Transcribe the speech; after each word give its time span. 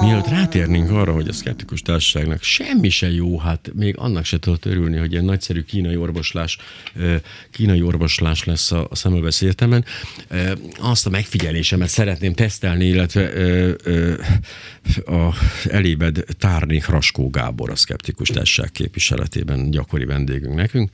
Mielőtt 0.00 0.28
rátérnénk 0.28 0.90
arra, 0.90 1.12
hogy 1.12 1.28
a 1.28 1.32
szkeptikus 1.32 1.82
társaságnak 1.82 2.42
semmi 2.42 2.88
se 2.88 3.10
jó, 3.10 3.38
hát 3.38 3.70
még 3.74 3.94
annak 3.98 4.24
se 4.24 4.38
tudott 4.38 4.64
örülni, 4.64 4.96
hogy 4.96 5.14
egy 5.14 5.22
nagyszerű 5.22 5.62
kínai 5.62 5.96
orvoslás, 5.96 6.58
kínai 7.50 7.82
orvoslás 7.82 8.44
lesz 8.44 8.72
a 8.72 8.88
Szemmelweis 8.92 9.42
Egyetemen. 9.42 9.84
Azt 10.78 11.06
a 11.06 11.10
megfigyelésemet 11.10 11.88
szeretném 11.88 12.34
tesztelni, 12.34 12.84
illetve 12.84 13.30
a 15.06 15.34
elébed 15.70 16.24
tárnék 16.38 16.86
Raskó 16.86 17.30
Gábor, 17.30 17.70
a 17.70 17.76
szkeptikus 17.76 18.28
társaság 18.28 18.70
képviseletében 18.72 19.70
gyakori 19.70 20.04
vendégünk 20.04 20.54
nekünk, 20.54 20.90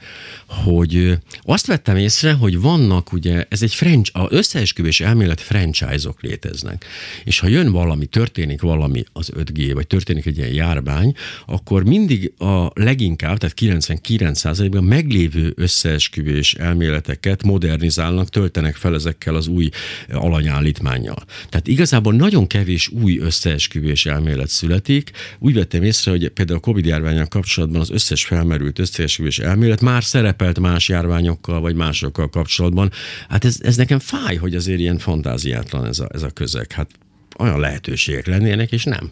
hogy 0.46 1.18
azt 1.42 1.66
vettem 1.66 1.96
észre, 1.96 2.32
hogy 2.32 2.60
vannak 2.60 3.12
ugye, 3.12 3.46
ez 3.48 3.62
egy 3.62 3.74
franchise, 3.74 4.20
az 4.20 4.26
összeesküvés 4.30 5.00
elmélet 5.00 5.40
franchise-ok 5.40 6.22
léteznek. 6.22 6.84
És 7.24 7.38
ha 7.38 7.46
jön 7.46 7.72
valami, 7.72 8.06
történik 8.06 8.60
valami 8.60 8.93
az 9.12 9.32
5G, 9.36 9.70
vagy 9.74 9.86
történik 9.86 10.26
egy 10.26 10.36
ilyen 10.36 10.52
járvány, 10.52 11.14
akkor 11.46 11.84
mindig 11.84 12.32
a 12.38 12.70
leginkább, 12.74 13.38
tehát 13.38 13.56
99%-ban 13.60 14.84
meglévő 14.84 15.52
összeesküvés 15.56 16.54
elméleteket 16.54 17.42
modernizálnak, 17.42 18.28
töltenek 18.28 18.76
fel 18.76 18.94
ezekkel 18.94 19.34
az 19.34 19.46
új 19.46 19.68
alanyállítmányjal. 20.12 21.24
Tehát 21.48 21.66
igazából 21.66 22.12
nagyon 22.14 22.46
kevés 22.46 22.88
új 22.88 23.18
összeesküvés 23.18 24.06
elmélet 24.06 24.48
születik. 24.48 25.10
Úgy 25.38 25.54
vettem 25.54 25.82
észre, 25.82 26.10
hogy 26.10 26.28
például 26.28 26.58
a 26.58 26.62
Covid 26.62 26.86
járványal 26.86 27.26
kapcsolatban 27.26 27.80
az 27.80 27.90
összes 27.90 28.24
felmerült 28.24 28.78
összeesküvés 28.78 29.38
elmélet 29.38 29.80
már 29.80 30.04
szerepelt 30.04 30.60
más 30.60 30.88
járványokkal, 30.88 31.60
vagy 31.60 31.74
másokkal 31.74 32.28
kapcsolatban. 32.28 32.90
Hát 33.28 33.44
ez, 33.44 33.58
ez 33.62 33.76
nekem 33.76 33.98
fáj, 33.98 34.36
hogy 34.36 34.54
azért 34.54 34.78
ilyen 34.78 34.98
fantáziátlan 34.98 35.86
ez 35.86 35.98
a, 35.98 36.08
ez 36.12 36.22
a 36.22 36.30
közeg. 36.30 36.72
Hát 36.72 36.90
olyan 37.38 37.60
lehetőségek 37.60 38.26
lennének, 38.26 38.72
és 38.72 38.84
nem. 38.84 39.10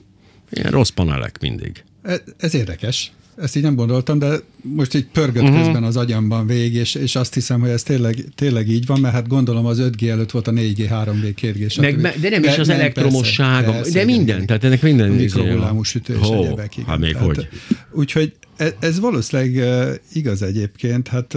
Ilyen 0.51 0.71
rossz 0.71 0.89
panelek 0.89 1.39
mindig. 1.41 1.85
Ez, 2.03 2.21
ez 2.37 2.55
érdekes. 2.55 3.13
Ezt 3.37 3.57
így 3.57 3.63
nem 3.63 3.75
gondoltam, 3.75 4.19
de 4.19 4.37
most 4.63 4.95
így 4.95 5.07
pörgött 5.07 5.43
uh-huh. 5.43 5.59
közben 5.59 5.85
az 5.85 5.97
agyamban 5.97 6.47
végig, 6.47 6.75
és, 6.75 6.95
és 6.95 7.17
azt 7.17 7.35
hiszem, 7.35 7.61
hogy 7.61 7.71
ez 7.71 7.83
tényleg, 7.83 8.25
tényleg 8.35 8.69
így 8.69 8.87
van, 8.87 9.01
mert 9.01 9.15
hát 9.15 9.29
gondolom 9.29 9.67
az 9.67 9.79
5G 9.81 10.09
előtt 10.09 10.31
volt 10.31 10.49
a 10.49 10.53
4G, 10.53 10.87
3G, 10.91 11.35
2G, 11.41 11.81
Meg, 11.81 12.01
de 12.21 12.29
nem 12.29 12.43
de, 12.43 12.51
is 12.51 12.59
az 12.59 12.67
nem, 12.67 12.79
elektromosság, 12.79 13.65
persze, 13.65 13.93
de 13.93 14.05
minden, 14.05 14.35
igen. 14.35 14.47
tehát 14.47 14.65
ennek 14.65 14.83
minden. 14.83 15.11
Mikrohullámú 15.11 15.83
sütés, 15.83 16.17
oh, 16.21 16.37
egyebek. 16.37 16.75
Hát 16.87 16.99
még 16.99 17.13
tehát, 17.13 17.27
hogy. 17.27 17.49
Úgyhogy 17.91 18.33
ez, 18.57 18.73
ez 18.79 19.01
valószínűleg 19.01 19.65
igaz 20.13 20.43
egyébként, 20.43 21.09
hát 21.09 21.37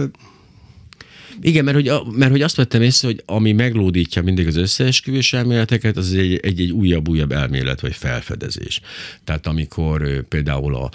igen, 1.40 1.64
mert 1.64 1.76
hogy, 1.76 1.92
mert 2.12 2.30
hogy 2.30 2.42
azt 2.42 2.56
vettem 2.56 2.82
észre, 2.82 3.08
hogy 3.08 3.22
ami 3.26 3.52
meglódítja 3.52 4.22
mindig 4.22 4.46
az 4.46 4.56
összeesküvés 4.56 5.32
elméleteket, 5.32 5.96
az 5.96 6.14
egy, 6.14 6.40
egy, 6.42 6.60
egy 6.60 6.70
újabb-újabb 6.70 7.32
elmélet 7.32 7.80
vagy 7.80 7.94
felfedezés. 7.94 8.80
Tehát 9.24 9.46
amikor 9.46 10.26
például 10.28 10.74
a, 10.74 10.90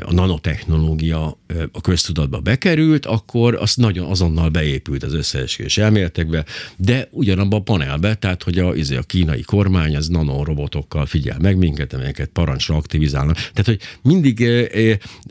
a 0.00 0.12
nanotechnológia 0.12 1.38
a 1.72 1.80
köztudatba 1.80 2.40
bekerült, 2.40 3.06
akkor 3.06 3.54
az 3.54 3.74
nagyon 3.74 4.10
azonnal 4.10 4.48
beépült 4.48 5.02
az 5.02 5.14
összeesküvés 5.14 5.78
elméletekbe, 5.78 6.44
de 6.76 7.08
ugyanabban 7.10 7.60
a 7.60 7.62
panelbe, 7.62 8.14
tehát 8.14 8.42
hogy 8.42 8.58
a, 8.58 8.74
izé, 8.74 8.96
a 8.96 9.02
kínai 9.02 9.42
kormány 9.42 9.96
az 9.96 10.08
nanorobotokkal 10.08 11.06
figyel 11.06 11.38
meg 11.40 11.56
minket, 11.56 11.92
amelyeket 11.92 12.28
parancsra 12.28 12.76
aktivizálnak. 12.76 13.34
Tehát, 13.34 13.64
hogy 13.64 13.80
mindig 14.02 14.48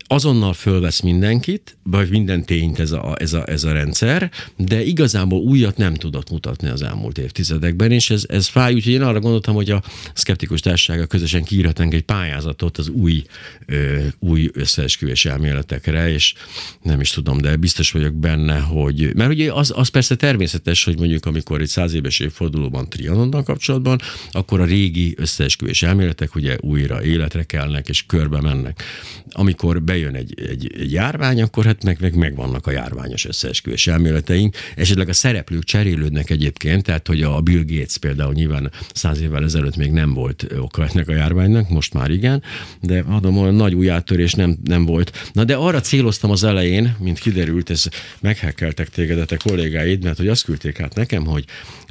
azonnal 0.08 0.54
fölvesz 0.54 1.00
mindenkit, 1.00 1.78
vagy 1.84 2.10
minden 2.10 2.46
tényt 2.46 2.80
ez 2.80 2.92
a, 2.92 3.16
ez 3.20 3.34
a, 3.34 3.48
ez 3.48 3.64
a 3.64 3.72
rendszer, 3.72 4.32
de 4.58 4.84
igazából 4.84 5.40
újat 5.40 5.78
nem 5.78 5.94
tudott 5.94 6.30
mutatni 6.30 6.70
az 6.70 6.82
elmúlt 6.82 7.18
évtizedekben, 7.18 7.92
és 7.92 8.10
ez, 8.10 8.24
ez 8.28 8.48
fáj, 8.48 8.74
úgyhogy 8.74 8.94
én 8.94 9.02
arra 9.02 9.20
gondoltam, 9.20 9.56
hogy 9.56 9.70
a 9.70 9.84
szkeptikus 10.14 10.60
társasága 10.60 11.06
közösen 11.06 11.44
kiírhatnánk 11.44 11.94
egy 11.94 12.02
pályázatot 12.02 12.78
az 12.78 12.88
új, 12.88 13.24
ö, 13.66 14.00
új 14.20 14.50
összeesküvés 14.54 15.26
elméletekre, 15.26 16.10
és 16.10 16.34
nem 16.82 17.02
is 17.02 17.10
tudom, 17.10 17.38
de 17.38 17.56
biztos 17.56 17.92
vagyok 17.92 18.14
benne, 18.14 18.60
hogy, 18.60 19.16
mert 19.16 19.32
ugye 19.32 19.54
az, 19.54 19.74
az 19.76 19.88
persze 19.88 20.16
természetes, 20.16 20.84
hogy 20.84 20.98
mondjuk 20.98 21.26
amikor 21.26 21.62
egy 21.62 21.68
száz 21.68 21.94
éves 21.94 22.20
évfordulóban 22.20 22.90
Trianonnal 22.90 23.44
kapcsolatban, 23.44 24.00
akkor 24.32 24.60
a 24.60 24.66
régi 24.66 25.14
összeesküvés 25.18 25.84
elméletek 25.84 26.36
ugye 26.36 26.58
újra 26.60 27.04
életre 27.04 27.44
kelnek 27.44 27.90
és 27.90 28.06
körbe 28.06 28.42
mennek. 28.42 28.84
Amikor 29.30 29.82
bejön 29.82 30.16
egy, 30.16 30.34
egy, 30.50 30.72
egy 30.80 30.92
járvány, 30.92 31.42
akkor 31.42 31.66
hát 31.66 31.84
meg, 31.84 31.98
meg 32.02 32.16
megvannak 32.16 32.68
a 32.68 32.72
járványos 32.72 33.26
összeesküvés 33.26 33.88
elméletek, 33.88 34.31
ötleteink, 34.32 34.56
esetleg 34.76 35.10
a 35.10 35.14
szereplők 35.14 35.64
cserélődnek 35.64 36.30
egyébként, 36.30 36.84
tehát 36.84 37.08
hogy 37.08 37.22
a 37.22 37.42
Bill 37.42 37.64
Gates 37.66 37.98
például 37.98 38.34
nyilván 38.34 38.72
száz 38.94 39.22
évvel 39.22 39.44
ezelőtt 39.44 39.76
még 39.76 39.92
nem 39.92 40.14
volt 40.14 40.46
oka 40.58 40.88
ennek 40.88 41.08
a 41.08 41.14
járványnak, 41.14 41.70
most 41.70 41.94
már 41.94 42.10
igen, 42.10 42.44
de 42.82 43.04
adom, 43.08 43.36
hogy 43.36 43.54
nagy 43.54 43.74
új 43.74 43.90
áttörés 43.90 44.34
nem, 44.34 44.58
nem 44.64 44.86
volt. 44.86 45.30
Na 45.34 45.44
de 45.44 45.56
arra 45.56 45.80
céloztam 45.80 46.32
az 46.32 46.44
elején, 46.44 46.96
mint 47.00 47.20
kiderült, 47.20 47.70
ez 47.70 47.84
meghekkeltek 48.20 48.90
téged 48.90 49.32
a 49.32 49.38
kollégáid, 49.38 50.04
mert 50.04 50.18
hogy 50.18 50.28
azt 50.28 50.44
küldték 50.44 50.80
át 50.80 50.96
nekem, 50.96 51.26
hogy 51.26 51.46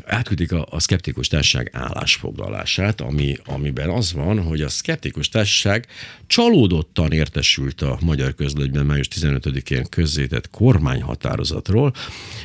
átküldik 0.05 0.53
a, 0.53 0.67
a 0.71 0.81
szkeptikus 0.81 1.28
társaság 1.28 1.71
állásfoglalását, 1.72 3.01
ami, 3.01 3.37
amiben 3.45 3.89
az 3.89 4.12
van, 4.12 4.43
hogy 4.43 4.61
a 4.61 4.69
szkeptikus 4.69 5.28
társaság 5.28 5.87
csalódottan 6.27 7.12
értesült 7.12 7.83
a 7.83 7.99
magyar 8.01 8.34
közlönyben 8.34 8.87
május 8.87 9.09
15-én 9.15 9.87
közzétett 9.89 10.51
kormányhatározatról, 10.51 11.93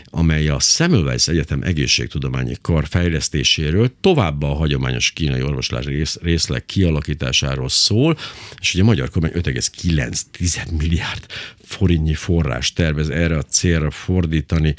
amely 0.06 0.47
a 0.47 0.59
Semmelweis 0.59 1.28
Egyetem 1.28 1.62
egészségtudományi 1.62 2.56
kar 2.62 2.88
fejlesztéséről 2.88 3.91
továbbá 4.01 4.47
a 4.47 4.53
hagyományos 4.53 5.12
kínai 5.12 5.41
orvoslás 5.41 5.85
rész, 5.85 6.18
részleg 6.22 6.66
kialakításáról 6.66 7.69
szól, 7.69 8.18
és 8.59 8.73
ugye 8.73 8.84
a 8.84 8.85
magyar 8.85 9.09
kormány 9.09 9.31
5,9 9.34 10.78
milliárd 10.78 11.25
forintnyi 11.66 12.13
forrás 12.13 12.73
tervez 12.73 13.09
erre 13.09 13.38
a 13.38 13.41
célra 13.41 13.91
fordítani. 13.91 14.75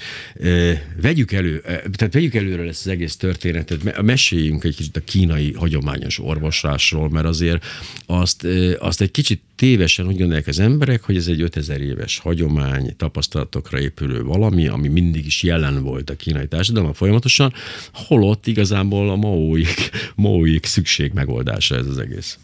Vegyük 1.00 1.32
elő, 1.32 1.60
tehát 1.92 2.12
vegyük 2.12 2.34
előre 2.34 2.62
ezt 2.62 2.86
az 2.86 2.92
egész 2.92 3.16
történetet, 3.16 4.02
meséljünk 4.02 4.64
egy 4.64 4.76
kicsit 4.76 4.96
a 4.96 5.00
kínai 5.00 5.52
hagyományos 5.52 6.18
orvoslásról, 6.18 7.10
mert 7.10 7.26
azért 7.26 7.64
azt, 8.06 8.46
azt 8.78 9.00
egy 9.00 9.10
kicsit 9.10 9.42
tévesen 9.56 10.06
úgy 10.06 10.16
gondolják 10.16 10.46
az 10.46 10.58
emberek, 10.58 11.02
hogy 11.02 11.16
ez 11.16 11.26
egy 11.26 11.40
5000 11.40 11.80
éves 11.80 12.18
hagyomány, 12.18 12.96
tapasztalatokra 12.96 13.80
épülő 13.80 14.22
valami, 14.22 14.66
ami 14.66 14.88
mindig 14.88 15.26
is 15.26 15.42
jelen 15.42 15.82
volt 15.82 16.10
a 16.10 16.16
kínai 16.16 16.48
társadalomban 16.48 16.94
folyamatosan, 16.94 17.52
holott 17.92 18.46
igazából 18.46 19.10
a 19.10 19.16
maóik, 19.16 19.90
maóik 20.14 20.64
szükség 20.66 21.12
megoldása 21.12 21.76
ez 21.76 21.86
az 21.86 21.98
egész. 21.98 22.38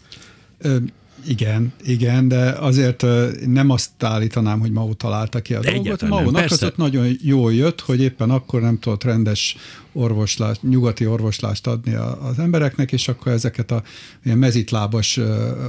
Igen, 1.27 1.73
igen, 1.83 2.27
de 2.27 2.49
azért 2.49 3.05
nem 3.45 3.69
azt 3.69 3.89
állítanám, 3.99 4.59
hogy 4.59 4.71
Mao 4.71 4.93
találta 4.93 5.41
ki 5.41 5.53
a 5.53 5.59
dolgot. 5.59 6.07
Mao-nak 6.07 6.51
az 6.51 6.63
ott 6.63 6.77
nagyon 6.77 7.07
jól 7.21 7.53
jött, 7.53 7.81
hogy 7.81 8.01
éppen 8.01 8.29
akkor 8.29 8.61
nem 8.61 8.79
tudott 8.79 9.03
rendes 9.03 9.55
orvoslást, 9.93 10.63
nyugati 10.63 11.07
orvoslást 11.07 11.67
adni 11.67 11.93
az 12.29 12.39
embereknek, 12.39 12.91
és 12.91 13.07
akkor 13.07 13.31
ezeket 13.31 13.71
a 13.71 13.83
ilyen 14.23 14.37
mezitlábas 14.37 15.19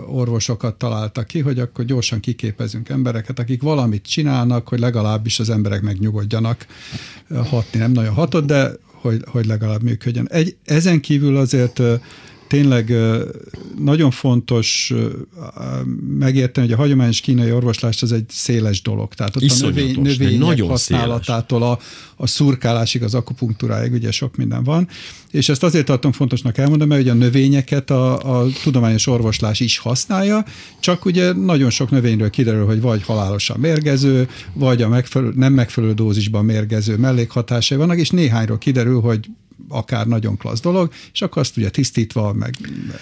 orvosokat 0.06 0.74
találta 0.74 1.22
ki, 1.22 1.40
hogy 1.40 1.58
akkor 1.58 1.84
gyorsan 1.84 2.20
kiképezünk 2.20 2.88
embereket, 2.88 3.38
akik 3.38 3.62
valamit 3.62 4.06
csinálnak, 4.06 4.68
hogy 4.68 4.78
legalábbis 4.78 5.38
az 5.38 5.50
emberek 5.50 5.82
megnyugodjanak. 5.82 6.66
Hatni 7.50 7.78
nem 7.78 7.92
nagyon 7.92 8.14
hatott, 8.14 8.46
de 8.46 8.72
hogy, 8.84 9.24
hogy 9.26 9.46
legalább 9.46 9.82
működjön. 9.82 10.28
Egy, 10.30 10.56
ezen 10.64 11.00
kívül 11.00 11.36
azért 11.36 11.80
tényleg 12.48 12.92
nagyon 13.78 14.10
fontos 14.10 14.92
megérteni, 16.18 16.66
hogy 16.66 16.76
a 16.76 16.78
hagyományos 16.80 17.20
kínai 17.20 17.52
orvoslás 17.52 18.02
az 18.02 18.12
egy 18.12 18.24
széles 18.28 18.82
dolog. 18.82 19.14
Tehát 19.14 19.36
ott 19.36 19.42
Iszonyatos, 19.42 19.82
a 19.82 19.84
növény, 19.84 20.02
növények 20.02 20.38
nagyon 20.38 20.68
használatától 20.68 21.62
a, 21.62 21.78
a 22.16 22.26
szurkálásig, 22.26 23.02
az 23.02 23.14
akupunktúráig 23.14 23.92
ugye 23.92 24.10
sok 24.10 24.36
minden 24.36 24.64
van. 24.64 24.88
És 25.30 25.48
ezt 25.48 25.62
azért 25.62 25.86
tartom 25.86 26.12
fontosnak 26.12 26.58
elmondani, 26.58 26.90
mert 26.90 27.02
ugye 27.02 27.10
a 27.10 27.14
növényeket 27.14 27.90
a, 27.90 28.40
a 28.40 28.46
tudományos 28.62 29.06
orvoslás 29.06 29.60
is 29.60 29.78
használja, 29.78 30.44
csak 30.80 31.04
ugye 31.04 31.32
nagyon 31.32 31.70
sok 31.70 31.90
növényről 31.90 32.30
kiderül, 32.30 32.66
hogy 32.66 32.80
vagy 32.80 33.02
halálosan 33.02 33.60
mérgező, 33.60 34.28
vagy 34.52 34.82
a 34.82 34.88
megfelelő, 34.88 35.32
nem 35.36 35.52
megfelelő 35.52 35.92
dózisban 35.92 36.44
mérgező 36.44 36.96
mellékhatásai 36.96 37.78
vannak, 37.78 37.98
és 37.98 38.10
néhányról 38.10 38.58
kiderül, 38.58 39.00
hogy 39.00 39.28
akár 39.68 40.06
nagyon 40.06 40.36
klassz 40.36 40.60
dolog, 40.60 40.92
és 41.12 41.22
akkor 41.22 41.42
azt 41.42 41.56
ugye 41.56 41.70
tisztítva, 41.70 42.32
meg... 42.32 42.54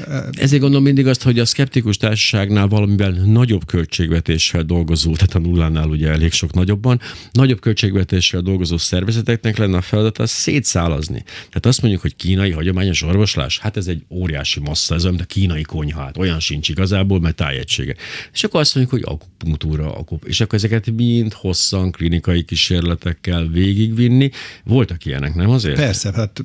E, 0.08 0.24
Ezért 0.32 0.60
gondolom 0.60 0.84
mindig 0.84 1.06
azt, 1.06 1.22
hogy 1.22 1.38
a 1.38 1.44
szkeptikus 1.44 1.96
társaságnál 1.96 2.66
valamiben 2.66 3.22
nagyobb 3.26 3.66
költségvetéssel 3.66 4.62
dolgozó, 4.62 5.14
tehát 5.14 5.34
a 5.34 5.38
nullánál 5.38 5.88
ugye 5.88 6.08
elég 6.08 6.32
sok 6.32 6.52
nagyobban, 6.52 7.00
nagyobb 7.32 7.60
költségvetéssel 7.60 8.40
dolgozó 8.40 8.76
szervezeteknek 8.76 9.56
lenne 9.56 9.76
a 9.76 9.80
feladata 9.80 10.26
szétszálazni. 10.26 11.22
Tehát 11.24 11.66
azt 11.66 11.80
mondjuk, 11.80 12.02
hogy 12.02 12.16
kínai 12.16 12.50
hagyományos 12.50 13.02
orvoslás, 13.02 13.58
hát 13.58 13.76
ez 13.76 13.86
egy 13.86 14.04
óriási 14.10 14.60
massza, 14.60 14.94
ez 14.94 15.02
olyan, 15.02 15.14
mint 15.14 15.26
a 15.30 15.32
kínai 15.34 15.62
konyhát, 15.62 16.18
olyan 16.18 16.40
sincs 16.40 16.68
igazából, 16.68 17.20
mert 17.20 17.36
tájegysége. 17.36 17.94
És 18.32 18.44
akkor 18.44 18.60
azt 18.60 18.74
mondjuk, 18.74 19.00
hogy 19.04 19.14
akupunktúra, 19.14 19.94
akup, 19.96 20.24
és 20.24 20.40
akkor 20.40 20.54
ezeket 20.54 20.90
mind 20.90 21.32
hosszan 21.32 21.90
klinikai 21.90 22.42
kísérletekkel 22.44 23.46
végigvinni. 23.46 24.30
Voltak 24.64 25.04
ilyenek, 25.04 25.34
nem 25.34 25.50
azért? 25.50 25.76
Persze, 25.76 26.12
hát 26.12 26.41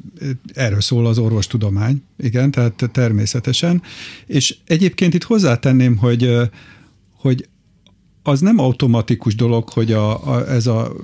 erről 0.53 0.81
szól 0.81 1.07
az 1.07 1.17
orvostudomány, 1.17 2.01
igen, 2.17 2.51
tehát 2.51 2.89
természetesen. 2.91 3.81
És 4.25 4.57
egyébként 4.65 5.13
itt 5.13 5.23
hozzátenném, 5.23 5.97
hogy, 5.97 6.31
hogy 7.13 7.47
az 8.27 8.39
nem 8.39 8.59
automatikus 8.59 9.35
dolog, 9.35 9.69
hogy 9.69 9.91
a, 9.91 10.27
a, 10.27 10.49
ez 10.49 10.67
a 10.67 10.95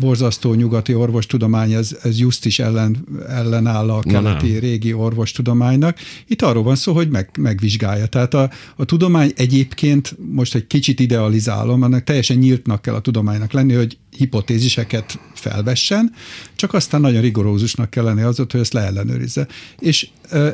borzasztó 0.00 0.54
nyugati 0.54 0.94
orvostudomány, 0.94 1.72
ez, 1.72 1.96
ez 2.02 2.18
just 2.18 2.46
is 2.46 2.58
ellen, 2.58 3.06
ellenáll 3.28 3.90
a 3.90 4.00
keleti 4.00 4.52
Na, 4.52 4.58
régi 4.58 4.92
orvostudománynak. 4.92 5.98
Itt 6.26 6.42
arról 6.42 6.62
van 6.62 6.76
szó, 6.76 6.92
hogy 6.92 7.10
meg, 7.10 7.30
megvizsgálja. 7.38 8.06
Tehát 8.06 8.34
a, 8.34 8.50
a 8.76 8.84
tudomány 8.84 9.32
egyébként, 9.36 10.16
most 10.30 10.54
egy 10.54 10.66
kicsit 10.66 11.00
idealizálom, 11.00 11.82
annak 11.82 12.04
teljesen 12.04 12.36
nyíltnak 12.36 12.82
kell 12.82 12.94
a 12.94 13.00
tudománynak 13.00 13.52
lenni, 13.52 13.74
hogy 13.74 13.98
hipotéziseket 14.16 15.18
felvessen, 15.34 16.12
csak 16.56 16.74
aztán 16.74 17.00
nagyon 17.00 17.20
rigorózusnak 17.20 17.90
kell 17.90 18.04
lenni 18.04 18.22
az, 18.22 18.36
hogy 18.36 18.60
ezt 18.60 18.72
leellenőrizze. 18.72 19.46
És 19.78 20.08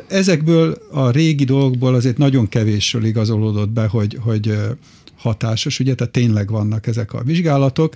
ezekből 0.07 0.77
a 0.91 1.09
régi 1.09 1.43
dolgokból 1.43 1.95
azért 1.95 2.17
nagyon 2.17 2.49
kevésről 2.49 3.05
igazolódott 3.05 3.69
be, 3.69 3.87
hogy, 3.87 4.17
hogy 4.21 4.57
hatásos, 5.19 5.79
ugye, 5.79 5.95
tehát 5.95 6.13
tényleg 6.13 6.49
vannak 6.49 6.87
ezek 6.87 7.13
a 7.13 7.21
vizsgálatok, 7.23 7.93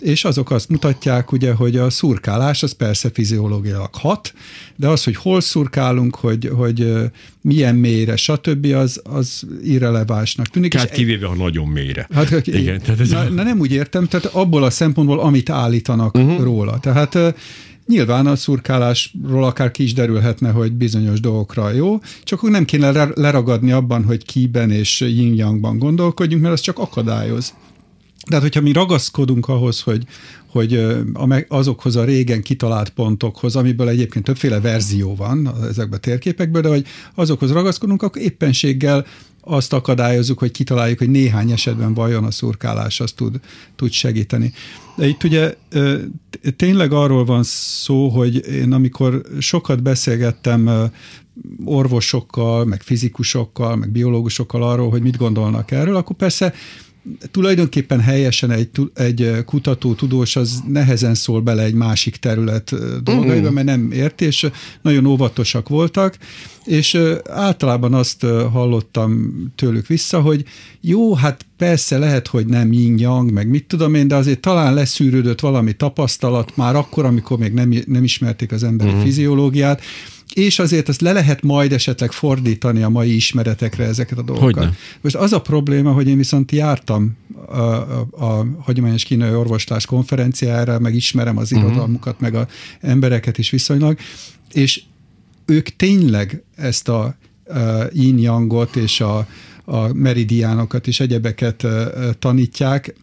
és 0.00 0.24
azok 0.24 0.50
azt 0.50 0.68
mutatják, 0.68 1.32
ugye, 1.32 1.52
hogy 1.52 1.76
a 1.76 1.90
szurkálás 1.90 2.62
az 2.62 2.72
persze 2.72 3.10
fiziológiailag 3.12 3.94
hat, 3.94 4.34
de 4.76 4.88
az, 4.88 5.04
hogy 5.04 5.16
hol 5.16 5.40
szurkálunk, 5.40 6.14
hogy, 6.14 6.50
hogy 6.54 6.92
milyen 7.40 7.74
mélyre, 7.74 8.16
stb., 8.16 8.64
az, 8.64 9.00
az 9.04 9.46
irrelevánsnak 9.64 10.46
tűnik. 10.46 10.74
Hát 10.74 10.90
kivéve, 10.90 11.26
ha 11.26 11.34
nagyon 11.34 11.68
mélyre. 11.68 12.08
Hát, 12.12 12.46
Igen, 12.46 12.80
tehát 12.80 13.00
ez 13.00 13.10
na, 13.10 13.22
na, 13.22 13.42
nem 13.42 13.58
úgy 13.58 13.72
értem, 13.72 14.06
tehát 14.06 14.26
abból 14.26 14.64
a 14.64 14.70
szempontból, 14.70 15.20
amit 15.20 15.50
állítanak 15.50 16.16
uh-huh. 16.16 16.42
róla. 16.42 16.78
Tehát 16.78 17.34
Nyilván 17.86 18.26
a 18.26 18.36
szurkálásról 18.36 19.44
akár 19.44 19.70
ki 19.70 19.82
is 19.82 19.92
derülhetne, 19.92 20.50
hogy 20.50 20.72
bizonyos 20.72 21.20
dolgokra 21.20 21.70
jó, 21.70 21.98
csak 22.22 22.38
akkor 22.38 22.50
nem 22.50 22.64
kéne 22.64 23.12
leragadni 23.14 23.72
abban, 23.72 24.04
hogy 24.04 24.24
kiben 24.24 24.70
és 24.70 25.00
yin-yangban 25.00 25.78
gondolkodjunk, 25.78 26.42
mert 26.42 26.54
az 26.54 26.60
csak 26.60 26.78
akadályoz. 26.78 27.54
Tehát, 28.28 28.42
hogyha 28.42 28.60
mi 28.60 28.72
ragaszkodunk 28.72 29.48
ahhoz, 29.48 29.80
hogy, 29.80 30.04
hogy 30.46 30.86
azokhoz 31.48 31.96
a 31.96 32.04
régen 32.04 32.42
kitalált 32.42 32.90
pontokhoz, 32.90 33.56
amiből 33.56 33.88
egyébként 33.88 34.24
többféle 34.24 34.60
verzió 34.60 35.14
van 35.14 35.54
ezekben 35.68 35.98
a 35.98 36.02
térképekben, 36.02 36.62
de 36.62 36.68
hogy 36.68 36.86
azokhoz 37.14 37.52
ragaszkodunk, 37.52 38.02
akkor 38.02 38.22
éppenséggel 38.22 39.06
azt 39.44 39.72
akadályozzuk, 39.72 40.38
hogy 40.38 40.50
kitaláljuk, 40.50 40.98
hogy 40.98 41.10
néhány 41.10 41.50
esetben 41.50 41.94
vajon 41.94 42.24
a 42.24 42.30
szurkálás 42.30 43.00
azt 43.00 43.16
tud, 43.16 43.40
tud 43.76 43.90
segíteni. 43.90 44.52
De 44.96 45.06
itt 45.06 45.24
ugye 45.24 45.54
tényleg 46.56 46.92
arról 46.92 47.24
van 47.24 47.42
szó, 47.42 48.08
hogy 48.08 48.48
én 48.48 48.72
amikor 48.72 49.22
sokat 49.38 49.82
beszélgettem 49.82 50.90
orvosokkal, 51.64 52.64
meg 52.64 52.82
fizikusokkal, 52.82 53.76
meg 53.76 53.90
biológusokkal 53.90 54.62
arról, 54.62 54.90
hogy 54.90 55.02
mit 55.02 55.16
gondolnak 55.16 55.70
erről, 55.70 55.96
akkor 55.96 56.16
persze 56.16 56.54
tulajdonképpen 57.30 58.00
helyesen 58.00 58.50
egy, 58.50 58.70
egy 58.94 59.44
kutató, 59.44 59.94
tudós 59.94 60.36
az 60.36 60.62
nehezen 60.68 61.14
szól 61.14 61.40
bele 61.40 61.62
egy 61.62 61.74
másik 61.74 62.16
terület 62.16 62.74
dolgaiba, 63.02 63.50
mm. 63.50 63.54
mert 63.54 63.66
nem 63.66 63.92
ért, 63.92 64.20
és 64.20 64.46
nagyon 64.82 65.06
óvatosak 65.06 65.68
voltak, 65.68 66.18
és 66.64 66.98
általában 67.28 67.94
azt 67.94 68.26
hallottam 68.52 69.32
tőlük 69.54 69.86
vissza, 69.86 70.20
hogy 70.20 70.44
jó, 70.80 71.14
hát 71.14 71.46
persze 71.56 71.98
lehet, 71.98 72.26
hogy 72.26 72.46
nem 72.46 72.72
yin 72.72 73.24
meg 73.32 73.48
mit 73.48 73.66
tudom 73.66 73.94
én, 73.94 74.08
de 74.08 74.14
azért 74.14 74.40
talán 74.40 74.74
leszűrődött 74.74 75.40
valami 75.40 75.72
tapasztalat 75.72 76.56
már 76.56 76.76
akkor, 76.76 77.04
amikor 77.04 77.38
még 77.38 77.52
nem, 77.52 77.74
nem 77.86 78.04
ismerték 78.04 78.52
az 78.52 78.62
emberi 78.62 78.90
mm. 78.90 79.00
fiziológiát, 79.00 79.80
és 80.32 80.58
azért 80.58 80.88
ezt 80.88 81.00
le 81.00 81.12
lehet 81.12 81.42
majd 81.42 81.72
esetleg 81.72 82.12
fordítani 82.12 82.82
a 82.82 82.88
mai 82.88 83.14
ismeretekre 83.14 83.84
ezeket 83.84 84.18
a 84.18 84.22
dolgokat. 84.22 84.54
Hogyne. 84.54 84.76
Most 85.00 85.14
az 85.14 85.32
a 85.32 85.40
probléma, 85.40 85.92
hogy 85.92 86.08
én 86.08 86.16
viszont 86.16 86.52
jártam 86.52 87.16
a, 87.46 87.60
a, 87.60 88.06
a 88.10 88.46
hagyományos 88.60 89.04
kínai 89.04 89.34
orvoslás 89.34 89.86
konferenciára, 89.86 90.78
meg 90.78 90.94
ismerem 90.94 91.36
az 91.36 91.52
uh-huh. 91.52 91.68
irodalmukat, 91.68 92.20
meg 92.20 92.34
a 92.34 92.48
embereket 92.80 93.38
is 93.38 93.50
viszonylag, 93.50 93.98
és 94.52 94.82
ők 95.46 95.68
tényleg 95.68 96.42
ezt 96.56 96.88
a, 96.88 97.02
a 97.02 97.16
yin-yangot 97.92 98.76
és 98.76 99.00
a, 99.00 99.26
a 99.64 99.92
meridiánokat 99.92 100.86
és 100.86 101.00
egyebeket 101.00 101.66
tanítják, 102.18 102.94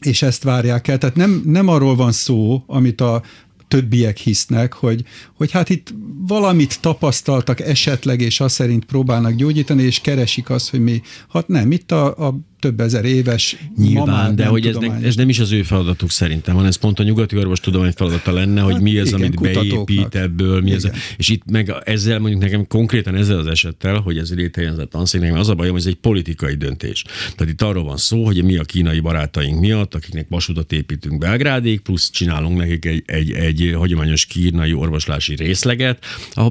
és 0.00 0.22
ezt 0.22 0.42
várják 0.42 0.88
el. 0.88 0.98
Tehát 0.98 1.16
nem, 1.16 1.42
nem 1.44 1.68
arról 1.68 1.96
van 1.96 2.12
szó, 2.12 2.64
amit 2.66 3.00
a 3.00 3.22
többiek 3.68 4.16
hisznek, 4.16 4.72
hogy, 4.72 5.04
hogy 5.36 5.50
hát 5.50 5.68
itt 5.68 5.94
valamit 6.26 6.80
tapasztaltak 6.80 7.60
esetleg, 7.60 8.20
és 8.20 8.40
azt 8.40 8.54
szerint 8.54 8.84
próbálnak 8.84 9.34
gyógyítani, 9.34 9.82
és 9.82 10.00
keresik 10.00 10.50
azt, 10.50 10.70
hogy 10.70 10.80
mi, 10.80 11.02
hát 11.28 11.48
nem, 11.48 11.72
itt 11.72 11.92
a, 11.92 12.26
a 12.26 12.38
több 12.64 12.80
ezer 12.80 13.04
éves 13.04 13.56
Nyilván, 13.76 14.36
de 14.36 14.46
hogy 14.46 14.66
ez, 14.66 14.76
ne, 14.76 14.94
ez 15.02 15.16
nem 15.16 15.28
is 15.28 15.38
az 15.38 15.52
ő 15.52 15.62
feladatuk 15.62 16.10
szerintem, 16.10 16.54
hanem 16.54 16.68
ez 16.68 16.76
pont 16.76 16.98
a 16.98 17.02
nyugati 17.02 17.36
orvostudomány 17.36 17.92
feladata 17.92 18.32
lenne, 18.32 18.60
hogy 18.60 18.72
hát, 18.72 18.82
mi 18.82 18.98
az, 18.98 19.06
igen, 19.06 19.20
amit 19.20 19.40
beépít 19.40 20.14
ebből, 20.14 20.60
mi 20.60 20.74
az, 20.74 20.90
és 21.16 21.28
itt 21.28 21.42
meg 21.50 21.74
ezzel 21.84 22.18
mondjuk 22.18 22.42
nekem 22.42 22.66
konkrétan 22.66 23.14
ezzel 23.14 23.38
az 23.38 23.46
esettel, 23.46 23.98
hogy 23.98 24.18
ez 24.18 24.34
létrejön 24.34 24.72
ez 24.72 24.78
a 24.78 24.84
tanszék, 24.84 25.34
az 25.34 25.48
a 25.48 25.54
bajom, 25.54 25.72
hogy 25.72 25.80
ez 25.80 25.86
egy 25.86 25.94
politikai 25.94 26.54
döntés. 26.54 27.04
Tehát 27.36 27.52
itt 27.52 27.62
arról 27.62 27.84
van 27.84 27.96
szó, 27.96 28.24
hogy 28.24 28.44
mi 28.44 28.56
a 28.56 28.62
kínai 28.62 29.00
barátaink 29.00 29.60
miatt, 29.60 29.94
akiknek 29.94 30.26
vasutat 30.28 30.72
építünk 30.72 31.18
Belgrádig, 31.18 31.80
plusz 31.80 32.10
csinálunk 32.10 32.58
nekik 32.58 32.84
egy, 32.84 33.02
egy, 33.06 33.32
egy 33.32 33.74
hagyományos 33.76 34.26
kínai 34.26 34.72
orvoslási 34.72 35.34
részleget, 35.34 36.04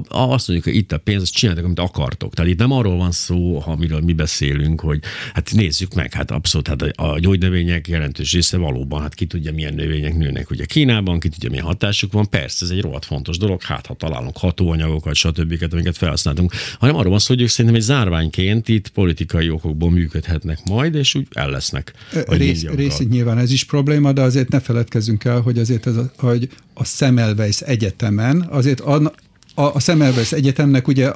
azt 0.08 0.48
mondjuk, 0.48 0.64
hogy 0.64 0.76
itt 0.76 0.92
a 0.92 0.98
pénz, 0.98 1.22
azt 1.22 1.34
csináltak, 1.34 1.64
amit 1.64 1.78
akartok. 1.78 2.34
Tehát 2.34 2.50
itt 2.50 2.58
nem 2.58 2.72
arról 2.72 2.96
van 2.96 3.12
szó, 3.12 3.62
amiről 3.66 4.00
mi 4.00 4.12
beszélünk, 4.12 4.80
hogy 4.80 5.00
hát 5.34 5.50
nézzük 5.54 5.94
meg, 5.94 6.03
meg, 6.04 6.12
hát 6.12 6.30
abszolút, 6.30 6.68
hát 6.68 6.82
a 6.82 7.18
gyógynövények 7.18 7.88
jelentős 7.88 8.32
része 8.32 8.56
valóban, 8.56 9.00
hát 9.00 9.14
ki 9.14 9.26
tudja, 9.26 9.52
milyen 9.52 9.74
növények 9.74 10.16
nőnek 10.16 10.50
ugye 10.50 10.64
Kínában, 10.64 11.20
ki 11.20 11.28
tudja, 11.28 11.50
milyen 11.50 11.64
hatásuk 11.64 12.12
van. 12.12 12.28
Persze, 12.28 12.64
ez 12.64 12.70
egy 12.70 12.80
rohadt 12.80 13.04
fontos 13.04 13.38
dolog, 13.38 13.62
hát 13.62 13.86
ha 13.86 13.94
találunk 13.94 14.36
hatóanyagokat, 14.36 15.14
stb., 15.14 15.66
amiket 15.70 15.96
felhasználunk, 15.96 16.52
hanem 16.78 16.96
arról 16.96 17.10
van 17.10 17.18
szó, 17.18 17.34
hogy 17.34 17.42
ők 17.42 17.48
szerintem 17.48 17.74
egy 17.80 17.86
zárványként 17.86 18.68
itt 18.68 18.88
politikai 18.88 19.50
okokból 19.50 19.90
működhetnek 19.90 20.58
majd, 20.64 20.94
és 20.94 21.14
úgy 21.14 21.26
el 21.32 21.50
lesznek. 21.50 21.92
Rész, 22.26 22.62
részint 22.62 23.10
nyilván 23.10 23.38
ez 23.38 23.50
is 23.50 23.64
probléma, 23.64 24.12
de 24.12 24.20
azért 24.20 24.48
ne 24.48 24.60
feledkezzünk 24.60 25.24
el, 25.24 25.40
hogy 25.40 25.58
azért 25.58 25.86
ez 25.86 25.96
a, 25.96 26.10
hogy 26.16 26.48
a 26.74 26.84
Semmelweis 26.84 27.60
Egyetemen, 27.60 28.46
azért 28.50 28.80
a, 28.80 29.12
a, 29.54 29.62
a 29.62 29.80
Semmelweis 29.80 30.32
Egyetemnek 30.32 30.88
ugye 30.88 31.12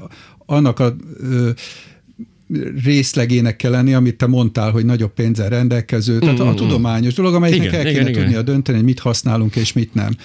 annak 0.46 0.78
a 0.78 0.96
ö, 1.20 1.50
részlegének 2.84 3.56
kell 3.56 3.70
lenni, 3.70 3.94
amit 3.94 4.16
te 4.16 4.26
mondtál, 4.26 4.70
hogy 4.70 4.84
nagyobb 4.84 5.12
pénzzel 5.12 5.48
rendelkező, 5.48 6.18
tehát 6.18 6.38
mm-hmm. 6.38 6.48
a 6.48 6.54
tudományos 6.54 7.14
dolog, 7.14 7.34
amelyiknek 7.34 7.66
igen, 7.66 7.86
el 7.86 7.92
kéne 7.92 8.00
igen, 8.00 8.12
tudnia 8.12 8.30
igen. 8.30 8.44
dönteni, 8.44 8.76
hogy 8.76 8.86
mit 8.86 8.98
használunk 8.98 9.56
és 9.56 9.72
mit 9.72 9.94
nem 9.94 10.16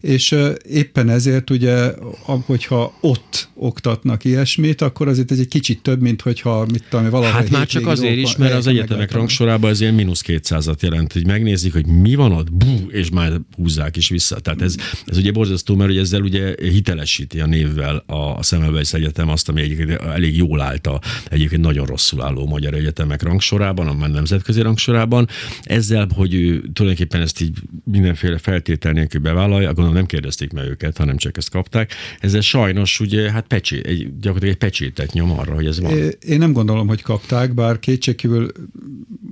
és 0.00 0.36
éppen 0.68 1.08
ezért 1.08 1.50
ugye, 1.50 1.92
hogyha 2.24 2.94
ott 3.00 3.48
oktatnak 3.54 4.24
ilyesmit, 4.24 4.82
akkor 4.82 5.08
azért 5.08 5.30
ez 5.30 5.38
egy 5.38 5.48
kicsit 5.48 5.82
több, 5.82 6.00
mint 6.00 6.20
hogyha 6.20 6.66
mit 6.72 6.84
tudom, 6.88 7.10
valahol 7.10 7.32
Hát 7.32 7.50
már 7.50 7.66
csak 7.66 7.86
azért 7.86 8.16
is, 8.16 8.36
mert 8.36 8.54
az 8.54 8.66
egyetemek 8.66 9.12
rangsorában 9.12 9.70
ez 9.70 9.80
ilyen 9.80 9.94
mínusz 9.94 10.22
200-at 10.26 10.80
jelent, 10.80 11.12
hogy 11.12 11.26
megnézik, 11.26 11.72
hogy 11.72 11.86
mi 11.86 12.14
van 12.14 12.32
ott, 12.32 12.52
bú, 12.52 12.88
és 12.88 13.10
már 13.10 13.32
húzzák 13.56 13.96
is 13.96 14.08
vissza. 14.08 14.38
Tehát 14.38 14.62
ez, 14.62 14.74
ez 15.06 15.16
ugye 15.16 15.32
borzasztó, 15.32 15.74
mert 15.74 15.90
ugye 15.90 16.00
ezzel 16.00 16.20
ugye 16.20 16.54
hitelesíti 16.60 17.40
a 17.40 17.46
névvel 17.46 18.04
a 18.06 18.42
Semmelweis 18.42 18.92
Egyetem 18.92 19.28
azt, 19.28 19.48
ami 19.48 19.60
egyébként 19.60 19.90
elég 19.90 20.36
jól 20.36 20.60
állt 20.60 20.86
a 20.86 21.00
egyébként 21.30 21.62
nagyon 21.70 21.86
rosszul 21.86 22.22
álló 22.22 22.46
magyar 22.46 22.74
egyetemek 22.74 23.22
rangsorában, 23.22 23.86
a 23.86 24.06
nemzetközi 24.06 24.60
rangsorában. 24.60 25.28
Ezzel, 25.62 26.08
hogy 26.14 26.34
ő 26.34 26.62
tulajdonképpen 26.72 27.20
ezt 27.20 27.40
így 27.40 27.58
mindenféle 27.84 28.38
feltétel 28.38 28.92
nélkül 28.92 29.20
bevállalja, 29.20 29.66
gondolom 29.66 29.92
nem 29.92 30.06
kérdezték 30.06 30.52
meg 30.52 30.68
őket, 30.68 30.96
hanem 30.96 31.16
csak 31.16 31.36
ezt 31.36 31.50
kapták. 31.50 31.92
Ezzel 32.20 32.40
sajnos 32.40 33.00
ugye 33.00 33.30
hát 33.30 33.46
pecsé, 33.46 33.80
egy, 33.84 33.98
gyakorlatilag 33.98 34.54
egy 34.54 34.60
pecsétet 34.60 35.12
nyom 35.12 35.30
arra, 35.38 35.54
hogy 35.54 35.66
ez 35.66 35.80
van. 35.80 35.92
Én 36.26 36.38
nem 36.38 36.52
gondolom, 36.52 36.86
hogy 36.86 37.02
kapták, 37.02 37.54
bár 37.54 37.78
kétségkívül 37.78 38.52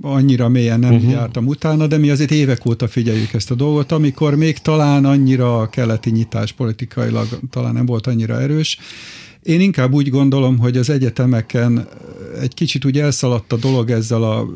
annyira 0.01 0.49
mélyen 0.49 0.79
nem 0.79 0.93
uh-huh. 0.93 1.11
jártam 1.11 1.47
utána, 1.47 1.87
de 1.87 1.97
mi 1.97 2.09
azért 2.09 2.31
évek 2.31 2.65
óta 2.65 2.87
figyeljük 2.87 3.33
ezt 3.33 3.51
a 3.51 3.55
dolgot, 3.55 3.91
amikor 3.91 4.35
még 4.35 4.57
talán 4.57 5.05
annyira 5.05 5.59
a 5.59 5.69
keleti 5.69 6.09
nyitás 6.09 6.51
politikailag 6.51 7.27
talán 7.49 7.73
nem 7.73 7.85
volt 7.85 8.07
annyira 8.07 8.41
erős. 8.41 8.77
Én 9.43 9.59
inkább 9.59 9.93
úgy 9.93 10.09
gondolom, 10.09 10.57
hogy 10.57 10.77
az 10.77 10.89
egyetemeken 10.89 11.87
egy 12.41 12.53
kicsit 12.53 12.85
úgy 12.85 12.99
elszaladt 12.99 13.53
a 13.53 13.57
dolog 13.57 13.89
ezzel, 13.89 14.23
a, 14.23 14.47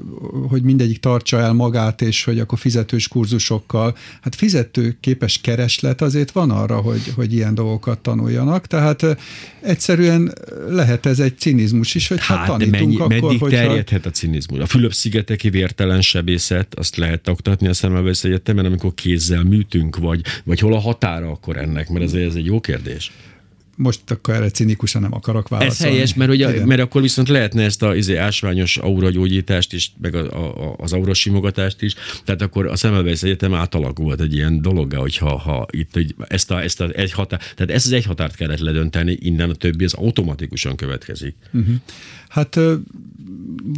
hogy 0.49 0.63
mindegyik 0.63 0.99
tartsa 0.99 1.39
el 1.39 1.53
magát, 1.53 2.01
és 2.01 2.23
hogy 2.23 2.39
akkor 2.39 2.59
fizetős 2.59 3.07
kurzusokkal. 3.07 3.97
Hát 4.21 4.35
fizetőképes 4.35 5.41
kereslet 5.41 6.01
azért 6.01 6.31
van 6.31 6.51
arra, 6.51 6.75
hogy, 6.75 7.01
hogy 7.15 7.33
ilyen 7.33 7.55
dolgokat 7.55 7.99
tanuljanak, 7.99 8.67
tehát 8.67 9.17
egyszerűen 9.61 10.33
lehet 10.69 11.05
ez 11.05 11.19
egy 11.19 11.37
cinizmus 11.37 11.95
is, 11.95 12.07
hogy 12.07 12.19
hát, 12.19 12.37
hát 12.37 12.47
tanítunk 12.47 12.81
mennyi, 12.81 12.95
akkor, 12.95 13.07
meddig 13.07 13.39
hogyha... 13.39 13.57
terjedhet 13.57 14.05
a 14.05 14.09
cinizmus? 14.09 14.59
A 14.59 14.65
Fülöp-szigeteki 14.65 15.49
vértelen 15.49 16.01
sebészet, 16.01 16.75
azt 16.75 16.95
lehet 16.95 17.27
oktatni 17.27 17.67
a 17.67 17.73
Szemmelweis 17.73 18.23
Egyetemen, 18.23 18.65
amikor 18.65 18.93
kézzel 18.93 19.43
műtünk, 19.43 19.97
vagy, 19.97 20.21
vagy 20.43 20.59
hol 20.59 20.73
a 20.73 20.79
határa 20.79 21.29
akkor 21.29 21.57
ennek, 21.57 21.89
mert 21.89 22.05
ez, 22.05 22.13
ez 22.13 22.35
egy 22.35 22.45
jó 22.45 22.59
kérdés 22.59 23.11
most 23.75 24.11
akkor 24.11 24.33
erre 24.33 24.49
cinikusan 24.49 25.01
nem 25.01 25.13
akarok 25.13 25.47
válaszolni. 25.47 25.91
Ez 25.91 25.93
helyes, 25.93 26.13
mert, 26.13 26.31
ugye, 26.31 26.65
mert 26.65 26.81
akkor 26.81 27.01
viszont 27.01 27.29
lehetne 27.29 27.63
ezt 27.63 27.83
az 27.83 27.95
izé, 27.95 28.15
ásványos 28.15 28.77
auragyógyítást 28.77 29.73
is, 29.73 29.93
meg 30.01 30.15
a, 30.15 30.19
a, 30.19 30.75
az 30.77 30.93
aurasimogatást 30.93 31.81
is, 31.81 31.95
tehát 32.25 32.41
akkor 32.41 32.67
a 32.67 32.75
Szemmelweis 32.75 33.23
Egyetem 33.23 33.53
átalakult 33.53 34.21
egy 34.21 34.33
ilyen 34.33 34.61
dologgá, 34.61 34.97
hogyha 34.97 35.37
ha 35.37 35.65
itt 35.71 35.93
hogy 35.93 36.15
ezt, 36.27 36.51
a, 36.51 36.61
ezt 36.61 36.81
a 36.81 36.89
egy 36.89 37.11
határ, 37.11 37.39
tehát 37.55 37.71
ezt 37.71 37.85
az 37.85 37.91
egy 37.91 38.05
határt 38.05 38.35
kellett 38.35 38.59
ledönteni, 38.59 39.17
innen 39.21 39.49
a 39.49 39.53
többi 39.53 39.83
az 39.83 39.93
automatikusan 39.93 40.75
következik. 40.75 41.35
Uh-huh. 41.53 41.75
Hát 42.29 42.59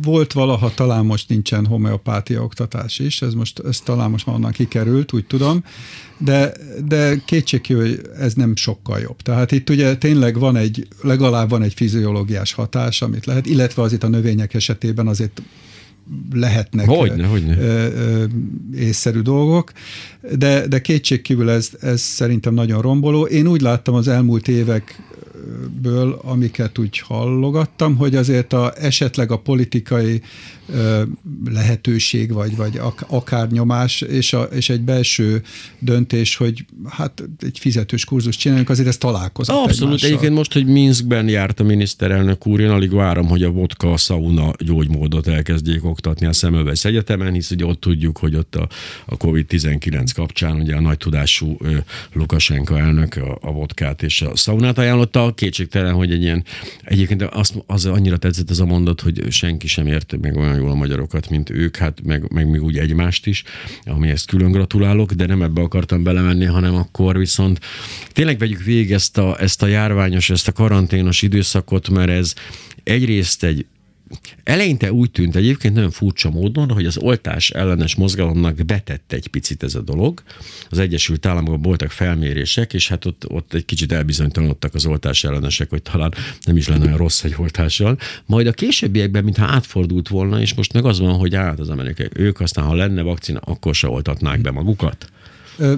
volt 0.02 0.34
valaha, 0.34 0.74
talán 0.74 1.06
most 1.06 1.30
nincsen 1.30 1.66
homeopátia 1.66 2.44
oktatás 2.44 3.00
is, 3.00 3.22
ez 3.22 3.34
most 3.34 3.60
ez 3.60 3.80
talán 3.80 4.10
most 4.10 4.26
már 4.26 4.36
onnan 4.36 4.52
kikerült, 4.52 5.14
úgy 5.14 5.26
tudom, 5.26 5.64
de, 6.18 6.52
de 6.88 7.22
kétségkívül, 7.26 7.88
hogy 7.88 8.02
ez 8.20 8.34
nem 8.34 8.56
sokkal 8.56 9.00
jobb. 9.00 9.22
Tehát 9.22 9.52
itt 9.52 9.70
ugye 9.70 9.98
tényleg 9.98 10.40
van 10.40 10.56
egy, 10.56 10.88
legalább 11.02 11.50
van 11.50 11.62
egy 11.62 11.74
fiziológiás 11.74 12.54
hatás, 12.54 13.02
amit 13.02 13.26
lehet, 13.26 13.46
illetve 13.46 13.82
azért 13.82 14.04
a 14.04 14.08
növények 14.08 14.54
esetében 14.54 15.08
azért 15.08 15.42
lehetnek 16.34 16.88
hogyne, 16.88 17.28
hogyne. 17.28 17.58
észszerű 18.76 19.20
dolgok, 19.20 19.72
de, 20.38 20.68
de 20.68 20.82
kétségkívül 20.82 21.50
ez, 21.50 21.70
ez 21.82 22.02
szerintem 22.02 22.54
nagyon 22.54 22.82
romboló. 22.82 23.26
Én 23.26 23.48
úgy 23.48 23.62
láttam 23.62 23.94
az 23.94 24.08
elmúlt 24.08 24.48
évek 24.48 25.02
ből, 25.82 26.20
amiket 26.24 26.78
úgy 26.78 27.00
hallogattam, 27.00 27.96
hogy 27.96 28.16
azért 28.16 28.54
a, 28.54 28.74
esetleg 28.78 29.32
a 29.32 29.38
politikai 29.38 30.22
ö, 30.65 30.65
lehetőség, 31.50 32.32
vagy, 32.34 32.56
vagy 32.56 32.80
akár 33.08 33.48
nyomás, 33.48 34.02
és, 34.02 34.34
a, 34.34 34.44
és 34.44 34.70
egy 34.70 34.82
belső 34.82 35.44
döntés, 35.80 36.36
hogy 36.36 36.66
hát 36.90 37.24
egy 37.40 37.60
fizetős 37.60 38.06
kurzus 38.06 38.36
csinálunk, 38.36 38.70
azért 38.70 38.88
ez 38.88 38.98
találkozott 38.98 39.56
Abszolút, 39.56 39.82
egymással. 39.82 40.10
egyébként 40.10 40.34
most, 40.34 40.54
hogy 40.54 40.66
Minskben 40.66 41.30
járt 41.30 41.60
a 41.60 41.64
miniszterelnök 41.64 42.48
úr, 42.48 42.60
én 42.60 42.70
alig 42.70 42.94
várom, 42.94 43.28
hogy 43.28 43.44
a 43.44 43.50
vodka, 43.50 43.92
a 43.92 43.98
sauna 43.98 44.54
gyógymódot 44.58 45.28
elkezdjék 45.28 45.86
oktatni 45.86 46.26
a 46.26 46.34
Szemölvesz 46.34 46.86
Egyetemen, 46.86 47.34
hisz 47.34 47.52
ugye 47.52 47.66
ott 47.66 47.80
tudjuk, 47.80 48.18
hogy 48.18 48.36
ott 48.36 48.56
a, 48.56 48.68
a 49.06 49.18
COVID-19 49.18 50.10
kapcsán 50.16 50.62
ugye 50.62 50.76
a 50.76 50.82
nagy 50.82 50.98
tudású 50.98 51.58
Lukasenka 52.14 52.80
elnök 52.80 53.16
a, 53.16 53.38
a 53.42 53.52
vodkát 53.52 54.04
és 54.04 54.22
a 54.22 54.36
saunát 54.36 54.78
ajánlotta, 54.78 55.34
kétségtelen, 55.36 55.94
hogy 55.94 56.12
egy 56.12 56.22
ilyen, 56.22 56.44
egyébként 56.84 57.22
azt, 57.22 57.64
az 57.68 57.86
annyira 57.86 58.18
tetszett 58.18 58.50
ez 58.50 58.60
a 58.60 58.66
mondat, 58.66 59.02
hogy 59.02 59.24
senki 59.30 59.68
sem 59.68 59.88
érte 59.88 60.18
meg 60.22 60.38
olyan 60.38 60.55
jól 60.56 60.70
a 60.70 60.76
magyarokat, 60.76 61.30
mint 61.30 61.50
ők, 61.50 61.76
hát 61.76 62.02
meg, 62.04 62.32
meg 62.32 62.50
még 62.50 62.64
úgy 62.64 62.78
egymást 62.78 63.28
is, 63.28 63.44
amihez 63.84 64.24
külön 64.24 64.52
gratulálok, 64.52 65.12
de 65.12 65.26
nem 65.26 65.42
ebbe 65.42 65.62
akartam 65.62 66.04
belemenni, 66.04 66.46
hanem 66.46 66.76
akkor 66.76 67.18
viszont 67.18 67.60
tényleg 68.12 68.38
vegyük 68.38 68.64
végig 68.64 68.92
ezt 68.92 69.18
a, 69.18 69.42
ezt 69.42 69.64
a 69.64 69.68
járványos, 69.68 70.30
ezt 70.30 70.48
a 70.48 70.52
karanténos 70.52 71.22
időszakot, 71.22 71.90
mert 71.90 72.10
ez 72.10 72.34
egyrészt 72.84 73.44
egy 73.44 73.66
Eleinte 74.44 74.92
úgy 74.92 75.12
tűnt 75.12 75.36
egyébként 75.36 75.74
nagyon 75.74 75.92
furcsa 75.92 76.30
módon, 76.30 76.70
hogy 76.70 76.86
az 76.86 76.98
oltás 76.98 77.50
ellenes 77.50 77.96
mozgalomnak 77.96 78.66
betett 78.66 79.12
egy 79.12 79.28
picit 79.28 79.64
ez 79.64 79.76
a 79.76 79.82
dolog. 79.82 80.24
Az 80.70 80.80
Egyesült 80.80 81.26
Államokban 81.26 81.62
voltak 81.62 81.92
felmérések, 81.92 82.74
és 82.74 82.88
hát 82.88 83.06
ott, 83.06 83.30
ott 83.30 83.54
egy 83.54 83.66
kicsit 83.66 83.92
elbizonytalanodtak 83.92 84.74
az 84.74 84.86
oltás 84.86 85.24
ellenesek, 85.24 85.70
hogy 85.70 85.82
talán 85.82 86.14
nem 86.46 86.58
is 86.58 86.68
lenne 86.68 86.86
olyan 86.86 86.98
rossz 86.98 87.24
egy 87.24 87.36
oltással. 87.38 87.98
Majd 88.26 88.48
a 88.48 88.52
későbbiekben, 88.52 89.24
mintha 89.24 89.46
átfordult 89.46 90.08
volna, 90.08 90.42
és 90.42 90.54
most 90.54 90.74
meg 90.74 90.86
az 90.86 91.00
van, 91.00 91.14
hogy 91.14 91.36
át 91.36 91.60
az 91.60 91.70
amerikai, 91.70 92.08
ők 92.14 92.40
aztán, 92.40 92.66
ha 92.66 92.74
lenne 92.74 93.02
vakcina, 93.02 93.40
akkor 93.40 93.76
se 93.76 93.88
oltatnák 93.88 94.42
be 94.42 94.52
magukat. 94.52 95.10
Ö, 95.58 95.74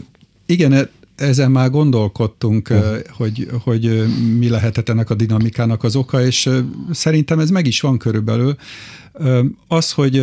igen, 0.46 0.90
ezen 1.18 1.52
már 1.52 1.70
gondolkodtunk, 1.70 2.70
uh. 2.72 2.98
hogy, 3.10 3.48
hogy 3.64 4.06
mi 4.38 4.50
lehetett 4.50 4.90
ennek 4.90 5.10
a 5.10 5.14
dinamikának 5.14 5.84
az 5.84 5.96
oka, 5.96 6.26
és 6.26 6.50
szerintem 6.92 7.40
ez 7.40 7.50
meg 7.50 7.68
is 7.68 7.82
van 7.82 7.98
körülbelül. 7.98 8.56
Az, 9.68 9.92
hogy 9.92 10.22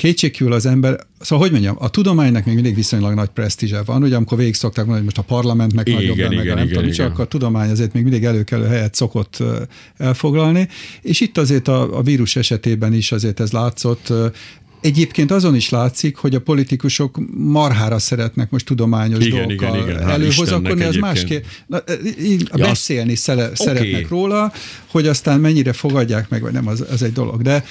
kétségkívül 0.00 0.52
az 0.52 0.66
ember, 0.66 1.00
szóval 1.20 1.44
hogy 1.44 1.52
mondjam, 1.52 1.76
a 1.78 1.88
tudománynak 1.88 2.44
még 2.44 2.54
mindig 2.54 2.74
viszonylag 2.74 3.14
nagy 3.14 3.28
presztízse 3.28 3.82
van, 3.82 4.02
ugye 4.02 4.16
amikor 4.16 4.38
végig 4.38 4.54
szokták 4.54 4.84
mondani, 4.86 5.06
hogy 5.06 5.14
most 5.14 5.28
a 5.28 5.34
parlamentnek 5.34 5.88
igen, 5.88 6.00
nagyobb, 6.00 6.16
igen, 6.16 6.34
meg 6.34 6.44
igen, 6.44 6.54
nem 6.56 6.64
igen, 6.64 6.76
tudom, 6.76 6.90
igen. 6.90 7.06
csak 7.06 7.18
a 7.18 7.24
tudomány 7.24 7.70
azért 7.70 7.92
még 7.92 8.02
mindig 8.02 8.24
előkelő 8.24 8.66
helyet 8.66 8.94
szokott 8.94 9.42
elfoglalni, 9.96 10.68
és 11.02 11.20
itt 11.20 11.38
azért 11.38 11.68
a, 11.68 11.98
a 11.98 12.02
vírus 12.02 12.36
esetében 12.36 12.92
is 12.92 13.12
azért 13.12 13.40
ez 13.40 13.52
látszott, 13.52 14.12
Egyébként 14.80 15.30
azon 15.30 15.54
is 15.54 15.68
látszik, 15.68 16.16
hogy 16.16 16.34
a 16.34 16.40
politikusok 16.40 17.18
marhára 17.34 17.98
szeretnek 17.98 18.50
most 18.50 18.66
tudományos 18.66 19.24
igen, 19.24 19.38
dolgokkal 19.38 19.76
igen, 19.76 19.96
igen. 19.96 20.08
előhozakodni, 20.08 20.84
az 20.84 20.94
másképp. 20.96 21.44
Ja, 21.68 21.82
beszélni 22.56 23.14
szele, 23.14 23.42
okay. 23.42 23.54
szeretnek 23.54 24.08
róla, 24.08 24.52
hogy 24.86 25.06
aztán 25.06 25.40
mennyire 25.40 25.72
fogadják 25.72 26.28
meg, 26.28 26.42
vagy 26.42 26.52
nem, 26.52 26.66
az, 26.66 26.84
az 26.90 27.02
egy 27.02 27.12
dolog. 27.12 27.42
De 27.42 27.64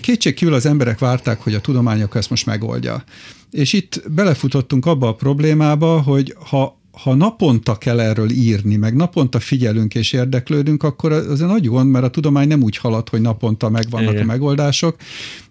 kétségkívül 0.00 0.54
az 0.54 0.66
emberek 0.66 0.98
várták, 0.98 1.40
hogy 1.40 1.54
a 1.54 1.60
tudományok 1.60 2.14
ezt 2.14 2.30
most 2.30 2.46
megoldja. 2.46 3.04
És 3.50 3.72
itt 3.72 4.02
belefutottunk 4.10 4.86
abba 4.86 5.08
a 5.08 5.14
problémába, 5.14 6.00
hogy 6.00 6.36
ha 6.50 6.80
ha 7.02 7.14
naponta 7.14 7.76
kell 7.76 8.00
erről 8.00 8.30
írni, 8.30 8.76
meg 8.76 8.94
naponta 8.94 9.40
figyelünk 9.40 9.94
és 9.94 10.12
érdeklődünk, 10.12 10.82
akkor 10.82 11.12
az 11.12 11.42
egy 11.42 11.48
nagy 11.48 11.66
gond, 11.66 11.90
mert 11.90 12.04
a 12.04 12.08
tudomány 12.10 12.48
nem 12.48 12.62
úgy 12.62 12.76
halad, 12.76 13.08
hogy 13.08 13.20
naponta 13.20 13.68
megvannak 13.68 14.12
Igen. 14.12 14.22
a 14.22 14.26
megoldások, 14.26 14.96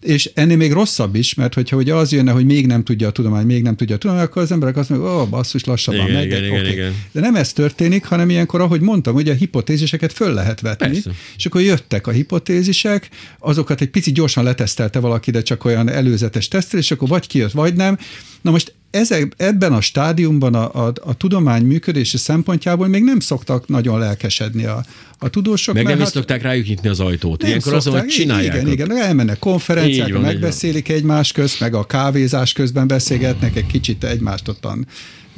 és 0.02 0.32
ennél 0.34 0.58
még 0.58 0.72
rosszabb 0.72 1.16
is, 1.16 1.34
mert 1.34 1.54
hogyha 1.54 1.78
ugye 1.78 1.94
az 1.94 2.12
jönne, 2.12 2.32
hogy 2.32 2.46
még 2.46 2.68
nem 2.68 2.84
tudja 2.84 3.08
a 3.08 3.12
tudomány, 3.12 3.46
még 3.46 3.64
nem 3.64 3.76
tudja 3.76 3.96
a 3.96 3.98
tudomány, 3.98 4.24
akkor 4.24 4.42
az 4.42 4.52
emberek 4.52 4.78
azt 4.78 4.90
mondják, 4.90 5.12
ó, 5.12 5.22
oh, 5.22 5.30
basszus, 5.30 5.64
lassabban 5.64 6.08
igen, 6.08 6.14
megy, 6.14 6.26
igen, 6.26 6.50
okay. 6.50 6.72
igen. 6.72 6.94
De 7.12 7.20
nem 7.20 7.36
ez 7.36 7.54
történik, 7.54 8.06
hanem 8.06 8.30
ilyenkor, 8.30 8.62
ahogy 8.62 8.82
mondtam, 8.82 9.14
hogy 9.14 9.30
a 9.30 9.34
hipotéziseket 9.34 10.14
föl 10.14 10.34
lehet 10.34 10.62
vetni, 10.62 10.88
Persze. 10.88 11.12
és 11.38 11.46
akkor 11.46 11.62
jöttek 11.62 12.08
a 12.08 12.12
hipotézisek, 12.12 13.10
azokat 13.40 13.82
egy 13.82 13.90
picit 13.90 14.14
gyorsan 14.14 14.44
letesztelte 14.44 15.00
valaki, 15.00 15.32
de 15.32 15.42
csak 15.42 15.66
olyan 15.66 15.90
előzetes 15.90 16.48
tesztel, 16.48 16.80
és 16.80 16.92
akkor 16.92 17.08
vagy 17.08 17.28
kijött, 17.28 17.52
vagy 17.52 17.74
nem. 17.74 17.98
Na 18.42 18.52
most 18.52 18.74
ezek, 18.92 19.34
ebben 19.38 19.74
a 19.74 19.82
stádiumban 19.82 20.54
a, 20.54 20.86
a, 20.86 20.94
a 21.02 21.14
tudomány 21.14 21.64
működése 21.64 22.18
szempontjából 22.18 22.88
még 22.88 23.04
nem 23.04 23.20
szoktak 23.20 23.68
nagyon 23.68 24.00
lelkesedni 24.00 24.66
a, 24.66 24.86
a 25.20 25.30
tudósok. 25.30 25.76
Meg 25.76 25.84
nem 25.84 25.98
hát, 25.98 26.08
is 26.08 26.14
szokták 26.14 26.42
rájuk 26.42 26.68
nyitni 26.68 26.90
az 26.90 27.00
ajtót. 27.00 27.42
Nem 27.42 27.50
Ilyenkor 27.50 27.82
szokták, 27.82 28.02
hogy 28.02 28.12
csinálják. 28.12 28.56
Igen, 28.56 28.72
igen, 28.72 28.98
elmennek 28.98 29.40
konferenciákra, 29.40 30.20
megbeszélik 30.20 30.90
egymás 30.90 31.32
közt, 31.32 31.60
meg 31.60 31.74
a 31.74 31.86
kávézás 31.86 32.54
közben 32.54 32.88
beszélgetnek 32.88 33.56
egy 33.56 33.68
kicsit 33.68 34.04
egymást 34.04 34.48
ottan 34.48 34.88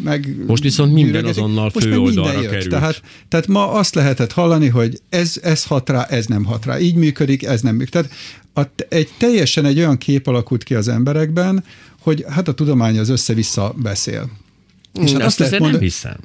meg 0.03 0.35
Most 0.47 0.63
viszont 0.63 0.93
minden 0.93 1.25
azonnal 1.25 1.69
fő 1.69 1.97
oldalra 1.97 2.41
jött. 2.41 2.49
került. 2.49 2.69
Tehát, 2.69 3.01
tehát 3.27 3.47
ma 3.47 3.71
azt 3.71 3.95
lehetett 3.95 4.31
hallani, 4.31 4.67
hogy 4.67 4.99
ez, 5.09 5.39
ez 5.41 5.63
hat 5.63 5.89
rá, 5.89 6.03
ez 6.03 6.25
nem 6.25 6.45
hat 6.45 6.65
rá. 6.65 6.79
Így 6.79 6.95
működik, 6.95 7.43
ez 7.43 7.61
nem 7.61 7.75
működik. 7.75 7.91
Tehát 7.91 8.11
a, 8.53 8.83
egy 8.89 9.09
teljesen 9.17 9.65
egy 9.65 9.77
olyan 9.77 9.97
kép 9.97 10.27
alakult 10.27 10.63
ki 10.63 10.75
az 10.75 10.87
emberekben, 10.87 11.63
hogy 12.07 12.25
hát 12.29 12.47
a 12.47 12.53
tudomány 12.53 12.99
az 12.99 13.09
össze-vissza 13.09 13.73
beszél. 13.77 14.29
És 15.01 15.11
hát 15.11 15.21
azt, 15.21 15.39
azt 15.39 15.51
mondani, 15.51 15.71
nem 15.71 15.81
hiszem. 15.81 16.17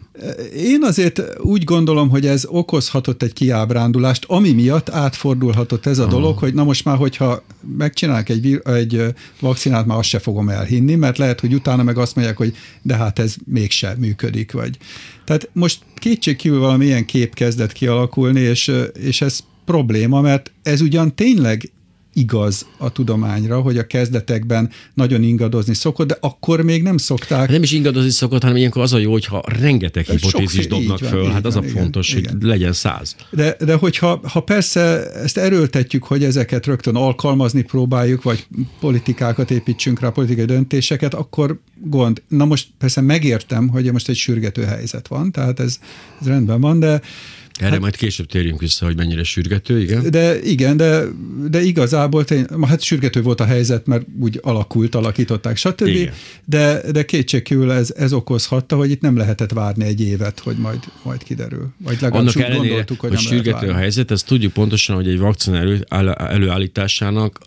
Én 0.57 0.83
azért 0.83 1.23
úgy 1.41 1.65
gondolom, 1.65 2.09
hogy 2.09 2.27
ez 2.27 2.45
okozhatott 2.47 3.23
egy 3.23 3.33
kiábrándulást, 3.33 4.25
ami 4.29 4.51
miatt 4.51 4.91
átfordulhatott 4.91 5.87
ez 5.87 5.99
a 5.99 6.07
dolog, 6.07 6.39
hogy 6.39 6.55
na 6.55 6.65
most 6.65 6.85
már, 6.85 6.97
hogyha 6.97 7.43
megcsinálnak 7.77 8.29
egy, 8.29 8.61
egy 8.65 9.15
vakcinát, 9.41 9.87
már 9.87 9.99
azt 9.99 10.09
se 10.09 10.19
fogom 10.19 10.49
elhinni, 10.49 10.95
mert 10.95 11.19
lehet, 11.19 11.41
hogy 11.41 11.55
utána 11.55 11.83
meg 11.83 11.99
azt 11.99 12.15
mondják, 12.15 12.37
hogy 12.37 12.57
de 12.83 12.97
hát 12.97 13.19
ez 13.19 13.35
mégse 13.45 13.95
működik. 13.99 14.53
Vagy. 14.53 14.77
Tehát 15.25 15.49
most 15.53 15.81
kétségkívül 15.95 16.59
valamilyen 16.59 17.05
kép 17.05 17.35
kezdett 17.35 17.73
kialakulni, 17.73 18.41
és, 18.41 18.73
és 19.01 19.21
ez 19.21 19.41
probléma, 19.65 20.21
mert 20.21 20.53
ez 20.63 20.81
ugyan 20.81 21.15
tényleg 21.15 21.71
igaz 22.13 22.67
a 22.77 22.93
tudományra, 22.93 23.61
hogy 23.61 23.79
a 23.79 23.87
kezdetekben 23.87 24.71
nagyon 24.95 25.23
ingadozni 25.23 25.75
szokott, 25.75 26.07
de 26.07 26.17
akkor 26.21 26.63
még 26.63 26.83
nem 26.83 26.97
szokták. 26.97 27.51
Nem 27.51 27.63
is 27.63 27.73
ingadozni 27.73 28.11
szokott, 28.11 28.43
hanem 28.43 28.57
ilyenkor 28.57 28.83
az 28.83 28.93
a 28.93 28.99
jó, 28.99 29.13
hogyha 29.13 29.43
rengeteg 29.61 30.05
hipotézis 30.05 30.67
dobnak 30.67 31.01
van, 31.01 31.11
föl, 31.11 31.31
hát 31.31 31.47
az 31.47 31.55
van, 31.55 31.65
a 31.65 31.69
fontos, 31.69 32.11
igen, 32.11 32.23
hogy 32.23 32.35
igen. 32.37 32.49
legyen 32.49 32.73
száz. 32.73 33.17
De, 33.31 33.57
de 33.65 33.75
hogyha 33.75 34.21
ha 34.23 34.41
persze 34.41 35.13
ezt 35.13 35.39
erőltetjük, 35.39 36.05
hogy 36.05 36.25
ezeket 36.25 36.67
rögtön 36.67 36.97
alkalmazni 36.97 37.63
próbáljuk, 37.63 38.23
vagy 38.23 38.47
politikákat 38.81 39.51
építsünk 39.51 40.01
rá, 40.01 40.09
politikai 40.09 40.45
döntéseket, 40.45 41.15
akkor 41.15 41.61
gond. 41.85 42.23
Na 42.29 42.45
most 42.45 42.69
persze 42.79 43.01
megértem, 43.01 43.69
hogy 43.69 43.93
most 43.93 44.09
egy 44.09 44.17
sürgető 44.17 44.63
helyzet 44.63 45.09
van, 45.09 45.33
tehát 45.33 45.61
ez, 45.61 45.79
ez 46.21 46.27
rendben 46.27 46.61
van, 46.61 46.79
de 46.79 47.01
Erre 47.59 47.71
hát, 47.71 47.81
majd 47.81 47.97
később 47.97 48.27
térjünk 48.27 48.61
vissza, 48.61 48.85
hogy 48.85 48.97
mennyire 48.97 49.23
sürgető, 49.23 49.81
igen. 49.81 50.11
De 50.11 50.43
igen, 50.43 50.77
de, 50.77 51.03
de 51.51 51.63
igazából 51.63 52.25
tény, 52.25 52.47
hát 52.63 52.81
sürgető 52.83 53.23
volt 53.23 53.41
a 53.41 53.45
helyzet, 53.45 53.87
mert 53.87 54.07
úgy 54.21 54.41
alakult, 54.43 54.95
alakították, 54.95 55.57
stb. 55.57 55.87
Igen. 55.87 56.13
De, 56.45 56.83
de 56.93 57.05
kétségkívül 57.05 57.73
ez, 57.73 57.93
ez 57.97 58.13
okozhatta, 58.13 58.77
hogy 58.77 58.91
itt 58.91 59.01
nem 59.01 59.17
lehetett 59.17 59.53
várni 59.53 59.85
egy 59.85 60.01
évet, 60.01 60.39
hogy 60.39 60.57
majd, 60.57 60.79
majd 61.03 61.23
kiderül. 61.23 61.69
Vagy 61.85 62.01
legalábbis 62.01 62.37
úgy 62.37 62.43
ellenére, 62.43 62.67
gondoltuk, 62.67 63.01
hogy, 63.01 63.09
hogy 63.15 63.19
nem 63.19 63.33
sürgető 63.33 63.69
a 63.69 63.75
helyzet, 63.75 64.11
ezt 64.11 64.27
tudjuk 64.27 64.53
pontosan, 64.53 64.97
hogy 64.97 65.09
egy 65.09 65.19
vakcina 65.19 65.57
elő, 65.57 65.87
előállításának 66.17 67.41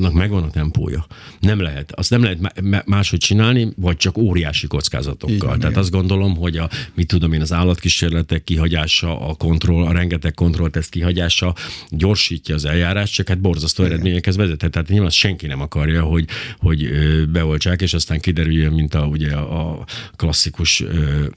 annak 0.00 0.12
megvan 0.12 0.42
a 0.42 0.50
tempója. 0.50 1.06
Nem 1.40 1.60
lehet. 1.60 1.92
Azt 1.92 2.10
nem 2.10 2.22
lehet 2.22 2.86
máshogy 2.86 3.18
csinálni, 3.18 3.68
vagy 3.76 3.96
csak 3.96 4.18
óriási 4.18 4.66
kockázatokkal. 4.66 5.36
Igen, 5.36 5.46
Tehát 5.46 5.58
igen. 5.58 5.78
azt 5.78 5.90
gondolom, 5.90 6.36
hogy 6.36 6.56
a, 6.56 6.68
mit 6.94 7.06
tudom 7.06 7.32
én, 7.32 7.40
az 7.40 7.52
állatkísérletek 7.52 8.44
kihagyása, 8.44 9.28
a 9.28 9.34
kontroll, 9.34 9.86
a 9.86 9.92
rengeteg 9.92 10.34
kontrollteszt 10.34 10.90
kihagyása 10.90 11.54
gyorsítja 11.88 12.54
az 12.54 12.64
eljárást, 12.64 13.14
csak 13.14 13.28
hát 13.28 13.40
borzasztó 13.40 13.82
igen. 13.82 13.94
eredményekhez 13.94 14.36
vezethet. 14.36 14.70
Tehát 14.70 14.88
nyilván 14.88 15.10
senki 15.10 15.46
nem 15.46 15.60
akarja, 15.60 16.02
hogy, 16.02 16.24
hogy 16.58 16.90
beoltsák, 17.28 17.82
és 17.82 17.94
aztán 17.94 18.20
kiderüljön, 18.20 18.72
mint 18.72 18.94
a, 18.94 19.04
ugye 19.04 19.34
a 19.34 19.84
klasszikus 20.16 20.84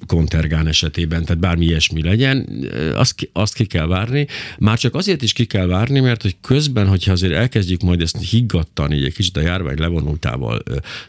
kontergán 0.05 0.67
esetében, 0.67 1.25
tehát 1.25 1.41
bármi 1.41 1.65
ilyesmi 1.65 2.03
legyen, 2.03 2.48
azt, 2.96 3.29
azt 3.34 3.53
ki 3.53 3.65
kell 3.65 3.88
várni. 3.88 4.27
Már 4.60 4.77
csak 4.77 4.96
azért 4.96 5.22
is 5.22 5.34
ki 5.34 5.46
kell 5.46 5.65
várni, 5.65 6.00
mert 6.00 6.22
hogy 6.22 6.36
közben, 6.41 6.88
hogyha 6.88 7.12
azért 7.12 7.34
elkezdjük 7.34 7.82
majd 7.82 8.01
ezt 8.01 8.17
higg 8.29 8.53
higgadtan, 8.54 8.92
így 8.92 9.04
egy 9.04 9.14
kicsit 9.14 9.38
a 9.38 9.42
járvány 9.42 9.78
levonultával 9.78 10.64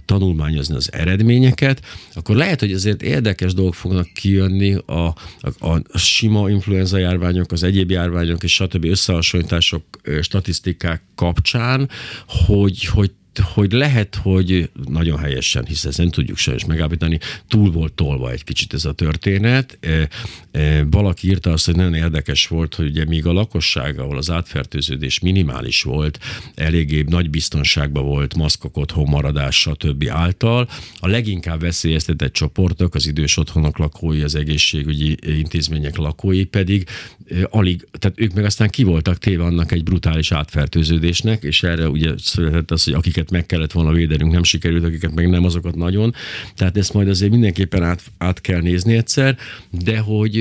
tanulmányozni 0.05 0.75
az 0.75 0.93
eredményeket, 0.93 1.81
akkor 2.15 2.37
lehet, 2.37 2.61
hogy 2.61 2.73
azért 2.73 3.03
érdekes 3.03 3.55
dolgok 3.55 3.75
fognak 3.75 4.09
kijönni 4.15 4.75
a, 4.75 5.15
a, 5.59 5.81
a 5.89 5.99
sima 5.99 6.51
influenza 6.51 6.99
járványok, 6.99 7.53
az 7.53 7.63
egyéb 7.63 7.91
járványok 7.91 8.43
és 8.43 8.55
stb. 8.55 8.85
összehasonlítások, 8.85 9.85
statisztikák 10.21 11.03
kapcsán, 11.15 11.89
hogy, 12.27 12.85
hogy 12.85 13.11
hogy 13.38 13.73
lehet, 13.73 14.14
hogy 14.14 14.71
nagyon 14.88 15.19
helyesen, 15.19 15.64
hiszen 15.64 15.91
ezt 15.91 15.99
nem 15.99 16.11
tudjuk 16.11 16.37
sajnos 16.37 16.64
megállapítani, 16.64 17.19
túl 17.49 17.71
volt 17.71 17.93
tolva 17.93 18.31
egy 18.31 18.45
kicsit 18.45 18.75
ez 18.75 18.85
a 18.85 18.93
történet. 18.93 19.79
E, 19.81 20.09
e, 20.53 20.85
valaki 20.91 21.29
írta 21.29 21.53
azt, 21.53 21.64
hogy 21.64 21.76
nagyon 21.76 21.95
érdekes 21.95 22.47
volt, 22.47 22.75
hogy 22.75 22.87
ugye 22.87 23.05
míg 23.05 23.26
a 23.26 23.33
lakosság, 23.33 23.99
ahol 23.99 24.17
az 24.17 24.31
átfertőződés 24.31 25.19
minimális 25.19 25.83
volt, 25.83 26.19
eléggé 26.55 27.05
nagy 27.09 27.31
biztonságban 27.31 28.05
volt, 28.05 28.35
maszkok 28.35 28.76
otthon 28.76 29.09
maradás, 29.09 29.61
stb. 29.61 30.05
által, 30.09 30.69
a 30.99 31.09
leginkább 31.09 31.61
veszélyeztetett 31.61 32.33
csoportok, 32.33 32.95
az 32.95 33.07
idős 33.07 33.37
otthonok 33.37 33.79
lakói, 33.79 34.23
az 34.23 34.35
egészségügyi 34.35 35.17
intézmények 35.38 35.97
lakói 35.97 36.45
pedig 36.45 36.87
e, 37.29 37.35
alig, 37.50 37.87
tehát 37.99 38.21
ők 38.21 38.33
meg 38.33 38.45
aztán 38.45 38.69
ki 38.69 38.83
voltak 38.83 39.19
téve 39.19 39.45
annak 39.45 39.73
egy 39.73 39.83
brutális 39.83 40.33
átfertőződésnek, 40.33 41.43
és 41.43 41.62
erre 41.62 41.88
ugye 41.88 42.12
született 42.17 42.71
az, 42.71 42.85
hogy 42.85 42.93
akiket 42.93 43.24
akiket 43.25 43.31
meg 43.31 43.47
kellett 43.47 43.73
volna 43.73 43.93
védenünk, 43.93 44.33
nem 44.33 44.43
sikerült, 44.43 44.85
akiket 44.85 45.14
meg 45.14 45.28
nem, 45.28 45.45
azokat 45.45 45.75
nagyon. 45.75 46.14
Tehát 46.57 46.76
ezt 46.76 46.93
majd 46.93 47.09
azért 47.09 47.31
mindenképpen 47.31 47.83
át, 47.83 48.02
át 48.19 48.40
kell 48.40 48.61
nézni 48.61 48.97
egyszer, 48.97 49.37
de 49.71 49.99
hogy, 49.99 50.33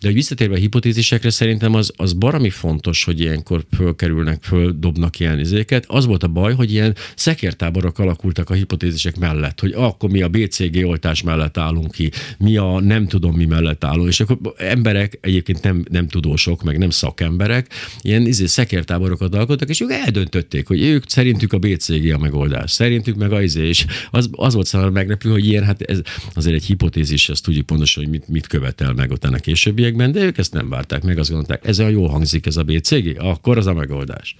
de 0.00 0.06
hogy 0.06 0.14
visszatérve 0.14 0.54
a 0.54 0.58
hipotézisekre, 0.58 1.30
szerintem 1.30 1.74
az, 1.74 1.92
az 1.96 2.12
barami 2.12 2.50
fontos, 2.50 3.04
hogy 3.04 3.20
ilyenkor 3.20 3.64
fölkerülnek, 3.76 4.42
földobnak 4.42 5.20
ilyen 5.20 5.38
izéket. 5.38 5.84
Az 5.88 6.06
volt 6.06 6.22
a 6.22 6.28
baj, 6.28 6.54
hogy 6.54 6.72
ilyen 6.72 6.94
szekértáborok 7.14 7.98
alakultak 7.98 8.50
a 8.50 8.54
hipotézisek 8.54 9.18
mellett, 9.18 9.60
hogy 9.60 9.72
akkor 9.76 10.10
mi 10.10 10.22
a 10.22 10.28
BCG 10.28 10.84
oltás 10.84 11.22
mellett 11.22 11.58
állunk 11.58 11.90
ki, 11.90 12.10
mi 12.38 12.56
a 12.56 12.80
nem 12.80 13.06
tudom 13.06 13.34
mi 13.34 13.44
mellett 13.44 13.84
állunk, 13.84 14.08
és 14.08 14.20
akkor 14.20 14.38
emberek, 14.56 15.18
egyébként 15.20 15.62
nem, 15.62 15.84
nem 15.90 16.08
tudósok, 16.08 16.62
meg 16.62 16.78
nem 16.78 16.90
szakemberek, 16.90 17.66
ilyen 18.00 18.26
izé, 18.26 18.46
szekértáborokat 18.46 19.34
alkottak, 19.34 19.68
és 19.68 19.80
ők 19.80 19.90
eldöntötték, 19.90 20.66
hogy 20.66 20.82
ők 20.82 21.08
szerintük 21.08 21.52
a 21.52 21.58
BCG 21.58 22.12
a 22.12 22.18
megoldás. 22.26 22.70
Szerintük 22.70 23.16
meg 23.16 23.32
az 23.32 23.42
izé, 23.42 23.68
és 23.68 23.86
az, 24.10 24.28
az 24.32 24.54
volt 24.54 24.66
számára 24.66 24.90
meglepő, 24.90 25.30
hogy 25.30 25.46
ilyen, 25.46 25.64
hát 25.64 25.82
ez 25.82 26.00
azért 26.34 26.56
egy 26.56 26.64
hipotézis, 26.64 27.28
ezt 27.28 27.44
tudjuk 27.44 27.66
pontosan, 27.66 28.02
hogy 28.02 28.12
mit, 28.12 28.28
mit 28.28 28.46
követel 28.46 28.92
meg 28.92 29.10
ott 29.10 29.24
a 29.24 29.36
későbbiekben, 29.36 30.12
de 30.12 30.20
ők 30.20 30.38
ezt 30.38 30.52
nem 30.52 30.68
várták 30.68 31.02
meg, 31.02 31.18
azt 31.18 31.30
gondolták, 31.30 31.66
ez 31.66 31.78
a 31.78 31.88
jó 31.88 32.06
hangzik 32.06 32.46
ez 32.46 32.56
a 32.56 32.62
BCG, 32.62 33.16
akkor 33.18 33.58
az 33.58 33.66
a 33.66 33.74
megoldás. 33.74 34.36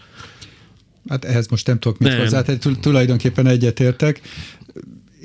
Hát 1.08 1.24
ehhez 1.24 1.48
most 1.48 1.66
nem 1.66 1.78
tudok 1.78 1.98
mit 1.98 2.12
hozzá, 2.12 2.42
tulajdonképpen 2.80 3.46
egyetértek 3.46 4.20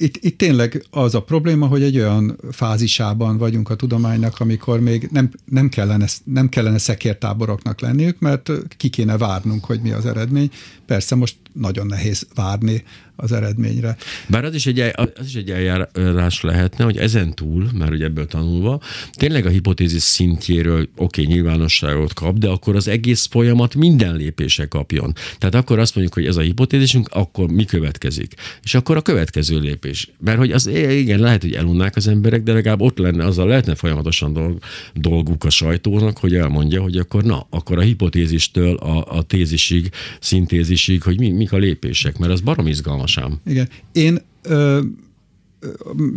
itt, 0.01 0.17
itt 0.17 0.37
tényleg 0.37 0.85
az 0.89 1.15
a 1.15 1.23
probléma, 1.23 1.67
hogy 1.67 1.83
egy 1.83 1.97
olyan 1.97 2.37
fázisában 2.51 3.37
vagyunk 3.37 3.69
a 3.69 3.75
tudománynak, 3.75 4.39
amikor 4.39 4.79
még 4.79 5.09
nem, 5.11 5.31
nem, 5.45 5.69
kellene, 5.69 6.05
nem 6.23 6.49
kellene 6.49 6.77
szekértáboroknak 6.77 7.81
lenniük, 7.81 8.19
mert 8.19 8.51
ki 8.77 8.89
kéne 8.89 9.17
várnunk, 9.17 9.65
hogy 9.65 9.81
mi 9.81 9.91
az 9.91 10.05
eredmény. 10.05 10.51
Persze 10.85 11.15
most 11.15 11.35
nagyon 11.53 11.85
nehéz 11.85 12.27
várni 12.35 12.83
az 13.15 13.31
eredményre. 13.31 13.95
Bár 14.27 14.45
az 14.45 14.53
is 14.53 14.65
egy, 14.65 14.79
az 14.95 15.25
is 15.25 15.35
egy 15.35 15.49
eljárás 15.49 16.41
lehetne, 16.41 16.83
hogy 16.83 16.97
ezen 16.97 17.33
túl, 17.33 17.69
már 17.73 17.91
ugye 17.91 18.05
ebből 18.05 18.25
tanulva, 18.25 18.81
tényleg 19.11 19.45
a 19.45 19.49
hipotézis 19.49 20.01
szintjéről 20.01 20.81
oké, 20.81 21.21
okay, 21.21 21.25
nyilvánosságot 21.25 22.13
kap, 22.13 22.37
de 22.37 22.47
akkor 22.47 22.75
az 22.75 22.87
egész 22.87 23.27
folyamat 23.29 23.75
minden 23.75 24.15
lépése 24.15 24.65
kapjon. 24.65 25.13
Tehát 25.37 25.55
akkor 25.55 25.79
azt 25.79 25.95
mondjuk, 25.95 26.15
hogy 26.15 26.25
ez 26.25 26.37
a 26.37 26.41
hipotézisünk, 26.41 27.07
akkor 27.11 27.49
mi 27.49 27.65
következik? 27.65 28.33
És 28.63 28.75
akkor 28.75 28.97
a 28.97 29.01
következő 29.01 29.59
lépés. 29.59 30.11
Mert 30.19 30.37
hogy 30.37 30.51
az 30.51 30.67
igen, 30.67 31.19
lehet, 31.19 31.41
hogy 31.41 31.53
elunnák 31.53 31.95
az 31.95 32.07
emberek, 32.07 32.43
de 32.43 32.53
legalább 32.53 32.81
ott 32.81 32.97
lenne, 32.97 33.25
azzal 33.25 33.47
lehetne 33.47 33.75
folyamatosan 33.75 34.33
dolg, 34.33 34.57
dolguk 34.93 35.43
a 35.43 35.49
sajtónak, 35.49 36.17
hogy 36.17 36.35
elmondja, 36.35 36.81
hogy 36.81 36.97
akkor 36.97 37.23
na, 37.23 37.47
akkor 37.49 37.77
a 37.77 37.81
hipotézistől 37.81 38.75
a, 38.75 39.17
a 39.17 39.21
tézisig, 39.21 39.89
szintézisig, 40.19 41.03
hogy 41.03 41.19
mi, 41.19 41.29
mik 41.29 41.51
a 41.51 41.57
lépések, 41.57 42.17
mert 42.17 42.31
az 42.31 42.41
barom 42.41 42.67
izgalmas 42.67 43.00
sem. 43.05 43.39
Igen. 43.45 43.69
Én 43.91 44.21
ö, 44.41 44.79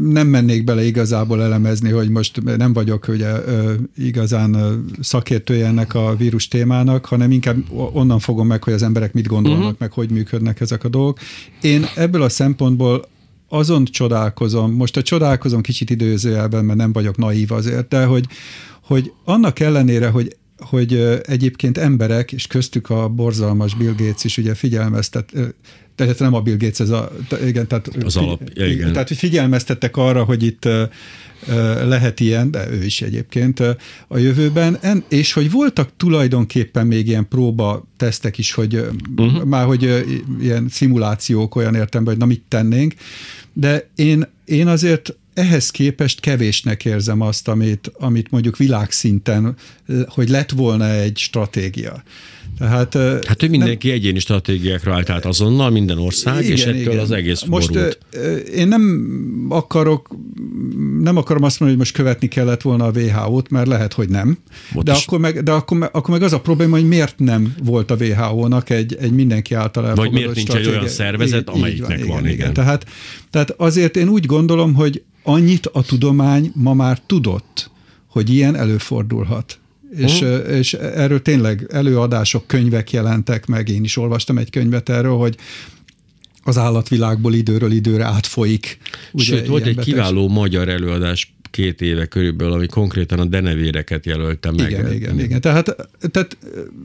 nem 0.02 0.26
mennék 0.26 0.64
bele 0.64 0.84
igazából 0.84 1.42
elemezni, 1.42 1.90
hogy 1.90 2.08
most 2.08 2.56
nem 2.56 2.72
vagyok 2.72 3.08
ugye 3.08 3.32
igazán 3.96 4.84
szakértője 5.00 5.66
ennek 5.66 5.94
a 5.94 6.16
vírus 6.16 6.48
témának, 6.48 7.04
hanem 7.04 7.30
inkább 7.30 7.56
onnan 7.70 8.18
fogom 8.18 8.46
meg, 8.46 8.64
hogy 8.64 8.72
az 8.72 8.82
emberek 8.82 9.12
mit 9.12 9.26
gondolnak, 9.26 9.62
uh-huh. 9.62 9.78
meg 9.78 9.92
hogy 9.92 10.10
működnek 10.10 10.60
ezek 10.60 10.84
a 10.84 10.88
dolgok. 10.88 11.18
Én 11.60 11.84
ebből 11.96 12.22
a 12.22 12.28
szempontból 12.28 13.04
azon 13.48 13.84
csodálkozom, 13.84 14.72
most 14.72 14.96
a 14.96 15.02
csodálkozom 15.02 15.60
kicsit 15.60 15.90
időzőjelben, 15.90 16.64
mert 16.64 16.78
nem 16.78 16.92
vagyok 16.92 17.16
naív 17.16 17.52
azért, 17.52 17.88
de 17.88 18.04
hogy, 18.04 18.26
hogy 18.82 19.12
annak 19.24 19.60
ellenére, 19.60 20.08
hogy 20.08 20.36
hogy 20.58 21.20
egyébként 21.22 21.78
emberek, 21.78 22.32
és 22.32 22.46
köztük 22.46 22.90
a 22.90 23.08
borzalmas 23.08 23.74
Bill 23.74 23.94
Gates 23.96 24.24
is 24.24 24.38
ugye 24.38 24.54
figyelmeztet, 24.54 25.32
tehát 25.94 26.18
nem 26.18 26.34
a 26.34 26.40
Bill 26.40 26.56
Gates, 26.56 26.80
ez 26.80 26.90
a, 26.90 27.12
igen, 27.46 27.66
tehát, 27.66 27.88
az 28.04 28.16
alap, 28.16 28.50
igen. 28.54 28.92
tehát 28.92 29.08
hogy 29.08 29.16
figyelmeztettek 29.16 29.96
arra, 29.96 30.24
hogy 30.24 30.42
itt 30.42 30.68
lehet 31.84 32.20
ilyen, 32.20 32.50
de 32.50 32.70
ő 32.70 32.84
is 32.84 33.02
egyébként 33.02 33.60
a 34.08 34.18
jövőben, 34.18 34.78
és 35.08 35.32
hogy 35.32 35.50
voltak 35.50 35.90
tulajdonképpen 35.96 36.86
még 36.86 37.08
ilyen 37.08 37.28
próba 37.28 37.86
tesztek 37.96 38.38
is, 38.38 38.52
hogy 38.52 38.86
uh-huh. 39.16 39.44
már 39.44 39.64
hogy 39.64 40.04
ilyen 40.40 40.68
szimulációk 40.68 41.56
olyan 41.56 41.74
értem, 41.74 42.04
hogy 42.04 42.16
na 42.16 42.26
mit 42.26 42.42
tennénk, 42.48 42.94
de 43.52 43.88
én, 43.94 44.26
én 44.44 44.66
azért 44.66 45.16
ehhez 45.34 45.70
képest 45.70 46.20
kevésnek 46.20 46.84
érzem 46.84 47.20
azt, 47.20 47.48
amit, 47.48 47.92
amit 47.98 48.30
mondjuk 48.30 48.56
világszinten, 48.56 49.56
hogy 50.06 50.28
lett 50.28 50.50
volna 50.50 50.90
egy 50.90 51.16
stratégia. 51.18 52.02
Tehát, 52.58 52.94
hát 53.26 53.42
ő 53.42 53.48
mindenki 53.48 53.86
nem, 53.86 53.96
egyéni 53.96 54.18
stratégiákra 54.18 54.94
állt 54.94 55.10
át 55.10 55.24
azonnal, 55.24 55.70
minden 55.70 55.98
ország, 55.98 56.42
igen, 56.44 56.56
és 56.56 56.64
ettől 56.64 56.80
igen. 56.80 56.98
az 56.98 57.10
egész 57.10 57.42
Most 57.42 57.72
borult. 57.72 57.98
én 58.54 58.68
nem 58.68 59.46
akarok, 59.48 60.16
nem 61.00 61.16
akarom 61.16 61.42
azt 61.42 61.60
mondani, 61.60 61.70
hogy 61.70 61.78
most 61.78 61.92
követni 61.92 62.28
kellett 62.28 62.62
volna 62.62 62.84
a 62.84 62.90
WHO-t, 62.90 63.50
mert 63.50 63.66
lehet, 63.66 63.92
hogy 63.92 64.08
nem. 64.08 64.38
de 64.82 64.92
akkor, 64.92 65.18
meg, 65.18 65.42
de 65.42 65.52
akkor, 65.52 65.88
akkor 65.92 66.10
meg 66.10 66.22
az 66.22 66.32
a 66.32 66.40
probléma, 66.40 66.76
hogy 66.76 66.88
miért 66.88 67.18
nem 67.18 67.54
volt 67.64 67.90
a 67.90 67.94
WHO-nak 67.94 68.70
egy, 68.70 68.96
egy 69.00 69.12
mindenki 69.12 69.54
által 69.54 69.86
elfogadott 69.86 70.12
Vagy 70.12 70.20
miért 70.20 70.34
nincs 70.34 70.48
stratégia. 70.48 70.72
egy 70.72 70.78
olyan 70.78 70.90
szervezet, 70.90 71.48
amelyiknek 71.48 71.88
van, 71.88 71.98
igen, 71.98 72.08
van. 72.08 72.24
Igen. 72.24 72.32
igen. 72.32 72.52
Tehát, 72.52 72.86
tehát 73.30 73.50
azért 73.50 73.96
én 73.96 74.08
úgy 74.08 74.26
gondolom, 74.26 74.74
hogy 74.74 75.02
annyit 75.22 75.66
a 75.66 75.82
tudomány 75.82 76.52
ma 76.54 76.74
már 76.74 77.00
tudott, 77.06 77.70
hogy 78.08 78.30
ilyen 78.30 78.56
előfordulhat. 78.56 79.58
És, 79.96 80.20
uh-huh. 80.20 80.56
és 80.56 80.72
erről 80.74 81.22
tényleg 81.22 81.66
előadások, 81.70 82.46
könyvek 82.46 82.90
jelentek 82.90 83.46
meg, 83.46 83.68
én 83.68 83.84
is 83.84 83.96
olvastam 83.96 84.38
egy 84.38 84.50
könyvet 84.50 84.88
erről, 84.88 85.16
hogy 85.16 85.36
az 86.44 86.58
állatvilágból 86.58 87.34
időről 87.34 87.72
időre 87.72 88.04
átfolyik. 88.04 88.78
Ugye, 89.12 89.24
Sőt, 89.24 89.46
volt 89.46 89.62
egy 89.62 89.68
betegség. 89.68 89.94
kiváló 89.94 90.28
magyar 90.28 90.68
előadás 90.68 91.34
két 91.50 91.80
éve 91.80 92.06
körülbelül, 92.06 92.52
ami 92.52 92.66
konkrétan 92.66 93.18
a 93.18 93.24
denevéreket 93.24 94.06
jelölte 94.06 94.50
meg. 94.50 94.70
Igen, 94.70 94.92
igen, 94.92 95.20
igen. 95.20 95.40
Tehát, 95.40 95.76
tehát 96.10 96.36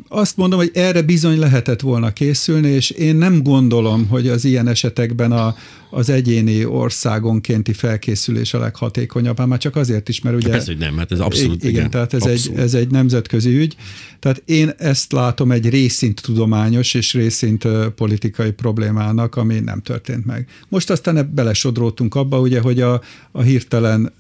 azt 0.07 0.37
mondom, 0.37 0.59
hogy 0.59 0.71
erre 0.73 1.01
bizony 1.01 1.39
lehetett 1.39 1.79
volna 1.79 2.13
készülni, 2.13 2.69
és 2.69 2.89
én 2.89 3.15
nem 3.15 3.43
gondolom, 3.43 4.07
hogy 4.07 4.27
az 4.27 4.45
ilyen 4.45 4.67
esetekben 4.67 5.31
a, 5.31 5.55
az 5.89 6.09
egyéni 6.09 6.65
országonkénti 6.65 7.73
felkészülés 7.73 8.53
a 8.53 8.59
leghatékonyabb, 8.59 9.37
hát 9.37 9.47
már 9.47 9.59
csak 9.59 9.75
azért 9.75 10.09
is, 10.09 10.21
mert 10.21 10.35
ugye... 10.35 10.49
Persze, 10.49 10.71
hogy 10.71 10.77
nem, 10.77 10.97
hát 10.97 11.11
ez 11.11 11.19
abszolút, 11.19 11.63
igen. 11.63 11.75
igen 11.75 11.89
tehát 11.89 12.13
ez 12.13 12.21
abszolút. 12.21 12.57
egy, 12.57 12.63
ez 12.63 12.73
egy 12.73 12.91
nemzetközi 12.91 13.57
ügy. 13.57 13.75
Tehát 14.19 14.41
én 14.45 14.73
ezt 14.77 15.11
látom 15.11 15.51
egy 15.51 15.69
részint 15.69 16.21
tudományos 16.21 16.93
és 16.93 17.13
részint 17.13 17.67
politikai 17.95 18.51
problémának, 18.51 19.35
ami 19.35 19.59
nem 19.59 19.81
történt 19.81 20.25
meg. 20.25 20.47
Most 20.67 20.89
aztán 20.89 21.31
belesodródtunk 21.35 22.15
abba, 22.15 22.39
ugye, 22.39 22.59
hogy 22.59 22.81
a, 22.81 23.01
a 23.31 23.41
hirtelen 23.41 24.11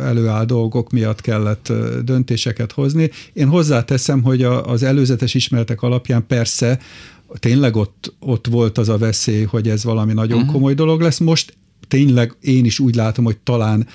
előáll 0.00 0.44
dolgok 0.44 0.90
miatt 0.90 1.20
kellett 1.20 1.72
döntéseket 2.04 2.72
hozni. 2.72 3.10
Én 3.32 3.48
hozzáteszem, 3.48 4.22
hogy 4.22 4.42
a, 4.42 4.66
az 4.66 4.82
előzetes 4.82 5.34
ismeretek 5.34 5.82
alapján 5.82 6.26
persze 6.26 6.78
tényleg 7.38 7.76
ott, 7.76 8.14
ott 8.18 8.46
volt 8.46 8.78
az 8.78 8.88
a 8.88 8.98
veszély, 8.98 9.42
hogy 9.42 9.68
ez 9.68 9.84
valami 9.84 10.12
nagyon 10.12 10.38
uh-huh. 10.38 10.52
komoly 10.52 10.74
dolog 10.74 11.00
lesz. 11.00 11.18
Most 11.18 11.56
tényleg 11.88 12.36
én 12.40 12.64
is 12.64 12.78
úgy 12.78 12.94
látom, 12.94 13.24
hogy 13.24 13.36
talán 13.36 13.86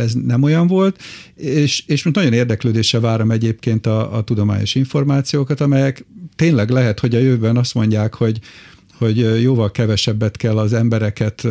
ez 0.00 0.12
nem 0.12 0.42
olyan 0.42 0.66
volt, 0.66 1.02
és, 1.34 1.84
és 1.86 2.08
nagyon 2.12 2.32
érdeklődéssel 2.32 3.00
várom 3.00 3.30
egyébként 3.30 3.86
a, 3.86 4.16
a 4.16 4.22
tudományos 4.22 4.74
információkat, 4.74 5.60
amelyek 5.60 6.04
tényleg 6.36 6.70
lehet, 6.70 7.00
hogy 7.00 7.14
a 7.14 7.18
jövőben 7.18 7.56
azt 7.56 7.74
mondják, 7.74 8.14
hogy 8.14 8.40
hogy 9.02 9.42
jóval 9.42 9.70
kevesebbet 9.70 10.36
kell 10.36 10.58
az 10.58 10.72
embereket 10.72 11.46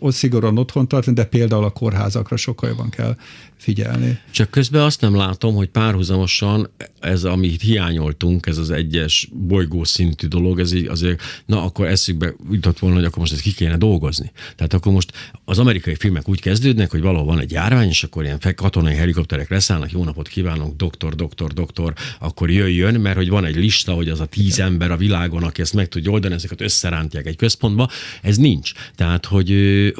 szigorúan 0.00 0.58
otthon 0.58 0.88
tartani, 0.88 1.16
de 1.16 1.24
például 1.24 1.64
a 1.64 1.70
kórházakra 1.70 2.36
sokkal 2.36 2.68
jobban 2.68 2.90
kell 2.90 3.16
figyelni. 3.56 4.18
Csak 4.30 4.50
közben 4.50 4.82
azt 4.82 5.00
nem 5.00 5.16
látom, 5.16 5.54
hogy 5.54 5.68
párhuzamosan 5.68 6.70
ez, 7.00 7.24
amit 7.24 7.62
hiányoltunk, 7.62 8.46
ez 8.46 8.58
az 8.58 8.70
egyes 8.70 9.28
bolygó 9.32 9.84
szintű 9.84 10.26
dolog, 10.26 10.60
ez 10.60 10.72
így 10.72 10.86
azért, 10.86 11.22
na 11.46 11.62
akkor 11.62 11.86
eszükbe 11.86 12.34
jutott 12.50 12.78
volna, 12.78 12.96
hogy 12.96 13.04
akkor 13.04 13.18
most 13.18 13.32
ezt 13.32 13.40
ki 13.40 13.52
kéne 13.52 13.76
dolgozni. 13.76 14.32
Tehát 14.56 14.74
akkor 14.74 14.92
most 14.92 15.12
az 15.44 15.58
amerikai 15.58 15.94
filmek 15.94 16.28
úgy 16.28 16.40
kezdődnek, 16.40 16.90
hogy 16.90 17.00
valahol 17.00 17.26
van 17.26 17.40
egy 17.40 17.50
járvány, 17.50 17.88
és 17.88 18.02
akkor 18.04 18.24
ilyen 18.24 18.40
katonai 18.56 18.94
helikopterek 18.94 19.50
leszállnak, 19.50 19.92
jó 19.92 20.04
napot 20.04 20.28
kívánok, 20.28 20.76
doktor, 20.76 21.14
doktor, 21.14 21.52
doktor, 21.52 21.92
akkor 22.20 22.50
jöjjön, 22.50 23.00
mert 23.00 23.16
hogy 23.16 23.28
van 23.28 23.44
egy 23.44 23.56
lista, 23.56 23.92
hogy 23.92 24.08
az 24.08 24.20
a 24.20 24.26
tíz 24.26 24.58
ember 24.60 24.90
a 24.90 24.96
világon, 24.96 25.42
aki 25.42 25.60
ezt 25.60 25.74
meg 25.74 25.88
tudja 25.88 26.10
oldani, 26.10 26.34
ezeket 26.34 26.60
összerántják 26.86 27.26
egy 27.26 27.36
központba, 27.36 27.88
ez 28.22 28.36
nincs. 28.36 28.72
Tehát, 28.94 29.26
hogy, 29.26 29.52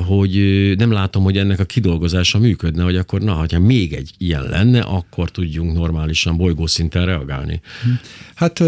hogy 0.07 0.33
nem 0.77 0.91
látom, 0.91 1.23
hogy 1.23 1.37
ennek 1.37 1.59
a 1.59 1.65
kidolgozása 1.65 2.39
működne, 2.39 2.83
hogy 2.83 2.97
akkor 2.97 3.21
na, 3.21 3.33
hogyha 3.33 3.59
még 3.59 3.93
egy 3.93 4.11
ilyen 4.19 4.43
lenne, 4.43 4.81
akkor 4.81 5.31
tudjunk 5.31 5.77
normálisan 5.77 6.37
bolygószinten 6.37 7.05
reagálni. 7.07 7.61
Hát 8.35 8.63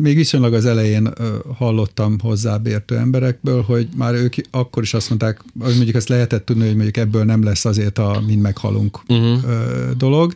még 0.00 0.16
viszonylag 0.16 0.54
az 0.54 0.66
elején 0.66 1.12
hallottam 1.56 2.18
hozzábértő 2.20 2.96
emberekből, 2.96 3.62
hogy 3.62 3.88
már 3.96 4.14
ők 4.14 4.34
akkor 4.50 4.82
is 4.82 4.94
azt 4.94 5.08
mondták, 5.08 5.40
hogy 5.58 5.74
mondjuk 5.74 5.96
ezt 5.96 6.08
lehetett 6.08 6.44
tudni, 6.44 6.64
hogy 6.64 6.74
mondjuk 6.74 6.96
ebből 6.96 7.24
nem 7.24 7.44
lesz 7.44 7.64
azért 7.64 7.98
a 7.98 8.22
mind 8.26 8.40
meghalunk 8.40 9.00
uh-huh. 9.08 9.40
dolog 9.96 10.34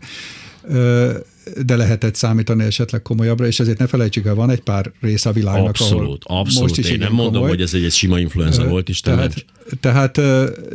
de 1.66 1.76
lehetett 1.76 2.14
számítani 2.14 2.64
esetleg 2.64 3.02
komolyabbra, 3.02 3.46
és 3.46 3.60
ezért 3.60 3.78
ne 3.78 3.86
felejtsük 3.86 4.26
el, 4.26 4.34
van 4.34 4.50
egy 4.50 4.60
pár 4.60 4.92
rész 5.00 5.26
a 5.26 5.32
világnak, 5.32 5.68
abszolút, 5.68 6.24
ahol 6.24 6.40
abszolút. 6.40 6.68
most 6.68 6.80
is 6.80 6.90
Én 6.90 6.98
nem 6.98 7.12
mondom, 7.12 7.32
komoly. 7.32 7.48
hogy 7.48 7.60
ez 7.60 7.74
egy, 7.74 7.84
egy 7.84 7.92
sima 7.92 8.18
influenza 8.18 8.62
uh, 8.62 8.68
volt, 8.68 8.88
is 8.88 9.00
tehát, 9.00 9.44
tehát 9.80 10.20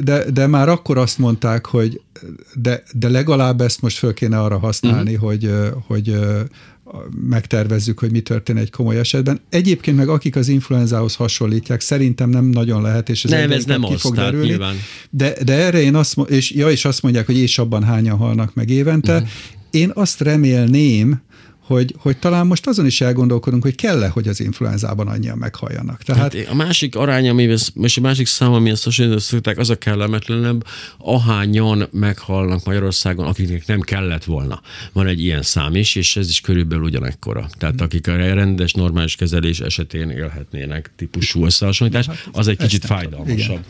de, 0.04 0.32
de 0.32 0.48
már 0.48 0.70
akkor 0.70 0.98
azt 0.98 1.18
mondták, 1.18 1.66
hogy 1.66 2.02
de, 2.54 2.84
de 2.94 3.10
legalább 3.10 3.62
ezt 3.62 3.82
most 3.82 3.98
föl 3.98 4.14
kéne 4.14 4.40
arra 4.40 4.58
használni, 4.58 5.14
uh-huh. 5.14 5.30
hogy, 5.30 5.52
hogy 5.88 6.16
megtervezzük, 7.30 8.00
hogy 8.00 8.12
mi 8.12 8.22
történik 8.22 8.62
egy 8.62 8.70
komoly 8.70 9.00
esetben. 9.00 9.40
Egyébként 9.50 9.98
meg 9.98 10.08
akik 10.08 10.36
az 10.36 10.48
influenzához 10.48 11.16
hasonlítják, 11.16 11.82
szerintem 11.82 12.30
nem 12.30 12.46
nagyon 12.46 12.82
lehet, 12.82 13.10
és 13.10 13.24
ez, 13.24 13.32
nem, 13.32 13.52
ez 13.52 13.66
nem 13.66 13.82
ki 13.82 13.94
az, 13.94 14.02
fog 14.02 14.16
derülni. 14.16 14.58
De, 15.10 15.34
de 15.44 15.54
erre 15.54 15.82
én 15.82 15.96
azt, 15.96 16.18
és, 16.28 16.52
ja, 16.52 16.70
és 16.70 16.86
azt 16.86 17.02
mondják, 17.02 17.26
hogy 17.26 17.38
és 17.38 17.58
abban 17.58 17.84
hányan 17.84 18.18
halnak 18.18 18.54
meg 18.54 18.70
évente. 18.70 19.14
Uh-huh. 19.14 19.30
Én 19.74 19.92
azt 19.94 20.22
remélném, 20.22 21.22
hogy, 21.60 21.96
hogy 21.98 22.18
talán 22.18 22.48
most 22.48 22.68
azon 22.68 22.86
is 22.86 23.02
elgondolkodunk, 23.02 23.64
hogy 23.64 23.76
kell-e, 23.76 24.08
hogy 24.08 24.28
az 24.28 24.40
influenzában 24.40 25.08
annyian 25.08 25.38
meghalljanak. 25.38 26.04
Tehát... 26.04 26.34
Hát 26.34 26.48
a 26.50 26.54
másik 26.54 26.96
arány, 26.96 27.30
ami, 27.30 27.44
és 27.74 27.98
a 27.98 28.02
másik 28.02 28.28
szám, 28.28 28.54
ami 28.54 28.70
ezt 28.70 28.84
hasonlították, 28.84 29.58
az 29.58 29.70
a 29.70 29.78
kellemetlenebb, 29.78 30.66
ahányan 30.98 31.88
meghalnak 31.92 32.66
Magyarországon, 32.66 33.26
akiknek 33.26 33.66
nem 33.66 33.80
kellett 33.80 34.24
volna. 34.24 34.62
Van 34.92 35.08
egy 35.08 35.24
ilyen 35.24 35.42
szám 35.42 35.76
is, 35.76 35.96
és 35.96 36.16
ez 36.16 36.30
is 36.30 36.42
körülbelül 36.42 36.84
ugyanekkora. 36.84 37.50
Tehát 37.58 37.82
akik 37.82 38.08
a 38.08 38.16
rendes, 38.16 38.74
normális 38.74 39.16
kezelés 39.16 39.60
esetén 39.60 40.10
élhetnének 40.10 40.92
típusú 40.96 41.46
összehasonlítás, 41.46 42.06
hát 42.06 42.30
az 42.32 42.48
egy 42.48 42.58
kicsit 42.58 42.86
fájdalmasabb. 42.86 43.40
Igen. 43.40 43.64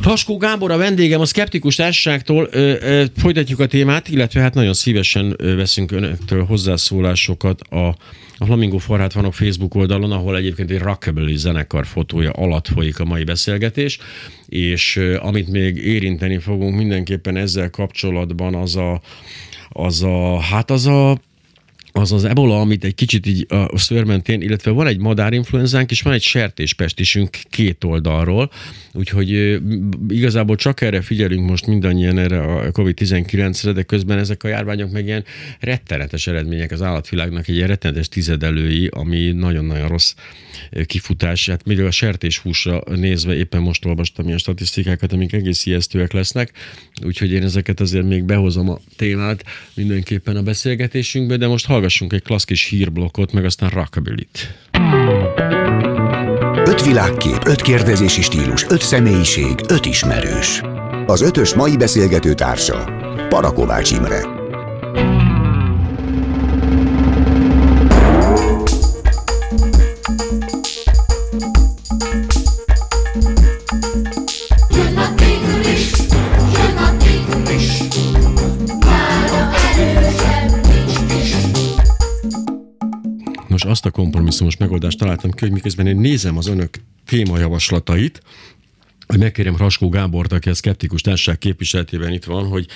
Paskó 0.00 0.36
Gábor 0.36 0.70
a 0.70 0.76
vendégem 0.76 1.20
a 1.20 1.24
Skeptikus 1.24 1.74
Társaságtól. 1.74 2.48
Ö, 2.50 2.74
ö, 2.80 3.04
folytatjuk 3.16 3.60
a 3.60 3.66
témát, 3.66 4.08
illetve 4.08 4.40
hát 4.40 4.54
nagyon 4.54 4.74
szívesen 4.74 5.36
veszünk 5.38 5.92
önöktől 5.92 6.44
hozzászólásokat 6.44 7.60
a 7.60 7.96
a 8.38 8.44
Flamingo 8.44 8.78
Forrát 8.78 9.12
van 9.12 9.24
a 9.24 9.30
Facebook 9.30 9.74
oldalon, 9.74 10.12
ahol 10.12 10.36
egyébként 10.36 10.70
egy 10.70 10.78
rockabilly 10.78 11.36
zenekar 11.36 11.86
fotója 11.86 12.30
alatt 12.30 12.68
folyik 12.68 12.98
a 12.98 13.04
mai 13.04 13.24
beszélgetés, 13.24 13.98
és 14.46 15.00
amit 15.18 15.48
még 15.48 15.76
érinteni 15.76 16.38
fogunk 16.38 16.76
mindenképpen 16.76 17.36
ezzel 17.36 17.70
kapcsolatban 17.70 18.54
az 18.54 18.76
a, 18.76 19.00
az 19.68 20.02
a, 20.02 20.40
hát 20.40 20.70
az 20.70 20.86
a 20.86 21.18
az 21.96 22.12
az 22.12 22.24
ebola, 22.24 22.60
amit 22.60 22.84
egy 22.84 22.94
kicsit 22.94 23.26
így 23.26 23.46
a 23.48 23.78
szőrmentén, 23.78 24.40
illetve 24.40 24.70
van 24.70 24.86
egy 24.86 24.98
madárinfluenzánk, 24.98 25.90
és 25.90 26.00
van 26.00 26.12
egy 26.12 26.22
sertéspestisünk 26.22 27.38
két 27.50 27.84
oldalról, 27.84 28.50
úgyhogy 28.92 29.60
igazából 30.08 30.56
csak 30.56 30.80
erre 30.80 31.00
figyelünk 31.00 31.48
most 31.48 31.66
mindannyian 31.66 32.18
erre 32.18 32.40
a 32.40 32.70
COVID-19-re, 32.70 33.72
de 33.72 33.82
közben 33.82 34.18
ezek 34.18 34.42
a 34.44 34.48
járványok 34.48 34.90
meg 34.90 35.06
ilyen 35.06 35.24
rettenetes 35.60 36.26
eredmények. 36.26 36.70
Az 36.70 36.82
állatvilágnak, 36.82 37.48
egy 37.48 37.60
rettenetes 37.60 38.08
tizedelői, 38.08 38.86
ami 38.86 39.32
nagyon-nagyon 39.32 39.88
rossz 39.88 40.14
kifutás. 40.86 41.48
Hát 41.48 41.64
még 41.64 41.80
a 41.80 41.90
sertéshúsra 41.90 42.82
nézve 42.94 43.36
éppen 43.36 43.62
most 43.62 43.84
olvastam 43.84 44.26
ilyen 44.26 44.38
statisztikákat, 44.38 45.12
amik 45.12 45.32
egész 45.32 45.66
ijesztőek 45.66 46.12
lesznek, 46.12 46.52
úgyhogy 47.04 47.32
én 47.32 47.42
ezeket 47.42 47.80
azért 47.80 48.06
még 48.06 48.24
behozom 48.24 48.70
a 48.70 48.78
témát 48.96 49.44
mindenképpen 49.74 50.36
a 50.36 50.42
beszélgetésünkbe, 50.42 51.36
de 51.36 51.46
most 51.46 51.66
hallgassunk 51.86 52.12
egy 52.12 52.22
klassz 52.22 52.68
hírblokkot, 52.68 53.32
meg 53.32 53.44
aztán 53.44 53.70
rockabilly-t. 53.70 54.54
Öt 56.64 56.84
világkép, 56.84 57.44
öt 57.44 57.62
kérdezési 57.62 58.22
stílus, 58.22 58.66
öt 58.68 58.82
személyiség, 58.82 59.54
öt 59.68 59.86
ismerős. 59.86 60.62
Az 61.06 61.20
ötös 61.20 61.54
mai 61.54 61.76
beszélgető 61.76 62.34
társa 62.34 62.84
Parakovács 63.28 63.90
Imre. 63.90 64.20
Kompromisszumos 83.96 84.56
megoldást 84.56 84.98
találtam 84.98 85.30
ki, 85.30 85.44
hogy 85.44 85.52
miközben 85.52 85.86
én 85.86 85.96
nézem 85.96 86.36
az 86.36 86.46
önök 86.46 86.74
témajavaslatait, 87.06 88.22
hogy 89.06 89.18
megkérem 89.18 89.56
Raskó 89.56 89.88
Gábort, 89.88 90.32
aki 90.32 90.48
a 90.48 90.54
Szkeptikus 90.54 91.00
Társaság 91.00 91.38
képviseletében 91.38 92.12
itt 92.12 92.24
van, 92.24 92.46
hogy 92.46 92.66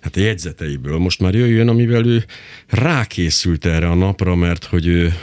hát 0.00 0.16
a 0.16 0.20
jegyzeteiből 0.20 0.98
most 0.98 1.20
már 1.20 1.34
jöjjön, 1.34 1.68
amivel 1.68 2.06
ő 2.06 2.24
rákészült 2.66 3.64
erre 3.64 3.90
a 3.90 3.94
napra, 3.94 4.34
mert 4.34 4.64
hogy 4.64 4.86
ő 4.86 5.14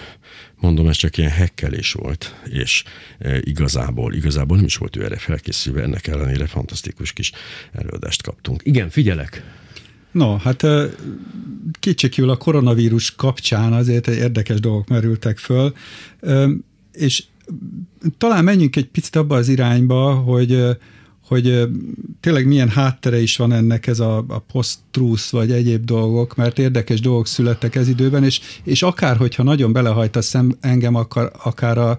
mondom, 0.55 0.87
ez 0.87 0.95
csak 0.95 1.17
ilyen 1.17 1.31
hekkelés 1.31 1.91
volt, 1.91 2.35
és 2.49 2.83
e, 3.19 3.37
igazából, 3.39 4.13
igazából 4.13 4.55
nem 4.55 4.65
is 4.65 4.75
volt 4.75 4.95
ő 4.95 5.03
erre 5.03 5.17
felkészülve, 5.17 5.81
ennek 5.81 6.07
ellenére 6.07 6.45
fantasztikus 6.45 7.13
kis 7.13 7.31
előadást 7.71 8.21
kaptunk. 8.21 8.61
Igen, 8.63 8.89
figyelek! 8.89 9.43
No, 10.13 10.37
hát 10.37 10.65
kétségkívül 11.79 12.29
a 12.29 12.37
koronavírus 12.37 13.15
kapcsán 13.15 13.73
azért 13.73 14.07
érdekes 14.07 14.59
dolgok 14.59 14.87
merültek 14.87 15.37
föl, 15.37 15.73
és 16.91 17.23
talán 18.17 18.43
menjünk 18.43 18.75
egy 18.75 18.87
picit 18.87 19.15
abba 19.15 19.35
az 19.35 19.47
irányba, 19.47 20.13
hogy 20.13 20.77
hogy 21.27 21.67
tényleg 22.19 22.47
milyen 22.47 22.69
háttere 22.69 23.21
is 23.21 23.37
van 23.37 23.51
ennek 23.51 23.87
ez 23.87 23.99
a, 23.99 24.17
a 24.27 24.39
post-truth 24.39 25.31
vagy 25.31 25.51
egyéb 25.51 25.85
dolgok, 25.85 26.35
mert 26.35 26.59
érdekes 26.59 26.99
dolgok 26.99 27.27
születtek 27.27 27.75
ez 27.75 27.87
időben, 27.87 28.23
és, 28.23 28.41
és 28.63 28.83
akár, 28.83 29.17
hogyha 29.17 29.43
nagyon 29.43 29.73
belehajtasz 29.73 30.35
engem, 30.59 30.95
akar, 30.95 31.31
akár 31.43 31.77
a, 31.77 31.97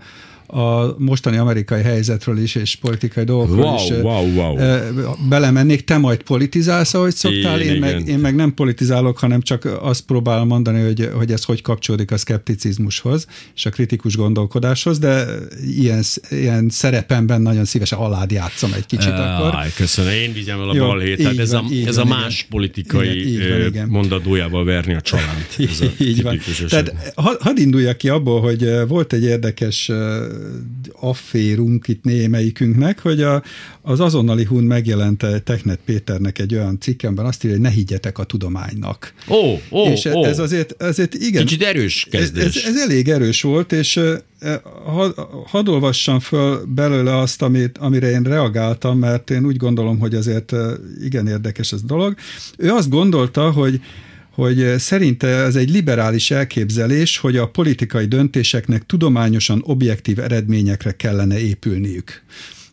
a 0.55 0.95
mostani 0.99 1.37
amerikai 1.37 1.83
helyzetről 1.83 2.39
is, 2.39 2.55
és 2.55 2.77
politikai 2.77 3.25
dolgokról 3.25 3.65
wow, 3.65 3.75
is 3.75 3.91
wow, 3.91 4.35
wow. 4.35 5.15
belemennék. 5.29 5.85
Te 5.85 5.99
majd 5.99 6.23
politizálsz, 6.23 6.95
ahogy 6.95 7.15
szoktál, 7.15 7.61
én, 7.61 7.71
én, 7.71 7.79
meg, 7.79 8.09
én 8.09 8.19
meg 8.19 8.35
nem 8.35 8.55
politizálok, 8.55 9.19
hanem 9.19 9.41
csak 9.41 9.79
azt 9.81 10.01
próbálom 10.01 10.47
mondani, 10.47 10.83
hogy, 10.83 11.11
hogy 11.15 11.33
ez 11.33 11.45
hogy 11.45 11.63
kapcsolódik 11.63 12.11
a 12.11 12.17
szkepticizmushoz 12.17 13.27
és 13.55 13.67
a 13.67 13.71
kritikus 13.71 14.17
gondolkodáshoz, 14.17 14.99
de 14.99 15.27
ilyen, 15.79 16.03
ilyen 16.31 16.69
szerepemben 16.69 17.43
nagyon 17.43 17.65
szívesen 17.65 17.99
alád 17.99 18.31
játszom 18.31 18.73
egy 18.73 18.87
kicsit 18.87 19.13
uh, 19.13 19.19
akkor. 19.19 19.55
Aj, 19.55 19.73
köszönöm, 19.77 20.13
én 20.13 20.33
vigyem 20.33 20.61
el 20.61 20.69
a 20.69 20.75
Jó, 20.75 20.87
balhét, 20.87 21.17
tehát 21.17 21.39
ez, 21.39 21.53
van, 21.53 21.65
a, 21.65 21.89
ez 21.89 21.97
van, 21.97 22.07
a 22.07 22.09
más 22.09 22.39
igen. 22.39 22.51
politikai 22.51 23.33
igen, 23.33 23.59
van, 23.59 23.67
igen. 23.67 23.89
mondatdójával 23.89 24.65
verni 24.65 24.95
a 24.95 25.01
család. 25.01 25.47
Ez 25.71 25.81
a 25.81 26.03
így 26.05 26.23
van. 26.23 26.41
Tehát 26.69 27.13
hadd 27.17 27.59
induljak 27.59 27.97
ki 27.97 28.09
abból, 28.09 28.41
hogy 28.41 28.69
volt 28.89 29.13
egy 29.13 29.25
érdekes 29.25 29.91
afférunk 30.93 31.89
itt 31.89 32.05
némelyikünknek, 32.05 32.99
hogy 32.99 33.23
a, 33.23 33.43
az 33.83 34.01
azonnali 34.01 34.45
hun 34.45 34.65
megjelent 34.65 35.27
Technet 35.45 35.79
Péternek 35.85 36.39
egy 36.39 36.55
olyan 36.55 36.81
cikkemben, 36.81 37.27
azt 37.27 37.45
írja, 37.45 37.57
hogy 37.57 37.67
ne 37.67 37.73
higgyetek 37.73 38.19
a 38.19 38.25
tudománynak. 38.25 39.15
Ó, 39.29 39.61
ó, 39.71 39.87
és 39.87 40.05
ó. 40.05 40.25
ez 40.25 40.39
azért, 40.39 40.83
azért 40.83 41.15
igen. 41.15 41.47
Kicsit 41.47 41.63
erős 41.63 42.07
kezdés. 42.11 42.45
Ez, 42.45 42.57
ez, 42.57 42.75
ez 42.75 42.81
elég 42.81 43.09
erős 43.09 43.43
volt, 43.43 43.73
és 43.73 44.01
hadd 44.85 45.13
had 45.47 45.69
olvassam 45.69 46.21
föl 46.21 46.65
belőle 46.75 47.19
azt, 47.19 47.43
amit, 47.43 47.79
amire 47.79 48.11
én 48.11 48.23
reagáltam, 48.23 48.99
mert 48.99 49.31
én 49.31 49.47
úgy 49.47 49.57
gondolom, 49.57 49.99
hogy 49.99 50.15
azért 50.15 50.53
igen 51.05 51.27
érdekes 51.27 51.73
ez 51.73 51.81
a 51.83 51.87
dolog. 51.87 52.15
Ő 52.59 52.71
azt 52.71 52.89
gondolta, 52.89 53.51
hogy 53.51 53.81
hogy 54.35 54.79
szerinte 54.79 55.27
ez 55.27 55.57
egy 55.57 55.71
liberális 55.71 56.31
elképzelés, 56.31 57.19
hogy 57.19 57.37
a 57.37 57.49
politikai 57.49 58.07
döntéseknek 58.07 58.87
tudományosan 58.87 59.63
objektív 59.65 60.19
eredményekre 60.19 60.93
kellene 60.93 61.41
épülniük. 61.41 62.23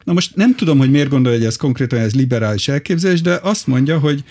Na 0.03 0.13
most 0.13 0.35
nem 0.35 0.55
tudom, 0.55 0.77
hogy 0.77 0.91
miért 0.91 1.09
gondolja, 1.09 1.37
hogy 1.37 1.47
ez 1.47 1.55
konkrétan 1.55 1.99
ez 1.99 2.15
liberális 2.15 2.67
elképzelés, 2.67 3.21
de 3.21 3.39
azt 3.41 3.67
mondja, 3.67 3.99
hogy, 3.99 4.23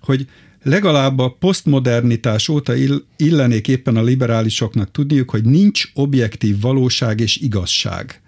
hogy 0.00 0.26
legalább 0.62 1.18
a 1.18 1.36
posztmodernitás 1.38 2.48
óta 2.48 2.72
illenék 3.16 3.68
éppen 3.68 3.96
a 3.96 4.02
liberálisoknak 4.02 4.90
tudniuk, 4.90 5.30
hogy 5.30 5.44
nincs 5.44 5.84
objektív 5.94 6.60
valóság 6.60 7.20
és 7.20 7.36
igazság. 7.36 8.20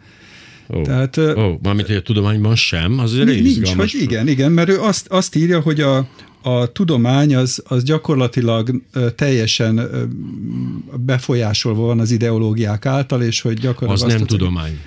Oh. 0.66 0.83
Tehát, 0.83 1.16
oh, 1.16 1.54
mármint, 1.62 1.87
hogy 1.87 1.96
a 1.96 2.02
tudományban 2.02 2.54
sem, 2.54 2.98
az 2.98 3.12
nincs, 3.12 3.40
izgalmas. 3.40 3.92
hogy 3.92 4.02
igen, 4.02 4.28
igen, 4.28 4.52
mert 4.52 4.68
ő 4.68 4.80
azt, 4.80 5.07
azt 5.07 5.37
írja, 5.37 5.61
hogy 5.61 5.80
a, 5.80 6.09
a 6.46 6.72
tudomány 6.72 7.37
az, 7.37 7.62
az 7.68 7.83
gyakorlatilag 7.83 8.80
teljesen 9.14 9.80
befolyásolva 10.96 11.83
van 11.83 12.00
az 12.00 12.11
ideológiák 12.11 12.87
által, 12.87 13.22
és 13.22 13.40
hogy 13.40 13.59
gyakorlatilag... 13.59 14.11
Az 14.11 14.16
nem 14.16 14.26
tudomány. 14.26 14.78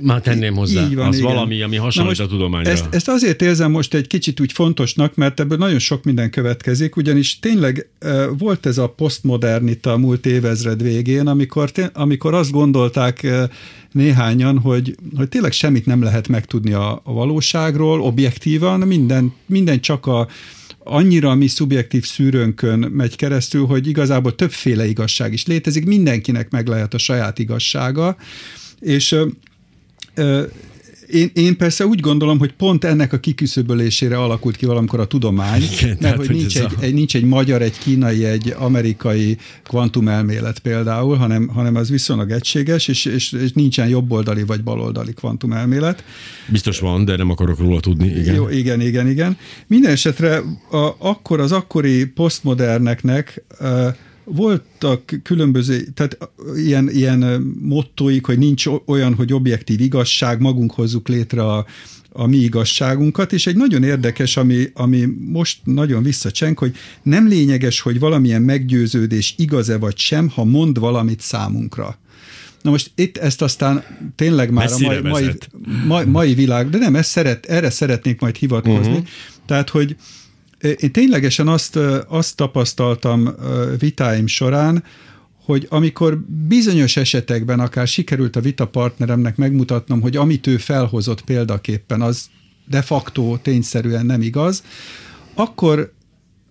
Már 0.00 0.20
tenném 0.20 0.54
hozzá. 0.54 0.86
Így 0.86 0.94
van, 0.94 1.06
az 1.06 1.18
igen. 1.18 1.32
valami, 1.32 1.62
ami 1.62 1.76
hasonlít 1.76 2.18
a 2.18 2.26
tudományra. 2.26 2.70
Ezt, 2.70 2.86
ezt 2.90 3.08
azért 3.08 3.42
érzem 3.42 3.70
most 3.70 3.94
egy 3.94 4.06
kicsit 4.06 4.40
úgy 4.40 4.52
fontosnak, 4.52 5.14
mert 5.14 5.40
ebből 5.40 5.58
nagyon 5.58 5.78
sok 5.78 6.04
minden 6.04 6.30
következik, 6.30 6.96
ugyanis 6.96 7.38
tényleg 7.38 7.88
volt 8.38 8.66
ez 8.66 8.78
a 8.78 8.88
posztmodernita 8.88 9.92
a 9.92 9.96
múlt 9.96 10.26
évezred 10.26 10.82
végén, 10.82 11.26
amikor, 11.26 11.70
amikor 11.92 12.34
azt 12.34 12.50
gondolták 12.50 13.26
néhányan, 13.92 14.58
hogy, 14.58 14.94
hogy 15.16 15.28
tényleg 15.28 15.52
semmit 15.52 15.86
nem 15.86 16.02
lehet 16.02 16.28
megtudni 16.28 16.72
a, 16.72 17.00
a 17.04 17.12
valóságról, 17.12 18.00
objektívan, 18.00 18.80
minden, 18.80 19.32
minden 19.46 19.80
csak 19.80 20.06
a 20.06 20.28
annyira 20.84 21.30
a 21.30 21.34
mi 21.34 21.46
szubjektív 21.46 22.04
szűrőnkön 22.04 22.78
megy 22.78 23.16
keresztül, 23.16 23.66
hogy 23.66 23.86
igazából 23.86 24.34
többféle 24.34 24.86
igazság 24.86 25.32
is 25.32 25.46
létezik, 25.46 25.86
mindenkinek 25.86 26.50
meg 26.50 26.66
lehet 26.66 26.94
a 26.94 26.98
saját 26.98 27.38
igazsága, 27.38 28.16
és 28.80 29.16
én, 31.10 31.30
én 31.34 31.56
persze 31.56 31.86
úgy 31.86 32.00
gondolom, 32.00 32.38
hogy 32.38 32.52
pont 32.52 32.84
ennek 32.84 33.12
a 33.12 33.18
kiküszöbölésére 33.18 34.16
alakult 34.16 34.56
ki 34.56 34.66
valamikor 34.66 35.00
a 35.00 35.06
tudomány, 35.06 35.62
Igen, 35.80 35.96
mert 36.00 36.16
hogy 36.16 36.30
nincs 36.30 36.58
egy, 36.58 36.72
a... 36.78 36.82
egy, 36.82 36.94
nincs 36.94 37.16
egy 37.16 37.24
magyar, 37.24 37.62
egy 37.62 37.78
kínai, 37.78 38.24
egy 38.24 38.54
amerikai 38.58 39.36
kvantumelmélet 39.62 40.58
például, 40.58 41.16
hanem, 41.16 41.48
hanem 41.48 41.74
az 41.74 41.90
viszonylag 41.90 42.30
egységes, 42.30 42.88
és, 42.88 43.04
és, 43.04 43.32
és 43.32 43.52
nincsen 43.52 43.88
jobboldali 43.88 44.42
vagy 44.42 44.62
baloldali 44.62 45.12
kvantumelmélet. 45.12 46.04
Biztos 46.48 46.78
van, 46.78 47.04
de 47.04 47.16
nem 47.16 47.30
akarok 47.30 47.58
róla 47.58 47.80
tudni. 47.80 48.06
Igen, 48.06 48.34
Jó, 48.34 48.48
igen, 48.48 48.80
igen. 48.80 49.08
igen. 49.08 49.36
Minden 49.66 49.90
esetre 49.90 50.38
a, 50.70 50.94
akkor 50.98 51.40
az 51.40 51.52
akkori 51.52 52.04
posztmoderneknek 52.04 53.44
voltak 54.24 55.20
különböző, 55.22 55.82
tehát 55.94 56.18
ilyen, 56.56 56.90
ilyen 56.90 57.18
mottoik, 57.60 58.26
hogy 58.26 58.38
nincs 58.38 58.66
olyan, 58.86 59.14
hogy 59.14 59.32
objektív 59.32 59.80
igazság, 59.80 60.40
magunk 60.40 60.72
hozzuk 60.72 61.08
létre 61.08 61.42
a, 61.42 61.66
a 62.12 62.26
mi 62.26 62.36
igazságunkat, 62.36 63.32
és 63.32 63.46
egy 63.46 63.56
nagyon 63.56 63.82
érdekes, 63.82 64.36
ami, 64.36 64.70
ami 64.74 65.08
most 65.18 65.58
nagyon 65.64 66.02
visszacsenk, 66.02 66.58
hogy 66.58 66.76
nem 67.02 67.28
lényeges, 67.28 67.80
hogy 67.80 67.98
valamilyen 67.98 68.42
meggyőződés 68.42 69.34
igaz-e 69.38 69.78
vagy 69.78 69.98
sem, 69.98 70.28
ha 70.28 70.44
mond 70.44 70.78
valamit 70.78 71.20
számunkra. 71.20 71.98
Na 72.62 72.70
most 72.70 72.90
itt 72.94 73.16
ezt 73.16 73.42
aztán 73.42 73.84
tényleg 74.16 74.50
már 74.50 74.68
Messzire 74.68 74.98
a 74.98 75.02
mai, 75.02 75.10
mai, 75.10 75.32
mai, 75.86 76.04
mai 76.04 76.34
világ, 76.34 76.70
de 76.70 76.78
nem, 76.78 76.96
ezt 76.96 77.10
szeret, 77.10 77.46
erre 77.46 77.70
szeretnék 77.70 78.20
majd 78.20 78.36
hivatkozni. 78.36 78.92
Uh-huh. 78.92 79.06
Tehát, 79.46 79.68
hogy 79.68 79.96
én 80.64 80.92
ténylegesen 80.92 81.48
azt, 81.48 81.76
azt 82.08 82.36
tapasztaltam 82.36 83.34
vitáim 83.78 84.26
során, 84.26 84.84
hogy 85.44 85.66
amikor 85.70 86.18
bizonyos 86.48 86.96
esetekben 86.96 87.60
akár 87.60 87.86
sikerült 87.86 88.36
a 88.36 88.40
vita 88.40 88.66
partneremnek 88.66 89.36
megmutatnom, 89.36 90.00
hogy 90.00 90.16
amit 90.16 90.46
ő 90.46 90.56
felhozott 90.56 91.22
példaképpen, 91.22 92.02
az 92.02 92.26
de 92.68 92.82
facto 92.82 93.36
tényszerűen 93.42 94.06
nem 94.06 94.22
igaz, 94.22 94.62
akkor 95.34 95.92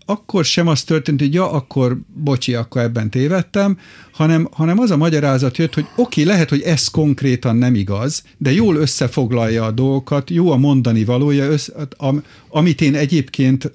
akkor 0.06 0.46
sem 0.46 0.68
az 0.68 0.84
történt, 0.84 1.20
hogy 1.20 1.34
ja, 1.34 1.52
akkor 1.52 2.00
bocsi, 2.14 2.54
akkor 2.54 2.82
ebben 2.82 3.10
tévedtem, 3.10 3.78
hanem, 4.12 4.48
hanem 4.52 4.80
az 4.80 4.92
a 4.92 4.98
magyarázat 4.98 5.58
jött, 5.58 5.74
hogy 5.74 5.86
oké, 5.96 6.24
lehet, 6.24 6.50
hogy 6.50 6.62
ez 6.62 6.88
konkrétan 6.88 7.56
nem 7.56 7.76
igaz, 7.76 8.24
de 8.38 8.52
jól 8.52 8.76
összefoglalja 8.76 9.66
a 9.66 9.72
dolgokat, 9.72 10.30
jó 10.30 10.52
a 10.52 10.58
mondani 10.58 11.04
valója, 11.04 11.46
össze, 11.46 11.74
am, 11.98 12.24
amit 12.50 12.82
én 12.82 12.96
egyébként 12.96 13.72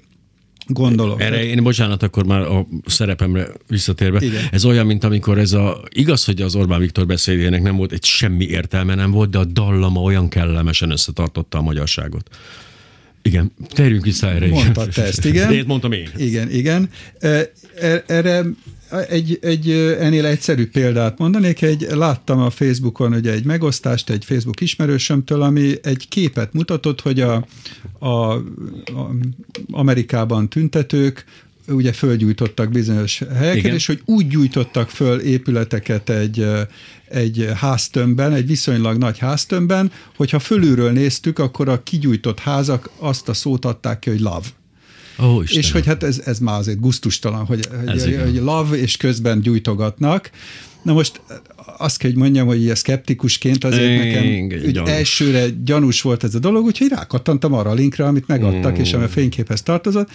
Gondolom. 0.71 1.19
Erre 1.19 1.43
én, 1.43 1.63
bocsánat, 1.63 2.03
akkor 2.03 2.25
már 2.25 2.41
a 2.41 2.67
szerepemre 2.85 3.47
visszatérve. 3.67 4.19
Igen. 4.21 4.43
Ez 4.51 4.65
olyan, 4.65 4.85
mint 4.85 5.03
amikor 5.03 5.37
ez 5.37 5.51
a, 5.51 5.83
igaz, 5.89 6.25
hogy 6.25 6.41
az 6.41 6.55
Orbán 6.55 6.79
Viktor 6.79 7.05
beszédének 7.05 7.61
nem 7.61 7.75
volt, 7.75 7.91
egy 7.91 8.03
semmi 8.03 8.45
értelme 8.45 8.95
nem 8.95 9.11
volt, 9.11 9.29
de 9.29 9.37
a 9.37 9.45
dallama 9.45 10.01
olyan 10.01 10.29
kellemesen 10.29 10.91
összetartotta 10.91 11.57
a 11.57 11.61
magyarságot. 11.61 12.29
Igen, 13.21 13.51
térjünk 13.69 14.03
vissza 14.03 14.29
erre. 14.29 14.47
Mondtad 14.47 14.89
te 14.89 15.03
ezt, 15.03 15.25
igen. 15.25 15.53
Én 15.53 15.63
mondtam 15.67 15.91
én. 15.91 16.09
Igen, 16.17 16.51
igen. 16.51 16.89
E, 17.19 17.51
erre 18.07 18.45
egy, 19.09 19.39
egy 19.41 19.69
ennél 19.99 20.25
egyszerű 20.25 20.67
példát 20.67 21.17
mondanék, 21.17 21.61
egy, 21.61 21.87
láttam 21.91 22.39
a 22.39 22.49
Facebookon 22.49 23.13
ugye 23.13 23.31
egy 23.31 23.45
megosztást 23.45 24.09
egy 24.09 24.25
Facebook 24.25 24.61
ismerősömtől, 24.61 25.41
ami 25.41 25.73
egy 25.83 26.07
képet 26.07 26.53
mutatott, 26.53 27.01
hogy 27.01 27.19
a, 27.19 27.45
a, 27.99 28.07
a 28.07 28.41
Amerikában 29.71 30.49
tüntetők 30.49 31.25
ugye 31.67 31.93
fölgyújtottak 31.93 32.71
bizonyos 32.71 33.23
helyeket, 33.35 33.57
Igen. 33.57 33.73
és 33.73 33.85
hogy 33.85 34.01
úgy 34.05 34.27
gyújtottak 34.27 34.89
föl 34.89 35.19
épületeket 35.19 36.09
egy, 36.09 36.47
egy 37.05 37.49
háztömbben, 37.55 38.33
egy 38.33 38.47
viszonylag 38.47 38.97
nagy 38.97 39.17
háztömbben, 39.17 39.91
hogyha 40.15 40.39
fölülről 40.39 40.91
néztük, 40.91 41.39
akkor 41.39 41.69
a 41.69 41.83
kigyújtott 41.83 42.39
házak 42.39 42.89
azt 42.97 43.29
a 43.29 43.33
szót 43.33 43.65
adták 43.65 43.99
ki, 43.99 44.09
hogy 44.09 44.19
love. 44.19 44.47
Oh, 45.21 45.43
és 45.47 45.71
hogy 45.71 45.85
hát 45.85 46.03
ez, 46.03 46.21
ez 46.25 46.39
már 46.39 46.59
azért 46.59 46.79
guztustalan, 46.79 47.45
hogy, 47.45 47.67
hogy, 47.85 48.19
hogy 48.23 48.35
love 48.35 48.77
és 48.77 48.97
közben 48.97 49.41
gyújtogatnak. 49.41 50.29
Na 50.81 50.93
most 50.93 51.21
azt 51.77 51.97
kell, 51.97 52.09
hogy 52.09 52.19
mondjam, 52.19 52.47
hogy 52.47 52.61
ilyen 52.61 52.75
szkeptikusként 52.75 53.63
azért 53.63 54.03
nekem 54.03 54.25
úgy 54.65 54.77
elsőre 54.77 55.45
gyanús 55.63 56.01
volt 56.01 56.23
ez 56.23 56.35
a 56.35 56.39
dolog, 56.39 56.65
úgyhogy 56.65 56.87
rákattantam 56.87 57.53
arra 57.53 57.69
a 57.69 57.73
linkre, 57.73 58.05
amit 58.05 58.27
megadtak, 58.27 58.77
mm. 58.77 58.81
és 58.81 58.93
ami 58.93 59.03
a 59.03 59.07
fényképhez 59.07 59.61
tartozott, 59.61 60.09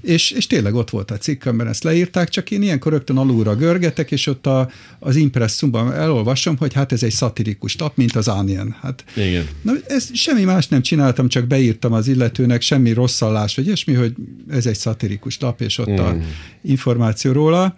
és, 0.00 0.30
és 0.30 0.46
tényleg 0.46 0.74
ott 0.74 0.90
volt 0.90 1.10
a 1.10 1.16
cikk, 1.16 1.44
amiben 1.44 1.66
ezt 1.66 1.84
leírták, 1.84 2.28
csak 2.28 2.50
én 2.50 2.62
ilyenkor 2.62 2.92
rögtön 2.92 3.16
alulra 3.16 3.56
görgetek, 3.56 4.10
és 4.10 4.26
ott 4.26 4.46
a, 4.46 4.70
az 4.98 5.16
impresszumban 5.16 5.92
elolvasom, 5.92 6.56
hogy 6.56 6.72
hát 6.72 6.92
ez 6.92 7.02
egy 7.02 7.12
szatirikus 7.12 7.76
tap, 7.76 7.96
mint 7.96 8.16
az 8.16 8.28
Onion. 8.28 8.76
Hát, 8.80 9.04
Igen. 9.16 9.48
Na, 9.62 9.72
ez 9.86 10.08
semmi 10.12 10.44
más 10.44 10.68
nem 10.68 10.82
csináltam, 10.82 11.28
csak 11.28 11.46
beírtam 11.46 11.92
az 11.92 12.08
illetőnek, 12.08 12.60
semmi 12.60 12.92
rosszallás, 12.92 13.56
vagy 13.56 13.66
ilyesmi, 13.66 13.94
hogy 13.94 14.14
ez 14.50 14.66
egy 14.66 14.76
szatirikus 14.76 15.36
tap, 15.36 15.60
és 15.60 15.78
ott 15.78 15.90
mm. 15.90 15.96
a 15.96 16.16
információ 16.62 17.32
róla. 17.32 17.76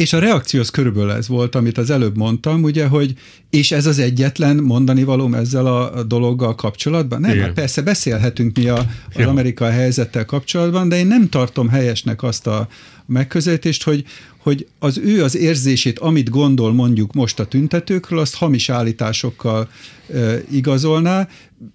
És 0.00 0.12
a 0.12 0.18
reakció 0.18 0.60
az 0.60 0.70
körülbelül 0.70 1.10
ez 1.10 1.28
volt, 1.28 1.54
amit 1.54 1.78
az 1.78 1.90
előbb 1.90 2.16
mondtam, 2.16 2.62
ugye, 2.62 2.86
hogy 2.86 3.14
és 3.50 3.72
ez 3.72 3.86
az 3.86 3.98
egyetlen 3.98 4.56
mondani 4.56 5.02
valóm 5.02 5.34
ezzel 5.34 5.66
a 5.66 6.02
dologgal 6.02 6.54
kapcsolatban? 6.54 7.20
Nem, 7.20 7.38
hát 7.38 7.52
persze 7.52 7.82
beszélhetünk 7.82 8.56
mi 8.56 8.68
a, 8.68 8.86
az 9.14 9.24
amerikai 9.24 9.70
helyzettel 9.70 10.24
kapcsolatban, 10.24 10.88
de 10.88 10.96
én 10.96 11.06
nem 11.06 11.28
tartom 11.28 11.68
helyesnek 11.68 12.22
azt 12.22 12.46
a 12.46 12.68
megközelítést, 13.06 13.82
hogy, 13.82 14.04
hogy 14.38 14.66
az 14.78 14.98
ő 14.98 15.22
az 15.22 15.36
érzését, 15.36 15.98
amit 15.98 16.30
gondol 16.30 16.72
mondjuk 16.72 17.12
most 17.12 17.40
a 17.40 17.46
tüntetőkről, 17.46 18.18
azt 18.18 18.34
hamis 18.34 18.70
állításokkal 18.70 19.68
e, 20.14 20.42
igazolná. 20.50 21.28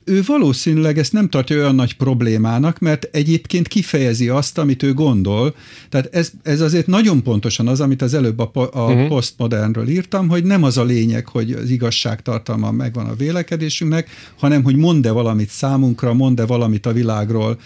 Ő 0.03 0.21
valószínűleg 0.25 0.97
ezt 0.97 1.13
nem 1.13 1.29
tartja 1.29 1.55
olyan 1.55 1.75
nagy 1.75 1.95
problémának, 1.95 2.79
mert 2.79 3.03
egyébként 3.11 3.67
kifejezi 3.67 4.29
azt, 4.29 4.57
amit 4.57 4.83
ő 4.83 4.93
gondol. 4.93 5.55
Tehát 5.89 6.15
ez, 6.15 6.31
ez 6.43 6.61
azért 6.61 6.87
nagyon 6.87 7.23
pontosan 7.23 7.67
az, 7.67 7.81
amit 7.81 8.01
az 8.01 8.13
előbb 8.13 8.39
a, 8.39 8.51
a 8.53 8.67
uh-huh. 8.73 9.07
postmodernről 9.07 9.87
írtam, 9.87 10.27
hogy 10.27 10.43
nem 10.43 10.63
az 10.63 10.77
a 10.77 10.83
lényeg, 10.83 11.27
hogy 11.27 11.51
az 11.51 11.69
igazságtartalma 11.69 12.71
megvan 12.71 13.05
a 13.05 13.15
vélekedésünknek, 13.15 14.09
hanem 14.39 14.63
hogy 14.63 14.75
mond-e 14.75 15.11
valamit 15.11 15.49
számunkra, 15.49 16.13
mond-e 16.13 16.45
valamit 16.45 16.85
a 16.85 16.93
világról 16.93 17.57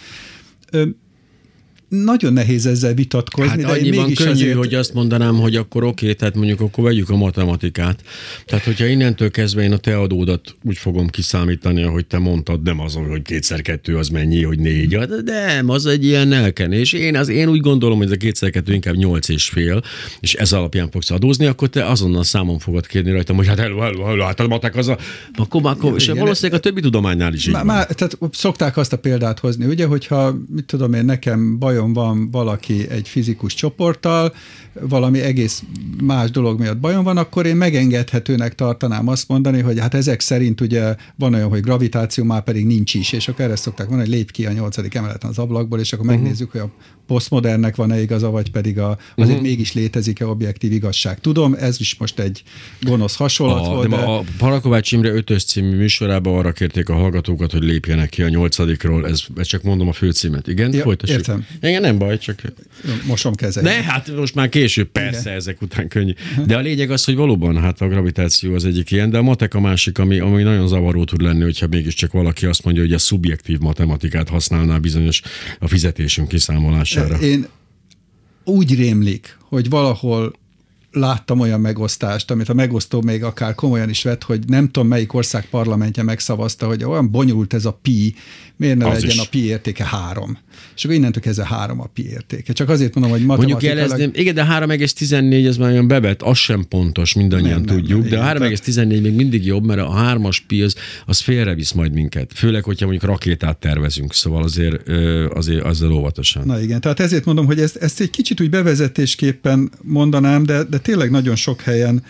nagyon 1.90 2.32
nehéz 2.32 2.66
ezzel 2.66 2.94
vitatkozni, 2.94 3.62
hát 3.62 3.72
de 3.72 3.80
én 3.80 3.88
mégis 3.88 4.18
könnyű, 4.18 4.30
azért... 4.30 4.56
hogy 4.56 4.74
azt 4.74 4.94
mondanám, 4.94 5.34
hogy 5.34 5.56
akkor 5.56 5.84
oké, 5.84 6.12
tehát 6.12 6.34
mondjuk 6.34 6.60
akkor 6.60 6.84
vegyük 6.84 7.10
a 7.10 7.16
matematikát. 7.16 8.02
Tehát, 8.46 8.64
hogyha 8.64 8.86
innentől 8.86 9.30
kezdve 9.30 9.62
én 9.62 9.72
a 9.72 9.76
te 9.76 9.98
adódat 9.98 10.54
úgy 10.64 10.78
fogom 10.78 11.08
kiszámítani, 11.08 11.82
ahogy 11.82 12.06
te 12.06 12.18
mondtad, 12.18 12.62
nem 12.62 12.80
az, 12.80 12.94
hogy 13.08 13.22
kétszer 13.22 13.62
kettő 13.62 13.96
az 13.96 14.08
mennyi, 14.08 14.42
hogy 14.42 14.58
négy. 14.58 14.98
Nem, 15.24 15.68
az 15.68 15.86
egy 15.86 16.04
ilyen 16.04 16.32
elkenés. 16.32 16.92
Én, 16.92 17.16
az, 17.16 17.28
én 17.28 17.48
úgy 17.48 17.60
gondolom, 17.60 17.96
hogy 17.96 18.06
ez 18.06 18.12
a 18.12 18.16
kétszer 18.16 18.50
kettő 18.50 18.72
inkább 18.72 18.94
nyolc 18.94 19.28
és 19.28 19.48
fél, 19.48 19.82
és 20.20 20.34
ez 20.34 20.52
alapján 20.52 20.90
fogsz 20.90 21.10
adózni, 21.10 21.46
akkor 21.46 21.68
te 21.68 21.84
azonnal 21.84 22.24
számon 22.24 22.58
fogod 22.58 22.86
kérni 22.86 23.10
rajtam, 23.10 23.36
hogy 23.36 23.46
hát 23.46 23.58
el, 23.58 23.82
el, 23.82 23.94
el, 24.06 24.18
hát 24.18 24.40
a 24.40 24.46
matek 24.46 24.76
az 24.76 24.88
a... 24.88 24.98
Akkor, 25.34 25.60
akkor, 25.64 25.94
és 25.96 26.06
valószínűleg 26.06 26.58
a 26.58 26.62
többi 26.62 26.80
tudománynál 26.80 27.34
is 27.34 27.46
így 27.46 27.52
má, 27.52 27.62
má, 27.62 27.84
Tehát 27.84 28.18
szokták 28.32 28.76
azt 28.76 28.92
a 28.92 28.98
példát 28.98 29.38
hozni, 29.38 29.64
ugye, 29.66 29.86
hogyha, 29.86 30.36
mit 30.54 30.64
tudom 30.64 30.92
én, 30.92 31.04
nekem 31.04 31.58
bajom 31.58 31.79
bajom 31.80 31.92
van 31.92 32.30
valaki 32.30 32.88
egy 32.88 33.08
fizikus 33.08 33.54
csoporttal, 33.54 34.32
valami 34.80 35.20
egész 35.20 35.62
más 36.02 36.30
dolog 36.30 36.58
miatt 36.58 36.78
bajom 36.78 37.04
van, 37.04 37.16
akkor 37.16 37.46
én 37.46 37.56
megengedhetőnek 37.56 38.54
tartanám 38.54 39.08
azt 39.08 39.28
mondani, 39.28 39.60
hogy 39.60 39.78
hát 39.78 39.94
ezek 39.94 40.20
szerint 40.20 40.60
ugye 40.60 40.94
van 41.16 41.34
olyan, 41.34 41.48
hogy 41.48 41.60
gravitáció 41.60 42.24
már 42.24 42.42
pedig 42.42 42.66
nincs 42.66 42.94
is, 42.94 43.12
és 43.12 43.28
akkor 43.28 43.44
erre 43.44 43.56
szokták 43.56 43.88
mondani, 43.88 44.08
hogy 44.08 44.18
lép 44.18 44.30
ki 44.30 44.46
a 44.46 44.52
nyolcadik 44.52 44.94
emeleten 44.94 45.30
az 45.30 45.38
ablakból, 45.38 45.78
és 45.78 45.92
akkor 45.92 46.06
uh-huh. 46.06 46.20
megnézzük, 46.20 46.50
hogy 46.50 46.60
a 46.60 46.70
posztmodernnek 47.10 47.76
van-e 47.76 48.00
igaza, 48.00 48.30
vagy 48.30 48.50
pedig 48.50 48.78
a, 48.78 48.98
azért 49.14 49.28
uh-huh. 49.30 49.48
mégis 49.48 49.72
létezik-e 49.72 50.26
objektív 50.26 50.72
igazság. 50.72 51.20
Tudom, 51.20 51.54
ez 51.58 51.80
is 51.80 51.96
most 51.98 52.18
egy 52.18 52.42
gonosz 52.80 53.16
hasonlat 53.16 53.66
a, 53.66 53.70
volt. 53.70 53.88
De. 53.88 53.96
A 53.96 54.24
Parakovács 54.38 54.92
Imre 54.92 55.10
ötös 55.10 55.44
című 55.44 55.76
műsorában 55.76 56.38
arra 56.38 56.52
kérték 56.52 56.88
a 56.88 56.94
hallgatókat, 56.94 57.52
hogy 57.52 57.62
lépjenek 57.62 58.08
ki 58.08 58.22
a 58.22 58.28
nyolcadikról, 58.28 59.06
ez, 59.06 59.22
ez 59.36 59.46
csak 59.46 59.62
mondom 59.62 59.88
a 59.88 59.92
főcímet. 59.92 60.48
Igen, 60.48 60.72
ja, 60.72 60.82
folytassuk. 60.82 61.16
Értem. 61.16 61.46
Igen, 61.62 61.80
nem 61.80 61.98
baj, 61.98 62.18
csak... 62.18 62.42
Mosom 63.06 63.34
kezeit. 63.34 63.66
Ne, 63.66 63.82
hát 63.82 64.16
most 64.16 64.34
már 64.34 64.48
később, 64.48 64.88
persze, 64.88 65.20
Igen. 65.20 65.34
ezek 65.34 65.62
után 65.62 65.88
könnyű. 65.88 66.12
De 66.46 66.56
a 66.56 66.60
lényeg 66.60 66.90
az, 66.90 67.04
hogy 67.04 67.14
valóban 67.14 67.60
hát 67.60 67.80
a 67.80 67.88
gravitáció 67.88 68.54
az 68.54 68.64
egyik 68.64 68.90
ilyen, 68.90 69.10
de 69.10 69.18
a 69.18 69.22
matek 69.22 69.54
a 69.54 69.60
másik, 69.60 69.98
ami, 69.98 70.18
ami 70.18 70.42
nagyon 70.42 70.68
zavaró 70.68 71.04
tud 71.04 71.22
lenni, 71.22 71.42
hogyha 71.42 71.66
mégiscsak 71.66 72.12
valaki 72.12 72.46
azt 72.46 72.64
mondja, 72.64 72.82
hogy 72.82 72.92
a 72.92 72.98
szubjektív 72.98 73.58
matematikát 73.58 74.28
használná 74.28 74.78
bizonyos 74.78 75.22
a 75.58 75.68
fizetésünk 75.68 76.28
kiszámolására. 76.28 76.99
Én 77.20 77.46
úgy 78.44 78.74
rémlik, 78.74 79.38
hogy 79.40 79.68
valahol 79.68 80.32
láttam 80.92 81.40
olyan 81.40 81.60
megosztást, 81.60 82.30
amit 82.30 82.48
a 82.48 82.54
megosztó 82.54 83.02
még 83.02 83.24
akár 83.24 83.54
komolyan 83.54 83.88
is 83.88 84.02
vett, 84.02 84.22
hogy 84.22 84.40
nem 84.46 84.70
tudom 84.70 84.88
melyik 84.88 85.14
ország 85.14 85.48
parlamentje 85.48 86.02
megszavazta, 86.02 86.66
hogy 86.66 86.84
olyan 86.84 87.10
bonyolult 87.10 87.54
ez 87.54 87.64
a 87.64 87.78
pi, 87.82 88.14
miért 88.56 88.76
ne 88.78 88.86
Az 88.86 88.92
legyen 88.92 89.10
is. 89.10 89.18
a 89.18 89.28
pi 89.30 89.44
értéke 89.44 89.84
három. 89.84 90.38
És 90.76 90.84
akkor 90.84 90.96
innentől 90.96 91.22
kezdve 91.22 91.46
három 91.46 91.80
a 91.80 91.86
pi 91.94 92.08
értéke. 92.08 92.52
Csak 92.52 92.68
azért 92.68 92.94
mondom, 92.94 93.12
hogy 93.12 93.24
matematikailag... 93.24 93.88
Mondjuk 93.88 94.00
jelezni, 94.00 94.20
igen, 94.20 94.34
de 94.34 94.76
3,14 94.76 95.46
ez 95.46 95.56
már 95.56 95.70
olyan 95.70 95.88
bebet, 95.88 96.22
az 96.22 96.38
sem 96.38 96.66
pontos, 96.68 97.14
mindannyian 97.14 97.60
nem, 97.60 97.76
tudjuk, 97.76 98.00
nem, 98.00 98.10
de 98.10 98.18
a 98.18 98.32
3,14 98.32 99.02
még 99.02 99.14
mindig 99.14 99.46
jobb, 99.46 99.64
mert 99.64 99.80
a 99.80 99.90
hármas 99.90 100.40
pi 100.40 100.62
az, 100.62 100.74
az 101.06 101.20
félrevisz 101.20 101.72
majd 101.72 101.92
minket. 101.92 102.32
Főleg, 102.34 102.64
hogyha 102.64 102.86
mondjuk 102.86 103.10
rakétát 103.10 103.56
tervezünk, 103.56 104.14
szóval 104.14 104.42
azért, 104.42 104.88
azért 105.28 105.64
azzal 105.64 105.92
óvatosan. 105.92 106.46
Na 106.46 106.60
igen, 106.60 106.80
tehát 106.80 107.00
ezért 107.00 107.24
mondom, 107.24 107.46
hogy 107.46 107.60
ezt, 107.60 107.76
ezt 107.76 108.00
egy 108.00 108.10
kicsit 108.10 108.40
úgy 108.40 108.50
bevezetésképpen 108.50 109.70
mondanám, 109.82 110.42
de, 110.42 110.64
de 110.64 110.78
tényleg 110.82 111.10
nagyon 111.10 111.36
sok 111.36 111.60
helyen 111.60 112.04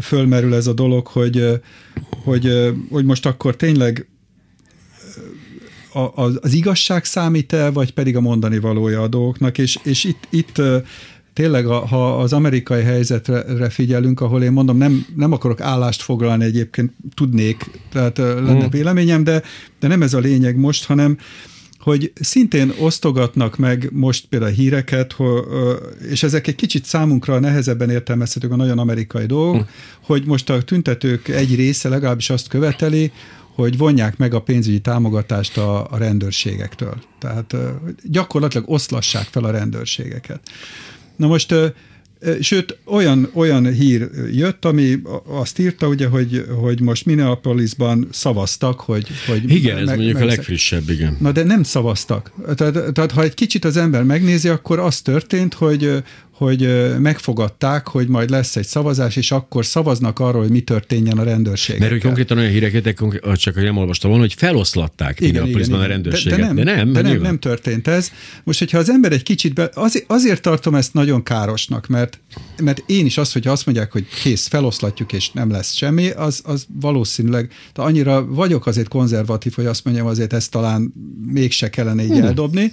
fölmerül 0.00 0.54
ez 0.54 0.66
a 0.66 0.72
dolog, 0.72 1.06
hogy, 1.06 1.60
hogy, 2.24 2.72
hogy 2.90 3.04
most 3.04 3.26
akkor 3.26 3.56
tényleg 3.56 4.08
az, 6.14 6.38
az 6.42 6.52
igazság 6.52 7.04
számít 7.04 7.52
el, 7.52 7.72
vagy 7.72 7.92
pedig 7.92 8.16
a 8.16 8.20
mondani 8.20 8.58
valója 8.58 9.02
a 9.02 9.08
dolgoknak, 9.08 9.58
és, 9.58 9.78
és 9.82 10.04
itt, 10.04 10.26
itt 10.30 10.62
tényleg, 11.32 11.66
ha 11.66 12.18
az 12.18 12.32
amerikai 12.32 12.82
helyzetre 12.82 13.68
figyelünk, 13.68 14.20
ahol 14.20 14.42
én 14.42 14.52
mondom, 14.52 14.76
nem, 14.76 15.06
nem 15.16 15.32
akarok 15.32 15.60
állást 15.60 16.02
foglalni 16.02 16.44
egyébként, 16.44 16.92
tudnék, 17.14 17.70
tehát 17.92 18.18
lenne 18.18 18.66
mm. 18.66 18.70
véleményem, 18.70 19.24
de, 19.24 19.42
de 19.80 19.88
nem 19.88 20.02
ez 20.02 20.14
a 20.14 20.18
lényeg 20.18 20.56
most, 20.56 20.84
hanem 20.84 21.18
hogy 21.86 22.12
szintén 22.20 22.72
osztogatnak 22.78 23.56
meg 23.56 23.88
most 23.92 24.26
például 24.26 24.52
híreket, 24.52 25.16
és 26.10 26.22
ezek 26.22 26.46
egy 26.46 26.54
kicsit 26.54 26.84
számunkra 26.84 27.38
nehezebben 27.38 27.90
értelmezhetők 27.90 28.52
a 28.52 28.56
nagyon 28.56 28.78
amerikai 28.78 29.26
dolgok, 29.26 29.62
hm. 29.62 29.68
hogy 30.00 30.24
most 30.24 30.50
a 30.50 30.62
tüntetők 30.62 31.28
egy 31.28 31.54
része 31.54 31.88
legalábbis 31.88 32.30
azt 32.30 32.48
követeli, 32.48 33.12
hogy 33.54 33.76
vonják 33.76 34.16
meg 34.16 34.34
a 34.34 34.40
pénzügyi 34.40 34.80
támogatást 34.80 35.58
a, 35.58 35.90
a 35.90 35.96
rendőrségektől. 35.96 36.94
Tehát 37.18 37.56
gyakorlatilag 38.02 38.70
oszlassák 38.70 39.26
fel 39.30 39.44
a 39.44 39.50
rendőrségeket. 39.50 40.40
Na 41.16 41.26
most 41.26 41.54
Sőt, 42.40 42.78
olyan, 42.84 43.30
olyan 43.34 43.72
hír 43.72 44.08
jött, 44.32 44.64
ami 44.64 44.98
azt 45.26 45.58
írta, 45.58 45.88
ugye, 45.88 46.06
hogy, 46.06 46.44
hogy 46.60 46.80
most 46.80 47.04
Minneapolisban 47.04 48.08
szavaztak, 48.10 48.80
hogy... 48.80 49.06
hogy 49.26 49.50
igen, 49.50 49.74
meg, 49.74 49.82
ez 49.82 49.88
mondjuk 49.88 50.14
meg, 50.14 50.22
a 50.22 50.26
legfrissebb, 50.26 50.90
igen. 50.90 51.16
Na 51.20 51.32
de 51.32 51.42
nem 51.44 51.62
szavaztak. 51.62 52.32
Tehát, 52.54 52.92
tehát 52.92 53.12
ha 53.12 53.22
egy 53.22 53.34
kicsit 53.34 53.64
az 53.64 53.76
ember 53.76 54.02
megnézi, 54.02 54.48
akkor 54.48 54.78
az 54.78 55.00
történt, 55.00 55.54
hogy 55.54 56.02
hogy 56.36 56.68
megfogadták, 56.98 57.88
hogy 57.88 58.08
majd 58.08 58.30
lesz 58.30 58.56
egy 58.56 58.66
szavazás, 58.66 59.16
és 59.16 59.30
akkor 59.30 59.66
szavaznak 59.66 60.18
arról, 60.18 60.40
hogy 60.40 60.50
mi 60.50 60.60
történjen 60.60 61.18
a 61.18 61.22
rendőrség. 61.22 61.78
Mert 61.78 61.90
hogy 61.90 62.00
konkrétan 62.00 62.38
olyan 62.38 62.50
híreket, 62.50 63.02
csak 63.34 63.54
nem 63.54 63.76
olvastam 63.76 64.10
volna, 64.10 64.24
hogy 64.24 64.34
feloszlatták 64.34 65.20
igen, 65.20 65.46
igen, 65.46 65.60
igen. 65.60 65.80
a 65.80 65.86
rendőrséget. 65.86 66.38
De, 66.38 66.46
de 66.46 66.52
nem, 66.52 66.64
de 66.64 66.74
nem, 66.74 66.92
de 66.92 67.02
nem, 67.02 67.20
nem 67.20 67.38
történt 67.38 67.88
ez. 67.88 68.10
Most, 68.44 68.58
hogyha 68.58 68.78
az 68.78 68.90
ember 68.90 69.12
egy 69.12 69.22
kicsit, 69.22 69.54
be, 69.54 69.70
azért, 69.74 70.04
azért 70.08 70.42
tartom 70.42 70.74
ezt 70.74 70.94
nagyon 70.94 71.22
károsnak, 71.22 71.86
mert, 71.86 72.20
mert 72.62 72.82
én 72.86 73.06
is 73.06 73.18
azt, 73.18 73.32
hogy 73.32 73.46
azt 73.46 73.66
mondják, 73.66 73.92
hogy 73.92 74.06
kész, 74.22 74.46
feloszlatjuk, 74.46 75.12
és 75.12 75.30
nem 75.30 75.50
lesz 75.50 75.72
semmi, 75.72 76.10
az, 76.10 76.40
az 76.44 76.66
valószínűleg, 76.80 77.52
de 77.74 77.82
annyira 77.82 78.26
vagyok 78.26 78.66
azért 78.66 78.88
konzervatív, 78.88 79.54
hogy 79.54 79.66
azt 79.66 79.84
mondjam, 79.84 80.06
azért 80.06 80.32
ezt 80.32 80.50
talán 80.50 80.92
mégse 81.26 81.70
kellene 81.70 82.02
így 82.02 82.10
hmm. 82.10 82.22
eldobni, 82.22 82.72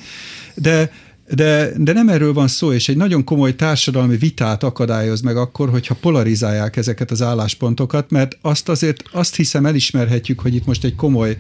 de 0.56 0.92
de, 1.30 1.72
de 1.78 1.94
nem 1.94 2.10
erről 2.10 2.34
van 2.34 2.48
szó, 2.48 2.74
és 2.74 2.90
egy 2.90 2.98
nagyon 2.98 3.24
komoly 3.24 3.56
társadalmi 3.56 4.18
vitát 4.18 4.64
akadályoz 4.64 5.22
meg 5.22 5.38
akkor, 5.38 5.70
hogyha 5.70 5.96
polarizálják 6.02 6.76
ezeket 6.76 7.12
az 7.12 7.22
álláspontokat, 7.22 8.12
mert 8.12 8.38
azt 8.42 8.70
azért 8.70 9.04
azt 9.12 9.36
hiszem 9.36 9.66
elismerhetjük, 9.66 10.40
hogy 10.40 10.56
itt 10.56 10.66
most 10.66 10.84
egy 10.84 10.96
komoly 10.96 11.38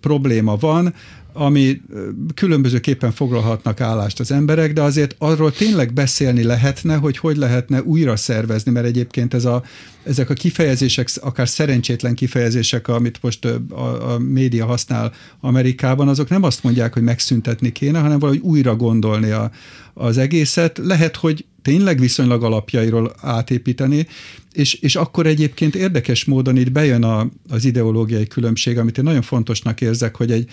probléma 0.00 0.56
van, 0.56 0.94
ami 1.32 1.80
különbözőképpen 2.34 3.12
foglalhatnak 3.12 3.80
állást 3.80 4.20
az 4.20 4.32
emberek, 4.32 4.72
de 4.72 4.82
azért 4.82 5.14
arról 5.18 5.52
tényleg 5.52 5.92
beszélni 5.92 6.42
lehetne, 6.42 6.96
hogy 6.96 7.18
hogy 7.18 7.36
lehetne 7.36 7.82
újra 7.82 8.16
szervezni, 8.16 8.72
mert 8.72 8.86
egyébként 8.86 9.34
ez 9.34 9.44
a, 9.44 9.62
ezek 10.02 10.30
a 10.30 10.34
kifejezések, 10.34 11.08
akár 11.20 11.48
szerencsétlen 11.48 12.14
kifejezések, 12.14 12.88
amit 12.88 13.18
most 13.20 13.44
a, 13.44 14.12
a 14.12 14.18
média 14.18 14.66
használ 14.66 15.12
Amerikában, 15.40 16.08
azok 16.08 16.28
nem 16.28 16.42
azt 16.42 16.62
mondják, 16.62 16.92
hogy 16.92 17.02
megszüntetni 17.02 17.72
kéne, 17.72 17.98
hanem 17.98 18.18
valahogy 18.18 18.42
újra 18.42 18.76
gondolni 18.76 19.30
a, 19.30 19.50
az 19.94 20.18
egészet. 20.18 20.78
Lehet, 20.82 21.16
hogy 21.16 21.44
tényleg 21.62 21.98
viszonylag 21.98 22.42
alapjairól 22.42 23.12
átépíteni, 23.20 24.06
és, 24.52 24.74
és 24.74 24.96
akkor 24.96 25.26
egyébként 25.26 25.74
érdekes 25.74 26.24
módon 26.24 26.56
itt 26.56 26.72
bejön 26.72 27.04
a, 27.04 27.28
az 27.48 27.64
ideológiai 27.64 28.26
különbség, 28.26 28.78
amit 28.78 28.98
én 28.98 29.04
nagyon 29.04 29.22
fontosnak 29.22 29.80
érzek, 29.80 30.16
hogy 30.16 30.30
egy, 30.30 30.50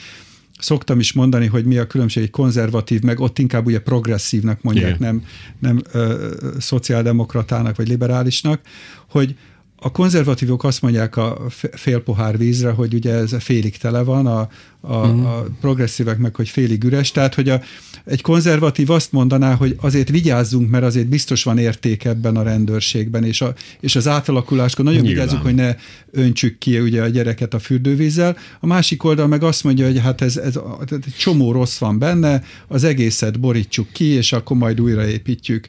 szoktam 0.59 0.99
is 0.99 1.13
mondani, 1.13 1.45
hogy 1.45 1.65
mi 1.65 1.77
a 1.77 1.87
különbség 1.87 2.23
egy 2.23 2.29
konzervatív, 2.29 3.01
meg 3.01 3.19
ott 3.19 3.39
inkább 3.39 3.65
ugye 3.65 3.79
progresszívnak 3.79 4.61
mondják, 4.61 4.95
Igen. 4.95 4.99
nem, 4.99 5.23
nem 5.59 5.81
ö, 5.91 6.33
szociáldemokratának 6.59 7.75
vagy 7.75 7.87
liberálisnak, 7.87 8.61
hogy 9.09 9.35
a 9.81 9.91
konzervatívok 9.91 10.63
azt 10.63 10.81
mondják 10.81 11.17
a 11.17 11.45
fél 11.71 11.99
pohár 11.99 12.37
vízre, 12.37 12.69
hogy 12.69 12.93
ugye 12.93 13.13
ez 13.13 13.35
félig 13.39 13.77
tele 13.77 14.01
van, 14.01 14.27
a, 14.27 14.39
a, 14.81 14.97
uh-huh. 14.97 15.27
a 15.27 15.45
progresszívek 15.61 16.17
meg, 16.17 16.35
hogy 16.35 16.49
félig 16.49 16.83
üres. 16.83 17.11
Tehát, 17.11 17.35
hogy 17.35 17.49
a, 17.49 17.61
egy 18.09 18.21
konzervatív 18.21 18.89
azt 18.89 19.11
mondaná, 19.11 19.53
hogy 19.53 19.75
azért 19.81 20.09
vigyázzunk, 20.09 20.69
mert 20.69 20.83
azért 20.83 21.07
biztos 21.07 21.43
van 21.43 21.57
érték 21.57 22.05
ebben 22.05 22.35
a 22.35 22.43
rendőrségben, 22.43 23.23
és, 23.23 23.41
a, 23.41 23.53
és 23.79 23.95
az 23.95 24.07
átalakuláskor 24.07 24.85
nagyon 24.85 25.01
Nyilván. 25.01 25.19
vigyázzunk, 25.19 25.45
hogy 25.45 25.55
ne 25.55 25.75
öntsük 26.11 26.57
ki 26.57 26.79
ugye 26.79 27.01
a 27.01 27.07
gyereket 27.07 27.53
a 27.53 27.59
fürdővízzel. 27.59 28.37
A 28.59 28.65
másik 28.65 29.03
oldal 29.03 29.27
meg 29.27 29.43
azt 29.43 29.63
mondja, 29.63 29.85
hogy 29.85 29.99
hát 29.99 30.21
ez, 30.21 30.37
ez 30.37 30.59
egy 30.89 31.13
csomó 31.17 31.51
rossz 31.51 31.77
van 31.77 31.99
benne, 31.99 32.43
az 32.67 32.83
egészet 32.83 33.39
borítsuk 33.39 33.91
ki, 33.91 34.05
és 34.05 34.31
akkor 34.31 34.57
majd 34.57 34.81
újraépítjük 34.81 35.67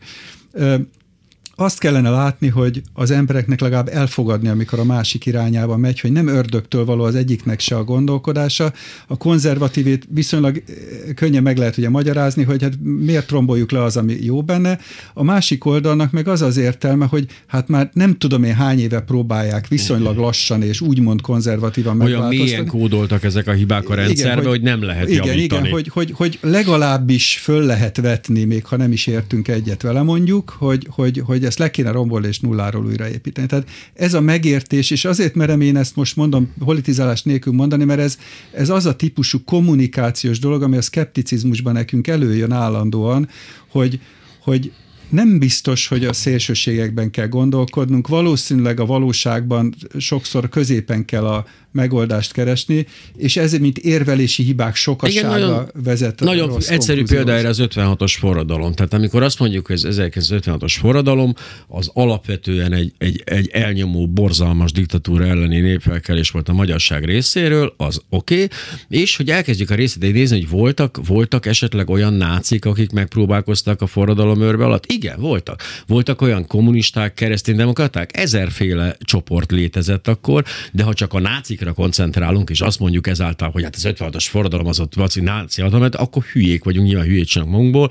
azt 1.61 1.79
kellene 1.79 2.11
látni, 2.11 2.49
hogy 2.49 2.83
az 2.92 3.11
embereknek 3.11 3.61
legalább 3.61 3.88
elfogadni, 3.88 4.49
amikor 4.49 4.79
a 4.79 4.85
másik 4.85 5.27
irányába 5.27 5.77
megy, 5.77 6.01
hogy 6.01 6.12
nem 6.12 6.27
ördögtől 6.27 6.85
való 6.85 7.05
az 7.05 7.14
egyiknek 7.14 7.61
se 7.61 7.77
a 7.77 7.85
gondolkodása. 7.85 8.73
A 9.07 9.16
konzervatívét 9.16 10.07
viszonylag 10.09 10.57
eh, 10.57 10.75
könnyen 11.14 11.42
meg 11.42 11.57
lehet 11.57 11.77
ugye 11.77 11.88
magyarázni, 11.88 12.42
hogy 12.42 12.62
hát 12.62 12.73
miért 12.83 13.30
romboljuk 13.30 13.70
le 13.70 13.82
az, 13.82 13.97
ami 13.97 14.16
jó 14.20 14.43
benne. 14.43 14.78
A 15.14 15.22
másik 15.22 15.64
oldalnak 15.64 16.11
meg 16.11 16.28
az 16.28 16.43
az 16.43 16.57
értelme, 16.57 17.07
hogy 17.07 17.26
hát 17.47 17.68
már 17.68 17.91
nem 17.93 18.18
tudom 18.18 18.45
én 18.45 18.55
hány 18.55 18.80
éve 18.80 19.01
próbálják 19.01 19.68
viszonylag 19.68 20.16
lassan 20.16 20.62
és 20.62 20.80
úgymond 20.80 21.20
konzervatívan 21.20 22.01
Olyan 22.01 22.28
mélyen 22.28 22.66
kódoltak 22.66 23.24
ezek 23.24 23.47
a 23.47 23.53
hibák 23.53 23.89
a 23.89 23.95
rendszerbe, 23.95 24.32
igen, 24.32 24.37
hogy, 24.37 24.47
hogy 24.47 24.62
nem 24.62 24.82
lehet 24.82 25.09
igen, 25.09 25.26
javítani. 25.26 25.61
Igen, 25.61 25.72
hogy, 25.72 25.89
hogy, 25.89 26.12
hogy 26.14 26.39
legalábbis 26.43 27.39
föl 27.43 27.62
lehet 27.62 27.97
vetni, 27.97 28.45
még 28.45 28.64
ha 28.64 28.76
nem 28.76 28.93
is 28.93 29.07
értünk 29.07 29.49
egyet 29.49 29.82
vele 29.82 30.03
mondjuk, 30.03 30.55
hogy, 30.59 30.87
hogy, 30.91 31.22
hogy 31.24 31.45
ezt 31.51 31.59
le 31.59 31.70
kéne 31.70 31.90
rombolni 31.90 32.26
és 32.26 32.40
nulláról 32.40 32.86
újraépíteni. 32.86 33.46
Tehát 33.46 33.68
ez 33.94 34.14
a 34.14 34.20
megértés, 34.20 34.90
és 34.90 35.05
azért 35.05 35.34
merem 35.34 35.61
én 35.61 35.76
ezt 35.76 35.96
most 35.96 36.16
mondom, 36.16 36.53
politizálás 36.59 37.22
nélkül 37.22 37.53
mondani, 37.53 37.84
mert 37.84 38.01
ez, 38.01 38.18
ez 38.53 38.68
az 38.68 38.86
a 38.86 38.96
típusú 38.96 39.44
kommunikációs 39.44 40.38
dolog, 40.38 40.62
ami 40.62 40.76
a 40.76 40.82
szkepticizmusban 40.82 41.72
nekünk 41.72 42.07
előjön 42.07 42.53
állandóan, 42.53 43.28
hogy, 43.68 44.01
hogy 44.42 44.72
nem 45.09 45.38
biztos, 45.38 45.88
hogy 45.88 46.05
a 46.05 46.12
szélsőségekben 46.12 47.11
kell 47.11 47.28
gondolkodnunk, 47.28 48.09
valószínűleg 48.09 48.80
a 48.80 48.86
valóságban 48.86 49.74
sokszor 49.98 50.48
középen 50.48 51.05
kell 51.05 51.26
a 51.26 51.46
megoldást 51.73 52.33
keresni, 52.33 52.87
és 53.16 53.37
ez, 53.37 53.53
mint 53.53 53.79
érvelési 53.79 54.43
hibák 54.43 54.75
sokasága 54.75 55.37
Igen, 55.37 55.41
nagyon, 55.41 55.71
vezet 55.85 56.21
Nagyon 56.21 56.49
rossz 56.49 56.68
egyszerű 56.68 57.03
példa 57.03 57.33
erre 57.33 57.49
az 57.49 57.59
56-os 57.62 58.14
forradalom. 58.18 58.73
Tehát 58.73 58.95
amikor 58.95 59.23
azt 59.23 59.39
mondjuk, 59.39 59.66
hogy 59.66 59.85
ez 59.85 59.97
1956-os 59.99 60.75
forradalom, 60.79 61.35
az 61.68 61.91
alapvetően 61.93 62.73
egy, 62.73 62.93
egy, 62.99 63.23
egy 63.25 63.49
elnyomó, 63.53 64.09
borzalmas 64.09 64.73
diktatúra 64.73 65.25
elleni 65.27 65.61
népfelkelés 65.61 66.31
volt 66.31 66.49
a 66.49 66.53
magyarság 66.53 67.05
részéről, 67.05 67.75
az 67.77 68.01
oké, 68.09 68.35
okay, 68.35 68.49
és 68.89 69.16
hogy 69.16 69.31
elkezdjük 69.31 69.71
a 69.71 69.75
részét 69.75 70.12
nézni, 70.12 70.41
hogy 70.41 70.49
voltak, 70.49 71.07
voltak 71.07 71.47
esetleg 71.47 71.91
olyan 71.91 72.12
nácik, 72.12 72.64
akik 72.64 72.93
megpróbálkoztak 72.93 73.83
a 73.83 73.87
forradalom 73.87 74.41
örve 74.41 74.64
alatt? 74.64 74.87
Igen, 74.87 75.21
voltak. 75.21 75.62
Voltak 75.87 76.21
olyan 76.21 76.47
kommunisták, 76.47 77.14
kereszténydemokraták, 77.14 78.16
ezerféle 78.16 78.97
csoport 79.01 79.51
létezett 79.51 80.09
akkor, 80.09 80.45
de 80.73 80.83
ha 80.83 80.95
csak 80.95 81.12
a 81.12 81.21
nácik 81.21 81.60
nácikra 81.61 81.73
koncentrálunk, 81.73 82.51
és 82.51 82.61
azt 82.61 82.79
mondjuk 82.79 83.07
ezáltal, 83.07 83.51
hogy 83.51 83.63
hát 83.63 83.75
az 83.75 83.87
56-os 83.89 84.27
forradalom 84.29 84.67
az 84.67 84.81
ott 84.81 85.21
náci 85.21 85.63
hatalmat, 85.63 85.95
akkor 85.95 86.23
hülyék 86.23 86.65
vagyunk, 86.65 86.87
nyilván 86.87 87.07
hülyét 87.07 87.27
csinálunk 87.27 87.55
magunkból, 87.55 87.91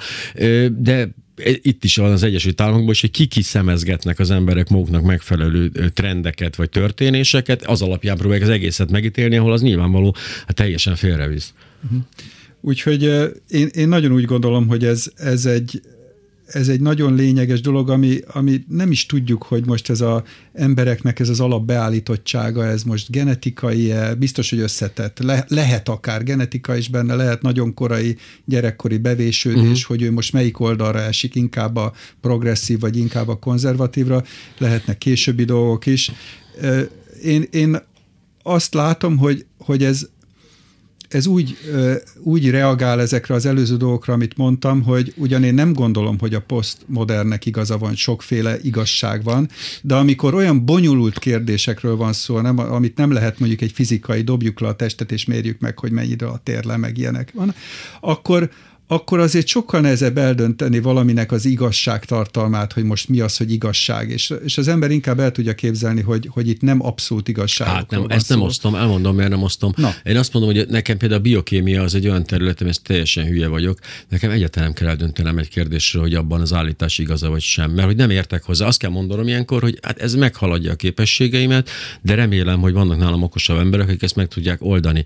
de 0.78 1.10
itt 1.62 1.84
is 1.84 1.96
van 1.96 2.12
az 2.12 2.24
Egyesült 2.24 2.62
Államokban, 2.62 2.94
és 2.94 3.02
hogy 3.02 3.28
ki 3.28 3.42
szemezgetnek 3.42 4.20
az 4.20 4.32
emberek 4.32 4.70
maguknak 4.70 5.04
megfelelő 5.04 5.72
trendeket 5.94 6.56
vagy 6.56 6.70
történéseket, 6.70 7.66
az 7.66 7.82
alapján 7.82 8.18
próbálják 8.18 8.48
az 8.48 8.54
egészet 8.54 8.92
megítélni, 8.92 9.38
ahol 9.38 9.52
az 9.52 9.62
nyilvánvaló 9.62 10.16
hát 10.46 10.56
teljesen 10.56 10.96
félrevisz. 10.96 11.54
Uh-huh. 11.84 12.00
Úgyhogy 12.62 13.04
én, 13.50 13.68
én 13.72 13.88
nagyon 13.88 14.12
úgy 14.12 14.26
gondolom, 14.26 14.68
hogy 14.68 14.86
ez, 14.86 15.12
ez 15.16 15.46
egy 15.46 15.82
ez 16.52 16.68
egy 16.68 16.82
nagyon 16.82 17.16
lényeges 17.16 17.62
dolog, 17.62 17.90
ami, 17.90 18.20
ami 18.28 18.64
nem 18.68 18.92
is 18.92 19.06
tudjuk, 19.06 19.44
hogy 19.44 19.66
most 19.66 19.90
ez 19.90 20.02
az 20.02 20.22
embereknek 20.54 21.20
ez 21.20 21.30
az 21.30 21.40
alapbeállítottsága, 21.40 22.66
ez 22.66 22.84
most 22.84 23.12
genetikai 23.12 23.92
-e, 23.92 24.16
biztos, 24.16 24.50
hogy 24.50 24.60
összetett. 24.60 25.20
Le, 25.20 25.46
lehet 25.48 25.90
akár 25.90 26.24
genetika 26.24 26.76
is 26.76 26.88
benne, 26.88 27.16
lehet 27.16 27.42
nagyon 27.42 27.74
korai 27.74 28.18
gyerekkori 28.46 28.98
bevésődés, 28.98 29.64
uh-huh. 29.64 29.82
hogy 29.88 30.02
ő 30.02 30.12
most 30.12 30.34
melyik 30.34 30.60
oldalra 30.60 31.00
esik, 31.00 31.36
inkább 31.36 31.76
a 31.76 31.94
progresszív, 32.22 32.80
vagy 32.80 32.98
inkább 32.98 33.28
a 33.28 33.40
konzervatívra, 33.40 34.24
lehetnek 34.58 34.98
későbbi 34.98 35.44
dolgok 35.44 35.86
is. 35.86 36.12
Én, 37.24 37.48
én 37.52 37.78
azt 38.44 38.74
látom, 38.74 39.18
hogy, 39.18 39.46
hogy 39.58 39.84
ez 39.84 40.10
ez 41.10 41.26
úgy, 41.26 41.58
úgy 42.20 42.50
reagál 42.50 43.02
ezekre 43.02 43.34
az 43.34 43.46
előző 43.46 43.78
dolgokra, 43.78 44.14
amit 44.14 44.38
mondtam, 44.38 44.84
hogy 44.84 45.14
ugyan 45.16 45.44
én 45.44 45.54
nem 45.54 45.74
gondolom, 45.74 46.20
hogy 46.20 46.34
a 46.34 46.42
posztmodernnek 46.42 47.46
igaza 47.46 47.78
van, 47.78 47.96
sokféle 47.96 48.58
igazság 48.62 49.24
van, 49.24 49.50
de 49.82 49.96
amikor 49.96 50.34
olyan 50.34 50.66
bonyolult 50.66 51.20
kérdésekről 51.20 51.96
van 51.96 52.14
szó, 52.14 52.40
nem, 52.40 52.58
amit 52.58 52.98
nem 52.98 53.12
lehet 53.12 53.40
mondjuk 53.40 53.62
egy 53.62 53.72
fizikai, 53.72 54.22
dobjuk 54.22 54.60
le 54.60 54.68
a 54.68 54.76
testet 54.76 55.12
és 55.12 55.26
mérjük 55.26 55.60
meg, 55.60 55.80
hogy 55.80 55.92
mennyire 55.92 56.28
a 56.28 56.42
tér 56.44 56.66
meg 56.66 56.98
ilyenek 56.98 57.32
van, 57.34 57.54
akkor, 58.00 58.50
akkor 58.92 59.20
azért 59.20 59.48
sokkal 59.48 59.82
nehezebb 59.82 60.18
eldönteni 60.18 60.80
valaminek 60.80 61.32
az 61.32 61.46
igazság 61.46 62.06
tartalmát, 62.06 62.74
hogy 62.74 62.84
most 62.84 63.10
mi 63.10 63.20
az, 63.20 63.38
hogy 63.38 63.52
igazság. 63.52 64.10
És, 64.10 64.34
és 64.44 64.58
az 64.58 64.68
ember 64.68 64.92
inkább 64.92 65.20
el 65.20 65.32
tudja 65.32 65.56
képzelni, 65.56 66.02
hogy, 66.02 66.30
hogy 66.32 66.48
itt 66.48 66.62
nem 66.62 66.86
abszolút 66.86 67.28
igazság. 67.28 67.68
Hát 67.68 67.90
nem, 67.90 68.06
ezt 68.08 68.26
szó. 68.26 68.36
nem 68.36 68.44
osztom, 68.44 68.76
elmondom, 68.76 69.16
miért 69.16 69.30
nem 69.30 69.44
osztom. 69.44 69.74
Na. 69.76 69.94
Én 70.04 70.18
azt 70.18 70.34
mondom, 70.34 70.56
hogy 70.56 70.68
nekem 70.68 70.98
például 70.98 71.20
a 71.20 71.24
biokémia 71.24 71.82
az 71.82 71.96
egy 71.96 72.08
olyan 72.08 72.24
területem, 72.24 72.68
ezt 72.68 72.84
teljesen 72.84 73.26
hülye 73.26 73.48
vagyok. 73.48 73.80
Nekem 74.08 74.32
egyáltalán 74.32 74.68
nem 74.68 74.78
kell 74.78 74.88
eldöntenem 74.88 75.38
egy 75.38 75.50
kérdésről, 75.50 76.02
hogy 76.02 76.14
abban 76.14 76.42
az 76.42 76.54
állítás 76.54 76.98
igaza 76.98 77.30
vagy 77.30 77.42
sem. 77.42 77.72
Mert 77.72 77.88
hogy 77.88 77.96
nem 77.96 78.10
értek 78.10 78.44
hozzá. 78.44 78.66
Azt 78.66 78.80
kell 78.80 78.92
mondanom 78.92 79.28
ilyenkor, 79.28 79.62
hogy 79.62 79.80
hát 79.82 80.00
ez 80.00 80.16
meghaladja 80.16 80.72
a 80.72 80.76
képességeimet, 80.76 81.70
de 82.02 82.16
remélem, 82.16 82.60
hogy 82.60 82.74
vannak 82.74 82.98
nálam 82.98 83.24
okosabb 83.24 83.60
emberek, 83.60 83.88
akik 83.88 84.04
ezt 84.04 84.16
meg 84.16 84.28
tudják 84.28 84.62
oldani. 84.62 85.04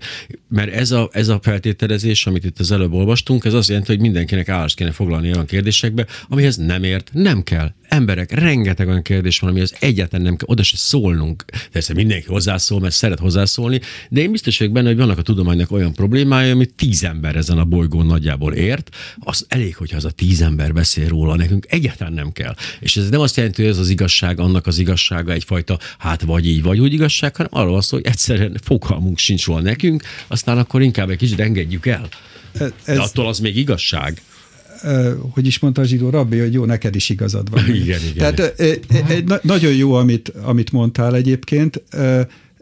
Mert 0.48 0.72
ez 0.72 0.90
a, 0.90 1.08
ez 1.12 1.28
a 1.28 1.38
feltételezés, 1.42 2.26
amit 2.26 2.44
itt 2.44 2.58
az 2.58 2.70
előbb 2.70 2.92
olvastunk, 2.92 3.44
ez 3.44 3.54
az 3.54 3.72
jelenti, 3.74 3.92
hogy 3.92 4.02
mindenkinek 4.02 4.48
állást 4.48 4.76
kéne 4.76 4.92
foglalni 4.92 5.30
olyan 5.32 5.46
kérdésekbe, 5.46 6.06
amihez 6.28 6.56
nem 6.56 6.82
ért, 6.82 7.10
nem 7.12 7.42
kell. 7.42 7.72
Emberek, 7.88 8.32
rengeteg 8.32 8.88
olyan 8.88 9.02
kérdés 9.02 9.38
van, 9.38 9.50
amihez 9.50 9.74
egyáltalán 9.80 10.24
nem 10.24 10.36
kell, 10.36 10.48
oda 10.48 10.62
se 10.62 10.76
szólnunk. 10.76 11.44
Persze 11.72 11.94
mindenki 11.94 12.26
hozzászól, 12.26 12.80
mert 12.80 12.94
szeret 12.94 13.18
hozzászólni, 13.18 13.80
de 14.08 14.20
én 14.20 14.30
biztos 14.30 14.58
vagyok 14.58 14.72
benne, 14.72 14.88
hogy 14.88 14.96
vannak 14.96 15.18
a 15.18 15.22
tudománynak 15.22 15.70
olyan 15.70 15.92
problémája, 15.92 16.52
amit 16.52 16.74
tíz 16.74 17.04
ember 17.04 17.36
ezen 17.36 17.58
a 17.58 17.64
bolygón 17.64 18.06
nagyjából 18.06 18.52
ért, 18.52 18.96
az 19.18 19.46
elég, 19.48 19.76
hogyha 19.76 19.96
az 19.96 20.04
a 20.04 20.10
tíz 20.10 20.42
ember 20.42 20.72
beszél 20.72 21.08
róla, 21.08 21.36
nekünk 21.36 21.66
egyáltalán 21.68 22.12
nem 22.12 22.32
kell. 22.32 22.54
És 22.80 22.96
ez 22.96 23.08
nem 23.08 23.20
azt 23.20 23.36
jelenti, 23.36 23.62
hogy 23.62 23.70
ez 23.70 23.78
az 23.78 23.88
igazság, 23.88 24.40
annak 24.40 24.66
az 24.66 24.78
igazsága 24.78 25.32
egyfajta, 25.32 25.78
hát 25.98 26.22
vagy 26.22 26.46
így, 26.46 26.62
vagy 26.62 26.80
úgy 26.80 26.92
igazság, 26.92 27.36
hanem 27.36 27.52
arról 27.54 27.76
azt, 27.76 27.90
hogy 27.90 28.02
egyszerűen 28.04 28.58
fogalmunk 28.62 29.18
sincs 29.18 29.46
róla 29.46 29.60
nekünk, 29.60 30.02
aztán 30.26 30.58
akkor 30.58 30.82
inkább 30.82 31.10
egy 31.10 31.16
kicsit 31.16 31.40
engedjük 31.40 31.86
el. 31.86 32.08
Ez, 32.58 32.72
De 32.84 33.00
attól 33.00 33.28
az 33.28 33.38
még 33.38 33.56
igazság 33.56 34.22
hogy 35.30 35.46
is 35.46 35.58
mondta 35.58 35.80
a 35.80 35.84
zsidó 35.84 36.10
rabbi, 36.10 36.38
hogy 36.38 36.52
jó, 36.52 36.64
neked 36.64 36.94
is 36.94 37.08
igazad 37.08 37.50
van. 37.50 37.68
igen, 37.74 38.00
igen. 38.10 38.34
Tehát 38.34 38.60
egy, 38.60 39.24
nagyon 39.42 39.72
jó, 39.72 39.92
amit, 39.92 40.32
amit 40.42 40.72
mondtál 40.72 41.14
egyébként, 41.14 41.82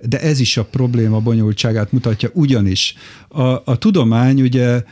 de 0.03 0.21
ez 0.21 0.41
is 0.41 0.57
a 0.57 0.65
probléma 0.65 1.21
bonyolultságát 1.21 1.93
mutatja, 1.93 2.31
ugyanis 2.33 2.95
a, 3.29 3.43
a 3.43 3.79
tudomány 3.79 4.43
ugye 4.43 4.83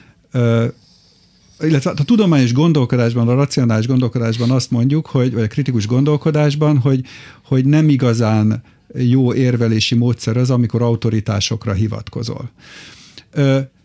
illetve 1.61 1.91
a 1.91 2.05
tudományos 2.05 2.53
gondolkodásban, 2.53 3.29
a 3.29 3.35
racionális 3.35 3.87
gondolkodásban 3.87 4.51
azt 4.51 4.71
mondjuk, 4.71 5.07
hogy, 5.07 5.33
vagy 5.33 5.43
a 5.43 5.47
kritikus 5.47 5.87
gondolkodásban, 5.87 6.79
hogy, 6.79 7.05
hogy 7.45 7.65
nem 7.65 7.89
igazán 7.89 8.63
jó 8.95 9.35
érvelési 9.35 9.95
módszer 9.95 10.37
az, 10.37 10.51
amikor 10.51 10.83
autoritásokra 10.83 11.73
hivatkozol. 11.73 12.51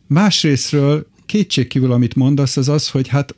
Másrésztről 0.08 1.08
kétségkívül, 1.26 1.91
amit 1.91 2.16
mondasz, 2.16 2.58
az 2.58 2.70
az, 2.70 2.89
hogy 2.89 3.08
hát 3.08 3.36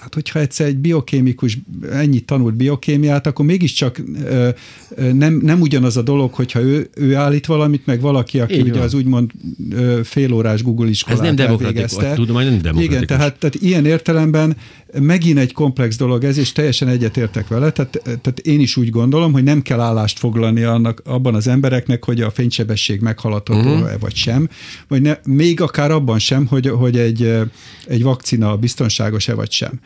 hát 0.00 0.14
hogyha 0.14 0.38
egyszer 0.38 0.66
egy 0.66 0.76
biokémikus 0.76 1.58
ennyit 1.92 2.24
tanult 2.26 2.54
biokémiát, 2.54 3.26
akkor 3.26 3.44
mégiscsak 3.44 4.02
ö, 4.24 4.48
ö, 4.94 5.12
nem, 5.12 5.40
nem 5.42 5.60
ugyanaz 5.60 5.96
a 5.96 6.02
dolog, 6.02 6.32
hogyha 6.32 6.60
ő, 6.60 6.90
ő 6.94 7.14
állít 7.14 7.46
valamit, 7.46 7.86
meg 7.86 8.00
valaki, 8.00 8.40
aki 8.40 8.54
Így 8.54 8.60
ugye 8.60 8.72
van. 8.72 8.82
az 8.82 8.94
úgymond 8.94 9.30
ö, 9.70 10.00
félórás 10.04 10.62
Google 10.62 10.88
iskolát 10.88 11.18
Ez 11.18 11.24
nem 11.26 11.36
demokratikus, 11.36 12.04
a 12.04 12.14
tudomány 12.14 12.44
nem 12.44 12.62
demokratikus. 12.62 12.94
Igen, 12.94 13.06
tehát, 13.06 13.38
tehát 13.38 13.54
ilyen 13.54 13.86
értelemben 13.86 14.56
megint 15.00 15.38
egy 15.38 15.52
komplex 15.52 15.96
dolog 15.96 16.24
ez, 16.24 16.38
és 16.38 16.52
teljesen 16.52 16.88
egyetértek 16.88 17.48
vele, 17.48 17.70
tehát, 17.70 18.00
tehát 18.02 18.38
én 18.42 18.60
is 18.60 18.76
úgy 18.76 18.90
gondolom, 18.90 19.32
hogy 19.32 19.42
nem 19.42 19.62
kell 19.62 19.80
állást 19.80 20.18
foglalni 20.18 20.62
annak, 20.62 21.02
abban 21.04 21.34
az 21.34 21.46
embereknek, 21.46 22.04
hogy 22.04 22.20
a 22.20 22.30
fénysebesség 22.30 23.00
meghaladható-e 23.00 23.72
uh-huh. 23.72 24.00
vagy 24.00 24.14
sem, 24.14 24.48
vagy 24.88 25.02
ne, 25.02 25.16
még 25.24 25.60
akár 25.60 25.90
abban 25.90 26.18
sem, 26.18 26.46
hogy, 26.46 26.68
hogy 26.68 26.98
egy, 26.98 27.38
egy 27.86 28.02
vakcina 28.02 28.56
biztonságos-e 28.56 29.34
vagy 29.34 29.50
sem. 29.50 29.80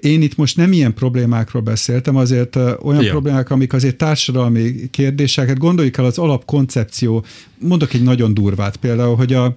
én 0.00 0.22
itt 0.22 0.36
most 0.36 0.56
nem 0.56 0.72
ilyen 0.72 0.94
problémákról 0.94 1.62
beszéltem, 1.62 2.16
azért 2.16 2.56
olyan 2.56 3.02
ja. 3.02 3.10
problémák, 3.10 3.50
amik 3.50 3.72
azért 3.72 3.96
társadalmi 3.96 4.90
kérdéseket, 4.90 5.58
gondoljuk 5.58 5.96
el 5.96 6.04
az 6.04 6.18
alapkoncepció, 6.18 7.24
mondok 7.58 7.92
egy 7.92 8.02
nagyon 8.02 8.34
durvát 8.34 8.76
például, 8.76 9.16
hogy 9.16 9.32
a, 9.32 9.54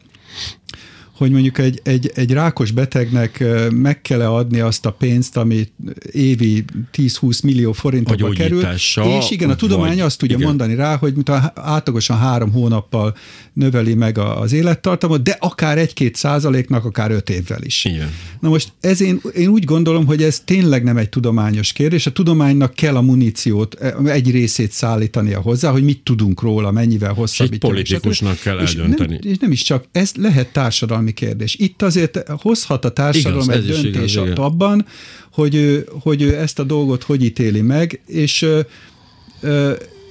hogy 1.14 1.32
mondjuk 1.32 1.58
egy, 1.58 1.82
egy, 1.84 2.12
egy 2.16 2.32
rákos 2.32 2.72
betegnek 2.72 3.44
meg 3.70 4.02
kell 4.02 4.22
adni 4.22 4.60
azt 4.60 4.86
a 4.86 4.92
pénzt, 4.92 5.38
ami 5.38 5.68
évi 6.12 6.66
10-20 6.98 7.44
millió 7.44 7.72
forintokba 7.72 8.30
kerül. 8.30 8.62
És 8.66 9.30
igen, 9.30 9.50
a 9.50 9.56
tudomány 9.56 10.02
azt 10.02 10.18
tudja 10.18 10.36
igen. 10.36 10.48
mondani 10.48 10.76
rá, 10.76 10.96
hogy 10.96 11.14
átlagosan 11.54 12.18
három 12.18 12.52
hónappal 12.52 13.16
növeli 13.54 13.94
meg 13.94 14.18
az 14.18 14.54
élettartamot, 14.54 15.24
de 15.24 15.38
akár 15.40 15.78
egy-két 15.78 16.16
százaléknak, 16.16 16.86
akár 16.86 17.12
öt 17.12 17.30
évvel 17.30 17.62
is. 17.64 17.86
Igen. 17.86 18.10
Na 18.40 18.50
most 18.50 18.72
ez 18.80 19.02
én, 19.02 19.22
én 19.36 19.48
úgy 19.48 19.66
gondolom, 19.66 20.06
hogy 20.06 20.24
ez 20.24 20.42
tényleg 20.46 20.84
nem 20.84 20.98
egy 20.98 21.10
tudományos 21.10 21.74
kérdés. 21.74 22.06
A 22.06 22.12
tudománynak 22.12 22.74
kell 22.74 22.96
a 22.96 23.02
muníciót 23.02 23.78
egy 24.06 24.32
részét 24.32 24.72
szállítania 24.72 25.42
hozzá, 25.42 25.72
hogy 25.72 25.84
mit 25.84 26.04
tudunk 26.04 26.42
róla, 26.42 26.72
mennyivel 26.72 27.14
hosszabbítja. 27.14 27.70
Egy 27.70 27.76
politikusnak 27.76 28.40
kell 28.40 28.60
eldönteni. 28.60 29.14
És 29.14 29.20
nem, 29.24 29.32
és 29.32 29.38
nem 29.38 29.52
is 29.52 29.62
csak, 29.62 29.86
ez 29.92 30.12
lehet 30.16 30.48
társadalmi 30.48 31.03
kérdés. 31.12 31.56
Itt 31.56 31.82
azért 31.82 32.30
hozhat 32.42 32.86
a 32.86 32.92
társadalom 32.92 33.44
igaz, 33.44 33.56
egy 33.56 33.66
döntés 33.66 34.16
igaz, 34.16 34.38
abban, 34.38 34.86
hogy 35.32 35.56
ő, 35.56 35.88
hogy 36.02 36.22
ő 36.22 36.36
ezt 36.36 36.60
a 36.60 36.64
dolgot 36.64 37.04
hogy 37.04 37.24
ítéli 37.24 37.62
meg, 37.62 38.02
és 38.08 38.46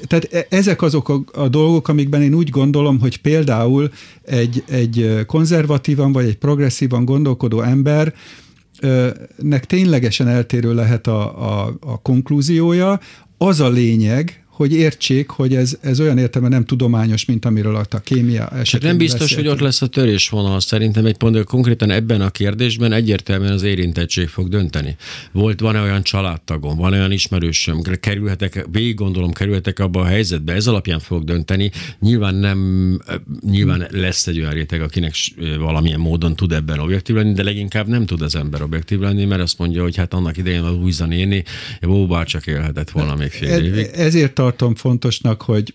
tehát 0.06 0.28
e, 0.30 0.46
ezek 0.48 0.82
azok 0.82 1.08
a, 1.08 1.22
a 1.32 1.48
dolgok, 1.48 1.88
amikben 1.88 2.22
én 2.22 2.34
úgy 2.34 2.48
gondolom, 2.48 3.00
hogy 3.00 3.16
például 3.16 3.90
egy, 4.22 4.64
egy 4.68 5.24
konzervatívan 5.26 6.12
vagy 6.12 6.24
egy 6.24 6.36
progresszívan 6.38 7.04
gondolkodó 7.04 7.60
ember 7.60 8.14
nek 9.36 9.66
ténylegesen 9.66 10.28
eltérő 10.28 10.74
lehet 10.74 11.06
a, 11.06 11.20
a, 11.50 11.76
a 11.80 12.02
konklúziója. 12.02 13.00
Az 13.38 13.60
a 13.60 13.68
lényeg, 13.68 14.41
hogy 14.52 14.72
értsék, 14.72 15.28
hogy 15.30 15.54
ez, 15.54 15.78
ez 15.80 16.00
olyan 16.00 16.18
értelme 16.18 16.48
nem 16.48 16.64
tudományos, 16.64 17.24
mint 17.24 17.44
amiről 17.44 17.86
a 17.90 17.98
kémia 17.98 18.48
esetén 18.48 18.88
Nem 18.88 18.98
biztos, 18.98 19.20
beszéltünk. 19.20 19.48
hogy 19.48 19.58
ott 19.58 19.64
lesz 19.64 19.82
a 19.82 19.86
törésvonal. 19.86 20.60
Szerintem 20.60 21.06
egy 21.06 21.16
pont, 21.16 21.44
konkrétan 21.44 21.90
ebben 21.90 22.20
a 22.20 22.30
kérdésben 22.30 22.92
egyértelműen 22.92 23.52
az 23.52 23.62
érintettség 23.62 24.28
fog 24.28 24.48
dönteni. 24.48 24.96
Volt, 25.32 25.60
van-e 25.60 25.80
olyan 25.80 26.02
családtagom, 26.02 26.76
van-e 26.76 26.96
olyan 26.96 27.12
ismerősöm, 27.12 27.82
kerülhetek, 28.00 28.66
végig 28.72 28.94
gondolom, 28.94 29.32
kerülhetek 29.32 29.78
abba 29.78 30.00
a 30.00 30.04
helyzetbe, 30.04 30.52
ez 30.52 30.66
alapján 30.66 30.98
fog 30.98 31.24
dönteni. 31.24 31.70
Nyilván 32.00 32.34
nem, 32.34 33.00
nyilván 33.50 33.86
lesz 33.90 34.26
egy 34.26 34.38
olyan 34.38 34.52
réteg, 34.52 34.82
akinek 34.82 35.14
valamilyen 35.58 36.00
módon 36.00 36.36
tud 36.36 36.52
ebben 36.52 36.78
objektív 36.78 37.16
lenni, 37.16 37.32
de 37.32 37.42
leginkább 37.42 37.88
nem 37.88 38.06
tud 38.06 38.22
az 38.22 38.36
ember 38.36 38.62
objektív 38.62 38.98
lenni, 38.98 39.24
mert 39.24 39.42
azt 39.42 39.58
mondja, 39.58 39.82
hogy 39.82 39.96
hát 39.96 40.14
annak 40.14 40.36
idején 40.36 40.62
az 40.62 40.74
újza 40.74 41.06
néni, 41.06 41.44
bár 42.08 42.26
csak 42.26 42.46
élhetett 42.46 42.90
volna 42.90 43.14
még 43.14 43.30
fél 43.30 43.64
évig. 43.64 43.86
Ezért 43.94 44.34
tartom 44.42 44.74
fontosnak, 44.74 45.42
hogy 45.42 45.74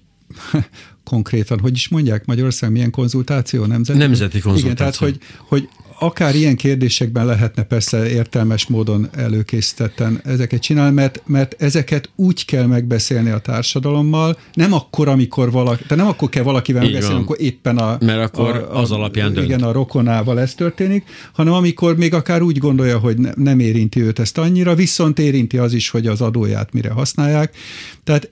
konkrétan, 1.03 1.59
hogy 1.59 1.73
is 1.73 1.87
mondják 1.87 2.25
Magyarország, 2.25 2.71
milyen 2.71 2.91
konzultáció? 2.91 3.65
Nemzeti, 3.65 3.99
Nemzeti 3.99 4.39
konzultáció. 4.39 4.65
Igen, 4.65 4.75
tehát 4.75 4.95
hogy, 4.95 5.17
hogy 5.47 5.69
akár 5.99 6.35
ilyen 6.35 6.55
kérdésekben 6.55 7.25
lehetne 7.25 7.63
persze 7.63 8.09
értelmes 8.09 8.67
módon 8.67 9.09
előkészítetten 9.15 10.21
ezeket 10.23 10.61
csinálni, 10.61 10.93
mert, 10.93 11.21
mert 11.25 11.61
ezeket 11.61 12.09
úgy 12.15 12.45
kell 12.45 12.65
megbeszélni 12.65 13.29
a 13.29 13.39
társadalommal, 13.39 14.37
nem 14.53 14.73
akkor, 14.73 15.07
amikor 15.07 15.51
valaki, 15.51 15.83
tehát 15.83 16.03
nem 16.03 16.07
akkor 16.07 16.29
kell 16.29 16.43
valakivel 16.43 16.83
Így 16.83 16.89
megbeszélni, 16.89 17.17
amikor 17.17 17.41
éppen 17.41 17.77
a, 17.77 17.97
mert 18.01 18.23
akkor 18.23 18.55
a, 18.55 18.75
a, 18.75 18.81
az 18.81 18.91
alapján 18.91 19.33
dönt. 19.33 19.45
Igen, 19.45 19.63
a 19.63 19.71
rokonával 19.71 20.39
ez 20.39 20.53
történik, 20.53 21.05
hanem 21.33 21.53
amikor 21.53 21.97
még 21.97 22.13
akár 22.13 22.41
úgy 22.41 22.57
gondolja, 22.57 22.97
hogy 22.97 23.17
ne, 23.17 23.31
nem 23.35 23.59
érinti 23.59 24.01
őt 24.01 24.19
ezt 24.19 24.37
annyira, 24.37 24.75
viszont 24.75 25.19
érinti 25.19 25.57
az 25.57 25.73
is, 25.73 25.89
hogy 25.89 26.07
az 26.07 26.21
adóját 26.21 26.73
mire 26.73 26.89
használják. 26.89 27.55
Tehát 28.03 28.29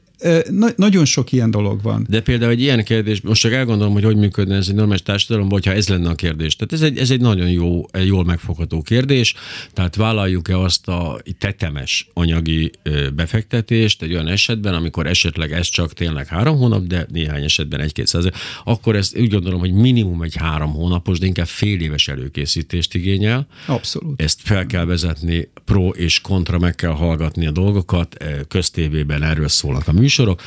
na, 0.50 0.68
nagyon 0.76 1.06
sok 1.06 1.32
ilyen 1.32 1.52
dolog 1.52 1.82
van. 1.82 2.06
De 2.10 2.22
például 2.22 2.52
egy 2.52 2.62
ilyen 2.62 2.84
kérdés, 2.84 3.22
most 3.22 3.42
csak 3.42 3.52
elgondolom, 3.52 3.94
hogy 3.94 4.04
hogy 4.04 4.16
működne 4.16 4.56
ez 4.56 4.68
egy 4.68 4.76
normális 4.76 5.02
társadalomban, 5.02 5.54
hogyha 5.54 5.74
ez 5.74 5.88
lenne 5.90 6.10
a 6.10 6.16
kérdés. 6.16 6.56
Tehát 6.56 6.74
ez 6.74 6.82
egy, 6.82 6.98
ez 6.98 7.12
egy 7.12 7.22
nagyon 7.22 7.50
jó, 7.50 7.86
egy 7.92 8.08
jól 8.08 8.24
megfogható 8.26 8.82
kérdés. 8.82 9.34
Tehát 9.74 9.96
vállaljuk-e 9.96 10.60
azt 10.60 10.88
a 10.88 11.22
tetemes 11.38 12.10
anyagi 12.14 12.72
befektetést 13.16 14.02
egy 14.02 14.14
olyan 14.14 14.28
esetben, 14.28 14.74
amikor 14.74 15.08
esetleg 15.08 15.52
ez 15.52 15.68
csak 15.68 15.94
tényleg 15.94 16.28
három 16.28 16.58
hónap, 16.58 16.84
de 16.84 17.06
néhány 17.12 17.44
esetben 17.44 17.80
egy-két 17.80 18.08
százalék, 18.08 18.36
akkor 18.64 18.96
ezt 18.96 19.18
úgy 19.18 19.30
gondolom, 19.30 19.60
hogy 19.60 19.74
minimum 19.74 20.22
egy 20.22 20.36
három 20.36 20.74
hónapos, 20.74 21.20
de 21.20 21.26
inkább 21.26 21.48
fél 21.48 21.80
éves 21.82 22.08
előkészítést 22.08 22.96
igényel. 22.96 23.48
Abszolút. 23.66 24.22
Ezt 24.22 24.40
fel 24.44 24.66
kell 24.66 24.86
vezetni, 24.86 25.50
pro 25.66 25.90
és 25.90 26.22
kontra, 26.22 26.60
meg 26.60 26.76
kell 26.76 26.92
hallgatni 26.92 27.46
a 27.46 27.52
dolgokat, 27.52 28.18
köztévében 28.48 29.24
erről 29.24 29.48
szólnak 29.48 29.88
a 29.88 29.92
műsor, 29.92 30.04
műsorok, 30.16 30.42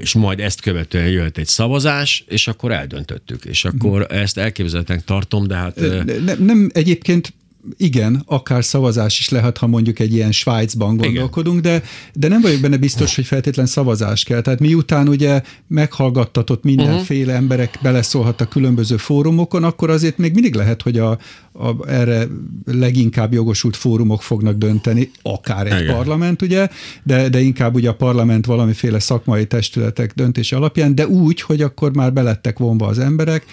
és 0.00 0.14
majd 0.14 0.40
ezt 0.40 0.60
követően 0.60 1.08
jöhet 1.08 1.38
egy 1.38 1.46
szavazás, 1.46 2.24
és 2.28 2.48
akkor 2.48 2.72
eldöntöttük. 2.72 3.44
És 3.44 3.64
akkor 3.64 4.06
ezt 4.10 4.38
elképzelhetnek 4.38 5.04
tartom, 5.04 5.46
de 5.46 5.54
hát... 5.54 5.76
Nem, 6.24 6.44
nem 6.44 6.70
egyébként 6.74 7.32
igen, 7.76 8.22
akár 8.26 8.64
szavazás 8.64 9.18
is 9.18 9.28
lehet, 9.28 9.58
ha 9.58 9.66
mondjuk 9.66 9.98
egy 9.98 10.14
ilyen 10.14 10.32
Svájcban 10.32 10.96
gondolkodunk, 10.96 11.60
de, 11.60 11.82
de 12.14 12.28
nem 12.28 12.40
vagyok 12.40 12.60
benne 12.60 12.76
biztos, 12.76 13.14
hogy 13.14 13.24
feltétlen 13.26 13.66
szavazás 13.66 14.24
kell. 14.24 14.40
Tehát 14.40 14.60
miután 14.60 15.08
ugye 15.08 15.42
meghallgattatott 15.66 16.62
mindenféle 16.62 17.22
uh-huh. 17.22 17.36
emberek 17.36 17.78
beleszólhattak 17.82 18.48
különböző 18.48 18.96
fórumokon, 18.96 19.64
akkor 19.64 19.90
azért 19.90 20.18
még 20.18 20.32
mindig 20.32 20.54
lehet, 20.54 20.82
hogy 20.82 20.98
a, 20.98 21.18
a, 21.52 21.88
erre 21.88 22.26
leginkább 22.64 23.32
jogosult 23.32 23.76
fórumok 23.76 24.22
fognak 24.22 24.56
dönteni, 24.56 25.10
akár 25.22 25.66
egy 25.66 25.80
Igen. 25.80 25.94
parlament, 25.94 26.42
ugye, 26.42 26.68
de, 27.02 27.28
de 27.28 27.40
inkább 27.40 27.74
ugye 27.74 27.88
a 27.88 27.94
parlament 27.94 28.46
valamiféle 28.46 28.98
szakmai 28.98 29.46
testületek 29.46 30.12
döntése 30.14 30.56
alapján, 30.56 30.94
de 30.94 31.06
úgy, 31.06 31.40
hogy 31.40 31.62
akkor 31.62 31.94
már 31.94 32.12
belettek 32.12 32.58
vonva 32.58 32.86
az 32.86 32.98
emberek, 32.98 33.44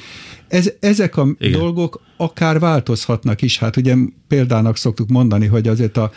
ez, 0.50 0.72
ezek 0.80 1.18
a 1.18 1.28
Igen. 1.40 1.60
dolgok 1.60 2.02
akár 2.18 2.60
változhatnak 2.60 3.42
is. 3.42 3.58
Hát 3.58 3.78
ugye 3.78 3.96
példának 4.28 4.78
szoktuk 4.78 5.10
mondani, 5.10 5.46
hogy 5.46 5.68
azért 5.68 5.98
a, 5.98 6.12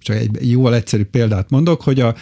csak 0.00 0.16
egy 0.16 0.50
jól 0.50 0.74
egyszerű 0.74 1.04
példát 1.04 1.50
mondok, 1.50 1.82
hogy 1.82 2.00
a, 2.00 2.14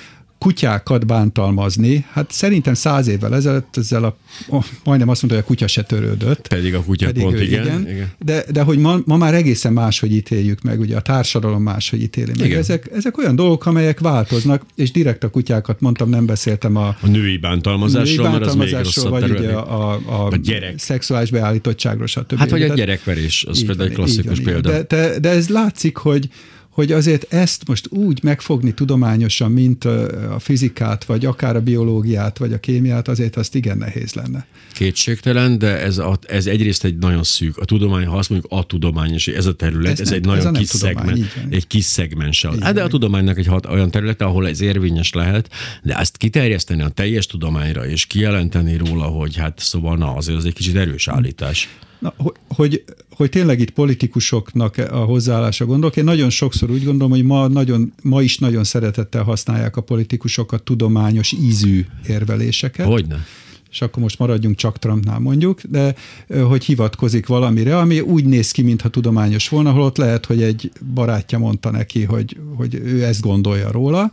kutyákat 0.42 1.06
bántalmazni, 1.06 2.06
hát 2.12 2.30
szerintem 2.30 2.74
száz 2.74 3.06
évvel 3.06 3.34
ezelőtt 3.34 3.76
ezzel 3.76 4.04
a, 4.04 4.16
oh, 4.48 4.64
majdnem 4.84 5.08
azt 5.08 5.22
mondta, 5.22 5.40
hogy 5.40 5.48
a 5.48 5.54
kutya 5.54 5.66
se 5.66 5.82
törődött. 5.82 6.48
Pedig 6.48 6.74
a 6.74 6.82
kutya 6.82 7.06
pedig 7.06 7.22
pont, 7.22 7.40
igen. 7.40 7.64
igen. 7.64 7.88
igen. 7.88 8.10
De, 8.18 8.44
de 8.52 8.62
hogy 8.62 8.78
ma, 8.78 8.98
ma 9.04 9.16
már 9.16 9.34
egészen 9.34 9.72
máshogy 9.72 10.12
ítéljük 10.12 10.62
meg, 10.62 10.80
ugye 10.80 10.96
a 10.96 11.00
társadalom 11.00 11.62
máshogy 11.62 12.02
ítéli 12.02 12.32
meg. 12.38 12.52
Ezek, 12.52 12.90
ezek 12.92 13.18
olyan 13.18 13.36
dolgok, 13.36 13.66
amelyek 13.66 14.00
változnak, 14.00 14.62
és 14.74 14.90
direkt 14.90 15.24
a 15.24 15.30
kutyákat 15.30 15.80
mondtam, 15.80 16.08
nem 16.08 16.26
beszéltem 16.26 16.76
a, 16.76 16.96
a 17.00 17.06
női 17.06 17.36
bántalmazásról, 17.36 18.28
női 18.28 18.38
bántalmazásról 18.38 19.10
mert 19.10 19.24
az 19.24 19.30
még 19.30 19.38
vagy 19.38 19.46
ugye 19.46 19.52
a, 19.52 19.92
a, 19.92 20.26
a, 20.26 20.36
gyerek. 20.36 20.78
szexuális 20.78 21.30
beállítottságról, 21.30 22.06
stb. 22.06 22.38
Hát 22.38 22.50
vagy 22.50 22.62
a 22.62 22.74
gyerekverés, 22.74 23.44
az 23.48 23.64
például 23.64 23.88
egy 23.88 23.94
klasszikus 23.94 24.36
van, 24.36 24.44
példa. 24.44 24.70
De, 24.70 24.82
de, 24.88 25.18
de 25.18 25.28
ez 25.28 25.48
látszik, 25.48 25.96
hogy, 25.96 26.28
hogy 26.72 26.92
azért 26.92 27.32
ezt 27.32 27.68
most 27.68 27.88
úgy 27.90 28.22
megfogni 28.22 28.74
tudományosan, 28.74 29.50
mint 29.50 29.84
a 29.84 30.38
fizikát, 30.38 31.04
vagy 31.04 31.24
akár 31.24 31.56
a 31.56 31.60
biológiát, 31.60 32.38
vagy 32.38 32.52
a 32.52 32.58
kémiát, 32.58 33.08
azért 33.08 33.36
azt 33.36 33.54
igen 33.54 33.78
nehéz 33.78 34.14
lenne. 34.14 34.46
Kétségtelen, 34.72 35.58
de 35.58 35.80
ez, 35.80 35.98
a, 35.98 36.18
ez 36.26 36.46
egyrészt 36.46 36.84
egy 36.84 36.96
nagyon 36.96 37.22
szűk, 37.22 37.56
a 37.56 37.64
tudomány, 37.64 38.06
ha 38.06 38.16
azt 38.16 38.30
mondjuk 38.30 38.52
a 38.52 38.64
tudomány, 38.64 39.12
és 39.12 39.28
ez 39.28 39.46
a 39.46 39.54
terület, 39.54 39.92
ez, 39.92 40.00
ez 40.00 40.08
nem, 40.08 40.18
egy 40.18 40.24
nagyon 40.24 40.54
ez 40.54 40.60
kis 40.60 40.68
szegmen, 40.68 41.28
egy 41.50 41.66
kis 41.66 41.84
szegmens. 41.84 42.46
Hát 42.60 42.74
de 42.74 42.82
a 42.82 42.88
tudománynak 42.88 43.38
egy 43.38 43.46
hat, 43.46 43.66
olyan 43.66 43.90
területe, 43.90 44.24
ahol 44.24 44.48
ez 44.48 44.60
érvényes 44.60 45.12
lehet, 45.12 45.48
de 45.82 45.98
ezt 45.98 46.16
kiterjeszteni 46.16 46.82
a 46.82 46.88
teljes 46.88 47.26
tudományra, 47.26 47.86
és 47.86 48.06
kijelenteni 48.06 48.76
róla, 48.76 49.04
hogy 49.04 49.36
hát 49.36 49.58
szóval 49.58 49.96
na, 49.96 50.14
azért 50.14 50.38
az 50.38 50.44
egy 50.44 50.54
kicsit 50.54 50.76
erős 50.76 51.08
állítás. 51.08 51.68
Na, 51.98 52.14
hogy, 52.16 52.34
hogy 52.48 52.84
tényleg 53.16 53.60
itt 53.60 53.70
politikusoknak 53.70 54.76
a 54.76 54.96
hozzáállása 54.96 55.66
gondolok. 55.66 55.96
Én 55.96 56.04
nagyon 56.04 56.30
sokszor 56.30 56.70
úgy 56.70 56.84
gondolom, 56.84 57.12
hogy 57.12 57.24
ma, 57.24 57.48
nagyon, 57.48 57.92
ma 58.02 58.22
is 58.22 58.38
nagyon 58.38 58.64
szeretettel 58.64 59.22
használják 59.22 59.76
a 59.76 59.80
politikusok 59.80 60.52
a 60.52 60.58
tudományos 60.58 61.32
ízű 61.32 61.86
érveléseket. 62.08 62.86
Hogyne 62.86 63.24
és 63.72 63.82
akkor 63.82 64.02
most 64.02 64.18
maradjunk 64.18 64.56
csak 64.56 64.78
Trumpnál 64.78 65.18
mondjuk, 65.18 65.60
de 65.62 65.94
hogy 66.42 66.64
hivatkozik 66.64 67.26
valamire, 67.26 67.78
ami 67.78 68.00
úgy 68.00 68.24
néz 68.24 68.50
ki, 68.50 68.62
mintha 68.62 68.88
tudományos 68.88 69.48
volna, 69.48 69.70
holott 69.70 69.96
lehet, 69.96 70.26
hogy 70.26 70.42
egy 70.42 70.72
barátja 70.94 71.38
mondta 71.38 71.70
neki, 71.70 72.04
hogy, 72.04 72.36
hogy 72.56 72.74
ő 72.74 73.04
ezt 73.04 73.20
gondolja 73.20 73.70
róla. 73.70 74.12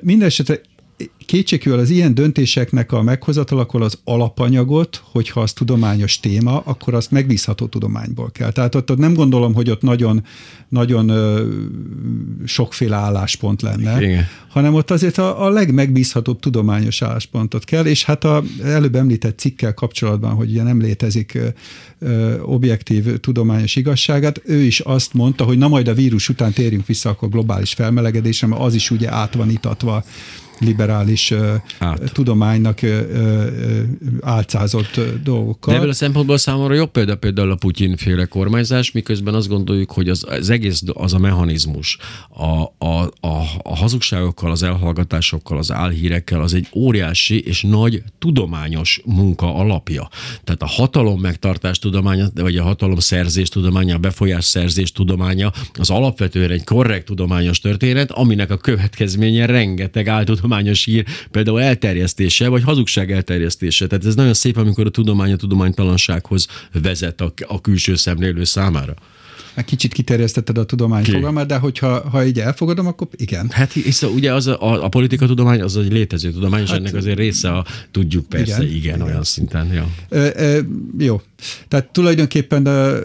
Mindenesetre 0.00 0.60
kétségkívül 1.26 1.78
az 1.78 1.90
ilyen 1.90 2.14
döntéseknek 2.14 2.92
a 2.92 3.02
meghozatalakor 3.02 3.82
az 3.82 3.98
alapanyagot, 4.04 5.02
hogyha 5.04 5.40
az 5.40 5.52
tudományos 5.52 6.20
téma, 6.20 6.58
akkor 6.58 6.94
azt 6.94 7.10
megbízható 7.10 7.66
tudományból 7.66 8.30
kell. 8.30 8.50
Tehát 8.50 8.74
ott, 8.74 8.90
ott 8.90 8.98
nem 8.98 9.14
gondolom, 9.14 9.54
hogy 9.54 9.70
ott 9.70 9.82
nagyon, 9.82 10.24
nagyon 10.68 11.08
ö, 11.08 11.48
sokféle 12.44 12.96
álláspont 12.96 13.62
lenne, 13.62 14.02
Igen. 14.02 14.24
hanem 14.48 14.74
ott 14.74 14.90
azért 14.90 15.18
a, 15.18 15.44
a 15.44 15.48
legmegbízhatóbb 15.48 16.40
tudományos 16.40 17.02
álláspontot 17.02 17.64
kell, 17.64 17.84
és 17.84 18.04
hát 18.04 18.24
a 18.24 18.42
előbb 18.62 18.94
említett 18.94 19.38
cikkel 19.38 19.74
kapcsolatban, 19.74 20.34
hogy 20.34 20.50
ugye 20.50 20.62
nem 20.62 20.80
létezik 20.80 21.34
ö, 21.34 21.46
ö, 21.98 22.40
objektív 22.40 23.20
tudományos 23.20 23.76
igazságát, 23.76 24.42
ő 24.44 24.60
is 24.60 24.80
azt 24.80 25.14
mondta, 25.14 25.44
hogy 25.44 25.58
na 25.58 25.68
majd 25.68 25.88
a 25.88 25.94
vírus 25.94 26.28
után 26.28 26.52
térjünk 26.52 26.86
vissza 26.86 27.10
akkor 27.10 27.28
globális 27.28 27.72
felmelegedésre, 27.72 28.46
mert 28.46 28.62
az 28.62 28.74
is 28.74 28.90
ugye 28.90 29.12
át 29.12 29.34
van 29.34 29.50
itatva 29.50 30.04
liberális 30.58 31.34
Át. 31.78 32.12
tudománynak 32.12 32.80
álcázott 34.20 35.00
dolgokkal. 35.22 35.72
De 35.72 35.78
ebből 35.78 35.90
a 35.90 35.94
szempontból 35.94 36.38
számomra 36.38 36.74
jobb 36.74 36.90
példa 36.90 37.16
például 37.16 37.50
a 37.50 37.54
Putyin 37.54 37.96
féle 37.96 38.24
kormányzás, 38.24 38.92
miközben 38.92 39.34
azt 39.34 39.48
gondoljuk, 39.48 39.92
hogy 39.92 40.08
az, 40.08 40.24
az 40.28 40.50
egész 40.50 40.82
az 40.92 41.14
a 41.14 41.18
mechanizmus 41.18 41.98
a, 42.28 42.86
a, 42.86 43.02
a, 43.20 43.42
a 43.62 43.76
hazugságokkal, 43.76 44.50
az 44.50 44.62
elhallgatásokkal, 44.62 45.58
az 45.58 45.72
álhírekkel 45.72 46.40
az 46.40 46.54
egy 46.54 46.68
óriási 46.74 47.40
és 47.40 47.62
nagy 47.62 48.02
tudományos 48.18 49.00
munka 49.04 49.54
alapja. 49.54 50.08
Tehát 50.44 50.62
a 50.62 50.66
hatalom 50.66 51.20
megtartás 51.20 51.78
tudománya, 51.78 52.26
vagy 52.34 52.56
a 52.56 52.62
hatalom 52.62 52.98
szerzés 52.98 53.48
tudománya, 53.48 53.94
a 53.94 53.98
befolyás 53.98 54.44
szerzés 54.44 54.92
tudománya 54.92 55.52
az 55.78 55.90
alapvetően 55.90 56.50
egy 56.50 56.64
korrekt 56.64 57.04
tudományos 57.04 57.60
történet, 57.60 58.10
aminek 58.10 58.50
a 58.50 58.56
következménye 58.56 59.46
rengeteg 59.46 60.08
áltudományos 60.08 60.44
tudományos 60.46 60.84
hír 60.84 61.04
például 61.30 61.60
elterjesztése, 61.60 62.48
vagy 62.48 62.62
hazugság 62.62 63.12
elterjesztése. 63.12 63.86
Tehát 63.86 64.04
ez 64.04 64.14
nagyon 64.14 64.34
szép, 64.34 64.56
amikor 64.56 64.86
a 64.86 64.90
tudomány 64.90 65.32
a 65.32 65.36
tudománytalansághoz 65.36 66.46
vezet 66.82 67.20
a, 67.20 67.32
a 67.46 67.60
külső 67.60 67.94
szemlélő 67.94 68.44
számára. 68.44 68.94
Kicsit 69.64 69.92
kiterjesztetted 69.92 70.58
a 70.58 70.64
tudomány 70.64 71.02
Ki? 71.02 71.10
fogalmát, 71.10 71.46
de 71.46 71.56
hogyha 71.56 72.08
ha 72.10 72.24
így 72.24 72.40
elfogadom, 72.40 72.86
akkor 72.86 73.08
igen. 73.16 73.48
Hát 73.50 73.72
hisz, 73.72 74.02
ugye 74.02 74.34
az 74.34 74.46
a, 74.46 74.62
a, 74.62 74.84
a 74.84 74.88
politika 74.88 75.26
tudomány 75.26 75.60
az 75.60 75.76
egy 75.76 75.92
létező 75.92 76.30
tudomány, 76.30 76.62
és 76.62 76.70
hát, 76.70 76.78
ennek 76.78 76.94
azért 76.94 77.18
része 77.18 77.52
a 77.52 77.64
tudjuk 77.90 78.28
persze, 78.28 78.62
igen, 78.62 78.76
igen, 78.76 78.94
igen. 78.94 79.00
olyan 79.00 79.24
szinten. 79.24 79.72
Ja. 79.72 79.88
Ö, 80.08 80.28
ö, 80.34 80.60
jó. 80.98 81.20
Tehát 81.68 81.88
tulajdonképpen 81.92 82.62
de, 82.62 82.98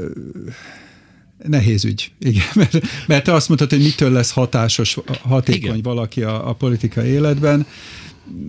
Nehéz 1.47 1.85
ügy, 1.85 2.11
igen, 2.19 2.45
mert, 2.55 2.79
mert 3.07 3.23
te 3.23 3.33
azt 3.33 3.47
mondtad, 3.47 3.69
hogy 3.69 3.81
mitől 3.81 4.11
lesz 4.11 4.31
hatásos, 4.31 4.97
hatékony 5.21 5.61
igen. 5.61 5.81
valaki 5.81 6.21
a, 6.21 6.49
a 6.49 6.53
politikai 6.53 7.07
életben. 7.07 7.65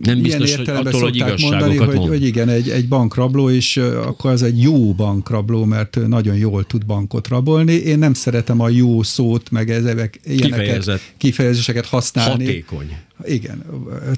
Nem 0.03 0.23
biztos, 0.23 0.57
hogy 0.57 0.69
attól, 0.69 1.01
hogy 1.01 1.25
mondani, 1.41 1.77
hogy, 1.77 1.97
mond. 1.97 2.09
hogy 2.09 2.25
igen, 2.25 2.49
egy, 2.49 2.69
egy 2.69 2.89
bankrabló 2.89 3.49
is, 3.49 3.77
akkor 3.77 4.31
az 4.31 4.43
egy 4.43 4.63
jó 4.63 4.95
bankrabló, 4.95 5.65
mert 5.65 6.07
nagyon 6.07 6.37
jól 6.37 6.65
tud 6.65 6.87
bankot 6.87 7.29
rabolni. 7.29 7.73
Én 7.73 7.99
nem 7.99 8.15
szeretem 8.15 8.61
a 8.61 8.69
jó 8.69 9.03
szót, 9.03 9.51
meg 9.51 9.71
ezek 9.71 10.21
ilyeneket, 10.25 11.01
kifejezéseket 11.17 11.87
használni. 11.87 12.45
Hatékony. 12.45 12.97
Igen. 13.25 13.63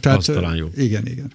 Tehát, 0.00 0.18
az 0.18 0.24
talán 0.24 0.56
jó. 0.56 0.66
Igen, 0.76 1.06
igen. 1.06 1.32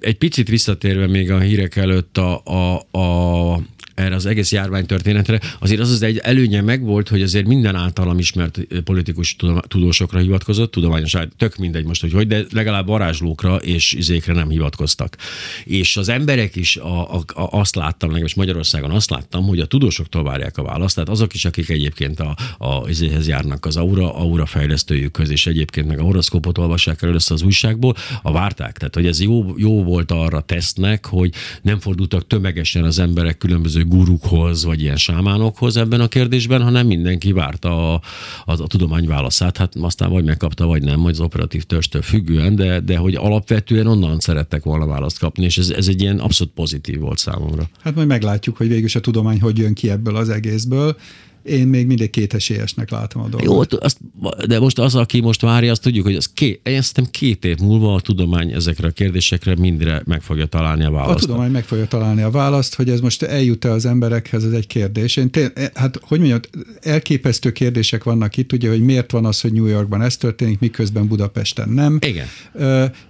Egy 0.00 0.18
picit 0.18 0.48
visszatérve 0.48 1.06
még 1.06 1.30
a 1.30 1.38
hírek 1.38 1.76
előtt 1.76 2.18
a, 2.18 2.42
a, 2.44 2.98
a 2.98 3.60
erre 3.98 4.14
az 4.14 4.26
egész 4.26 4.52
járványtörténetre, 4.52 5.40
azért 5.58 5.80
az 5.80 5.90
az 5.90 6.02
egy 6.02 6.18
előnye 6.18 6.60
megvolt, 6.60 7.08
hogy 7.08 7.22
azért 7.22 7.46
minden 7.46 7.74
általam 7.74 8.18
ismert 8.18 8.60
politikus 8.84 9.36
tudósokra 9.68 10.18
hivatkozott, 10.18 10.70
tudományos, 10.70 11.16
tök 11.36 11.56
mindegy 11.56 11.84
most, 11.84 12.00
hogy 12.00 12.12
hogy, 12.12 12.26
de 12.26 12.44
legalább 12.52 12.86
varázslókra 12.86 13.56
és 13.56 13.92
izékre 13.92 14.32
nem 14.32 14.48
hivatkoztak. 14.48 15.16
És 15.64 15.96
az 15.96 16.08
emberek 16.08 16.56
is 16.56 16.76
a, 16.76 17.14
a, 17.14 17.22
a, 17.26 17.58
azt 17.58 17.74
láttam, 17.74 18.16
és 18.16 18.34
Magyarországon 18.34 18.90
azt 18.90 19.10
láttam, 19.10 19.46
hogy 19.46 19.60
a 19.60 19.66
tudósoktól 19.66 20.22
várják 20.22 20.58
a 20.58 20.62
választ, 20.62 20.94
tehát 20.94 21.10
azok 21.10 21.34
is, 21.34 21.44
akik 21.44 21.68
egyébként 21.68 22.20
a, 22.20 22.36
a 22.58 22.88
izéhez 22.88 23.28
járnak 23.28 23.66
az 23.66 23.76
aura, 23.76 24.14
aura 24.14 24.46
fejlesztőjükhöz, 24.46 25.30
és 25.30 25.46
egyébként 25.46 25.86
meg 25.86 25.98
a 25.98 26.02
horoszkópot 26.02 26.58
olvassák 26.58 27.02
el 27.02 27.08
először 27.08 27.36
az 27.36 27.42
újságból, 27.42 27.94
a 28.22 28.32
várták. 28.32 28.78
Tehát, 28.78 28.94
hogy 28.94 29.06
ez 29.06 29.20
jó, 29.20 29.54
jó 29.56 29.84
volt 29.84 30.10
arra 30.10 30.40
tesznek, 30.40 31.06
hogy 31.06 31.32
nem 31.62 31.78
fordultak 31.80 32.26
tömegesen 32.26 32.84
az 32.84 32.98
emberek 32.98 33.38
különböző 33.38 33.84
gurukhoz, 33.88 34.64
vagy 34.64 34.80
ilyen 34.80 34.96
sámánokhoz 34.96 35.76
ebben 35.76 36.00
a 36.00 36.08
kérdésben, 36.08 36.62
hanem 36.62 36.86
mindenki 36.86 37.32
várta 37.32 37.94
a, 37.94 38.00
a, 38.44 38.52
a 38.52 38.66
tudomány 38.66 39.06
válaszát. 39.06 39.56
Hát 39.56 39.74
aztán 39.80 40.10
vagy 40.10 40.24
megkapta, 40.24 40.66
vagy 40.66 40.82
nem, 40.82 41.00
vagy 41.00 41.12
az 41.12 41.20
operatív 41.20 41.62
törstől 41.62 42.02
függően, 42.02 42.54
de, 42.54 42.80
de 42.80 42.96
hogy 42.96 43.14
alapvetően 43.14 43.86
onnan 43.86 44.18
szerettek 44.18 44.62
volna 44.62 44.86
választ 44.86 45.18
kapni, 45.18 45.44
és 45.44 45.58
ez, 45.58 45.70
ez 45.70 45.88
egy 45.88 46.00
ilyen 46.00 46.18
abszolút 46.18 46.52
pozitív 46.52 46.98
volt 46.98 47.18
számomra. 47.18 47.68
Hát 47.82 47.94
majd 47.94 48.06
meglátjuk, 48.06 48.56
hogy 48.56 48.68
végül 48.68 48.88
a 48.94 49.00
tudomány 49.00 49.40
hogy 49.40 49.58
jön 49.58 49.74
ki 49.74 49.90
ebből 49.90 50.16
az 50.16 50.28
egészből 50.28 50.96
én 51.42 51.66
még 51.66 51.86
mindig 51.86 52.10
két 52.10 52.34
esélyesnek 52.34 52.90
látom 52.90 53.22
a 53.22 53.28
dolgot. 53.28 53.72
Jó, 53.72 53.78
azt, 53.80 53.98
de 54.46 54.58
most 54.58 54.78
az, 54.78 54.94
aki 54.94 55.20
most 55.20 55.40
várja, 55.40 55.70
azt 55.70 55.82
tudjuk, 55.82 56.04
hogy 56.04 56.14
az 56.14 56.30
két, 56.34 56.60
én 56.68 56.82
szerintem 56.82 57.04
két 57.10 57.44
év 57.44 57.58
múlva 57.58 57.94
a 57.94 58.00
tudomány 58.00 58.52
ezekre 58.52 58.86
a 58.86 58.90
kérdésekre 58.90 59.56
mindre 59.56 60.02
meg 60.06 60.22
fogja 60.22 60.46
találni 60.46 60.84
a 60.84 60.90
választ. 60.90 61.24
A 61.24 61.26
tudomány 61.26 61.50
meg 61.50 61.64
fogja 61.64 61.86
találni 61.86 62.22
a 62.22 62.30
választ, 62.30 62.74
hogy 62.74 62.90
ez 62.90 63.00
most 63.00 63.22
eljut-e 63.22 63.70
az 63.70 63.86
emberekhez, 63.86 64.44
ez 64.44 64.52
egy 64.52 64.66
kérdés. 64.66 65.16
Én 65.16 65.30
té- 65.30 65.70
hát, 65.74 65.98
hogy 66.02 66.18
mondjam, 66.18 66.40
elképesztő 66.80 67.52
kérdések 67.52 68.04
vannak 68.04 68.36
itt, 68.36 68.52
ugye, 68.52 68.68
hogy 68.68 68.80
miért 68.80 69.10
van 69.10 69.24
az, 69.24 69.40
hogy 69.40 69.52
New 69.52 69.66
Yorkban 69.66 70.02
ez 70.02 70.16
történik, 70.16 70.58
miközben 70.58 71.08
Budapesten 71.08 71.68
nem. 71.68 71.98
Igen. 72.06 72.26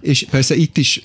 És 0.01 0.25
persze 0.29 0.55
itt 0.55 0.77
is 0.77 1.03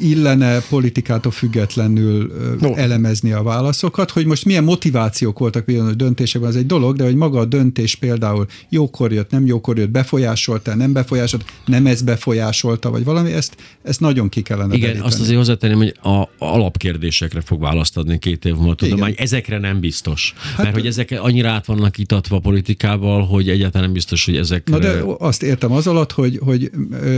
illene 0.00 0.60
politikától 0.60 1.32
függetlenül 1.32 2.32
no. 2.60 2.74
elemezni 2.74 3.32
a 3.32 3.42
válaszokat, 3.42 4.10
hogy 4.10 4.26
most 4.26 4.44
milyen 4.44 4.64
motivációk 4.64 5.38
voltak 5.38 5.61
bizonyos 5.64 5.96
döntésekben, 5.96 6.50
az 6.50 6.56
egy 6.56 6.66
dolog, 6.66 6.96
de 6.96 7.04
hogy 7.04 7.14
maga 7.14 7.38
a 7.38 7.44
döntés 7.44 7.94
például 7.94 8.46
jókor 8.68 9.12
jött, 9.12 9.30
nem 9.30 9.46
jókor 9.46 9.78
jött, 9.78 9.90
befolyásolta, 9.90 10.74
nem 10.74 10.92
befolyásolta, 10.92 11.46
nem 11.66 11.86
ez 11.86 12.02
befolyásolta, 12.02 12.90
vagy 12.90 13.04
valami, 13.04 13.32
ezt, 13.32 13.56
ezt 13.82 14.00
nagyon 14.00 14.28
ki 14.28 14.42
kellene 14.42 14.74
Igen, 14.74 14.80
deríteni. 14.80 15.06
azt 15.06 15.20
azért 15.20 15.36
hozzátenném, 15.36 15.76
hogy 15.76 15.94
a 16.02 16.28
alapkérdésekre 16.38 17.40
fog 17.40 17.60
választ 17.60 17.96
adni 17.96 18.18
két 18.18 18.44
év 18.44 18.54
múlva 18.54 18.74
tudomány. 18.74 19.14
Ezekre 19.16 19.58
nem 19.58 19.80
biztos. 19.80 20.34
Hát, 20.36 20.62
mert 20.62 20.74
hogy 20.74 20.86
ezek 20.86 21.18
annyira 21.20 21.50
át 21.50 21.66
vannak 21.66 21.98
itatva 21.98 22.38
politikával, 22.38 23.26
hogy 23.26 23.48
egyáltalán 23.48 23.84
nem 23.84 23.92
biztos, 23.92 24.24
hogy 24.24 24.36
ezek. 24.36 24.68
Na 24.68 24.78
de 24.78 25.02
azt 25.18 25.42
értem 25.42 25.72
az 25.72 25.86
alatt, 25.86 26.12
hogy, 26.12 26.38
hogy 26.44 26.70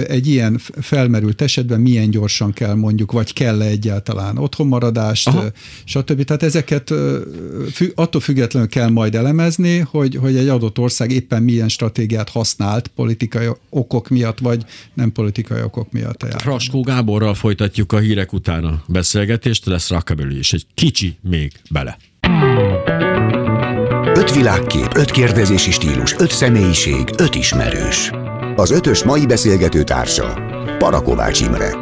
egy 0.09 0.27
ilyen 0.27 0.61
felmerült 0.81 1.43
esetben 1.43 1.81
milyen 1.81 2.11
gyorsan 2.11 2.53
kell 2.53 2.75
mondjuk, 2.75 3.13
vagy 3.13 3.33
kell 3.33 3.63
-e 3.63 3.67
egyáltalán 3.67 4.39
otthonmaradást, 4.39 5.29
Aha. 5.29 5.45
stb. 5.85 6.25
Tehát 6.25 6.43
ezeket 6.43 6.95
attól 7.95 8.21
függetlenül 8.25 8.69
kell 8.69 8.89
majd 8.89 9.15
elemezni, 9.15 9.79
hogy, 9.79 10.15
hogy 10.15 10.37
egy 10.37 10.49
adott 10.49 10.79
ország 10.79 11.11
éppen 11.11 11.43
milyen 11.43 11.69
stratégiát 11.69 12.29
használt 12.29 12.89
politikai 12.89 13.47
okok 13.71 14.09
miatt, 14.09 14.39
vagy 14.39 14.65
nem 14.95 15.13
politikai 15.13 15.63
okok 15.63 15.93
miatt. 15.93 16.43
Raskó 16.45 16.81
Gáborral 16.81 17.35
folytatjuk 17.35 17.93
a 17.93 17.99
hírek 17.99 18.33
után 18.33 18.65
a 18.65 18.83
beszélgetést, 18.87 19.67
lesz 19.67 19.91
Rockabilly 19.91 20.39
is 20.39 20.53
egy 20.53 20.67
kicsi 20.75 21.17
még 21.21 21.53
bele. 21.71 21.99
Öt 24.15 24.35
világkép, 24.35 24.97
öt 24.97 25.11
kérdezési 25.11 25.71
stílus, 25.71 26.15
öt 26.19 26.31
személyiség, 26.31 27.09
öt 27.17 27.35
ismerős. 27.35 28.11
Az 28.57 28.71
ötös 28.71 29.05
mai 29.05 29.27
beszélgető 29.27 29.83
társa 29.83 30.39
Parakovács 30.79 31.41
Imre. 31.41 31.73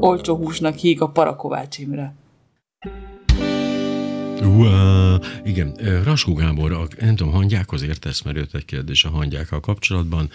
Olcsó 0.00 0.36
húsnak 0.36 0.76
híg 0.76 1.00
a 1.00 1.08
Parakovács 1.08 1.78
Imre. 1.78 2.14
Uá, 4.42 5.20
igen, 5.44 5.74
Raskó 6.04 6.32
Gábor, 6.32 6.88
nem 7.00 7.16
tudom, 7.16 7.32
hangyákhoz 7.32 7.82
értesz, 7.82 8.22
mert 8.22 8.36
jött 8.36 8.54
egy 8.54 8.64
kérdés 8.64 9.04
a 9.04 9.08
hangyákkal 9.08 9.60
kapcsolatban. 9.60 10.30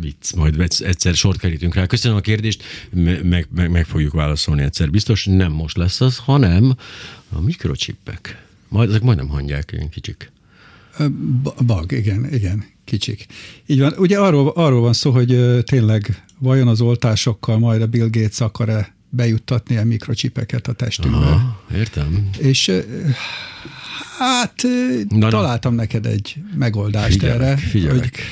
Vicc, 0.00 0.32
majd 0.32 0.60
egyszer 0.78 1.14
sort 1.14 1.38
kerítünk 1.38 1.74
rá. 1.74 1.86
Köszönöm 1.86 2.16
a 2.16 2.20
kérdést, 2.20 2.62
meg, 2.92 3.48
meg, 3.54 3.70
meg 3.70 3.86
fogjuk 3.86 4.12
válaszolni 4.12 4.62
egyszer. 4.62 4.90
Biztos 4.90 5.24
nem 5.24 5.52
most 5.52 5.76
lesz 5.76 6.00
az, 6.00 6.18
hanem 6.18 6.74
a 7.32 7.40
mikrocsippek. 7.40 8.46
Majd, 8.68 8.88
ezek 8.88 9.02
majdnem 9.02 9.28
hangyák, 9.28 9.72
ilyen 9.72 9.88
kicsik. 9.88 10.32
Bag, 11.66 11.92
igen, 11.92 12.32
igen, 12.32 12.64
kicsik. 12.84 13.26
Így 13.66 13.80
van. 13.80 13.92
Ugye 13.98 14.18
arról, 14.18 14.48
arról 14.48 14.80
van 14.80 14.92
szó, 14.92 15.10
hogy 15.10 15.62
tényleg 15.64 16.24
vajon 16.38 16.68
az 16.68 16.80
oltásokkal 16.80 17.58
majd 17.58 17.82
a 17.82 17.86
Bill 17.86 18.08
Gates 18.10 18.40
akar-e 18.40 18.94
bejuttatni 19.10 19.76
a 19.76 19.84
mikrocsipeket 19.84 20.68
a 20.68 20.72
testünkbe. 20.72 21.26
Aha, 21.26 21.62
értem. 21.74 22.28
És 22.38 22.72
hát 24.18 24.62
na, 25.08 25.28
találtam 25.28 25.74
na. 25.74 25.80
neked 25.80 26.06
egy 26.06 26.36
megoldást 26.58 27.12
figyelek, 27.12 27.40
erre. 27.40 27.56
Figyelek. 27.56 28.16
Hogy 28.16 28.22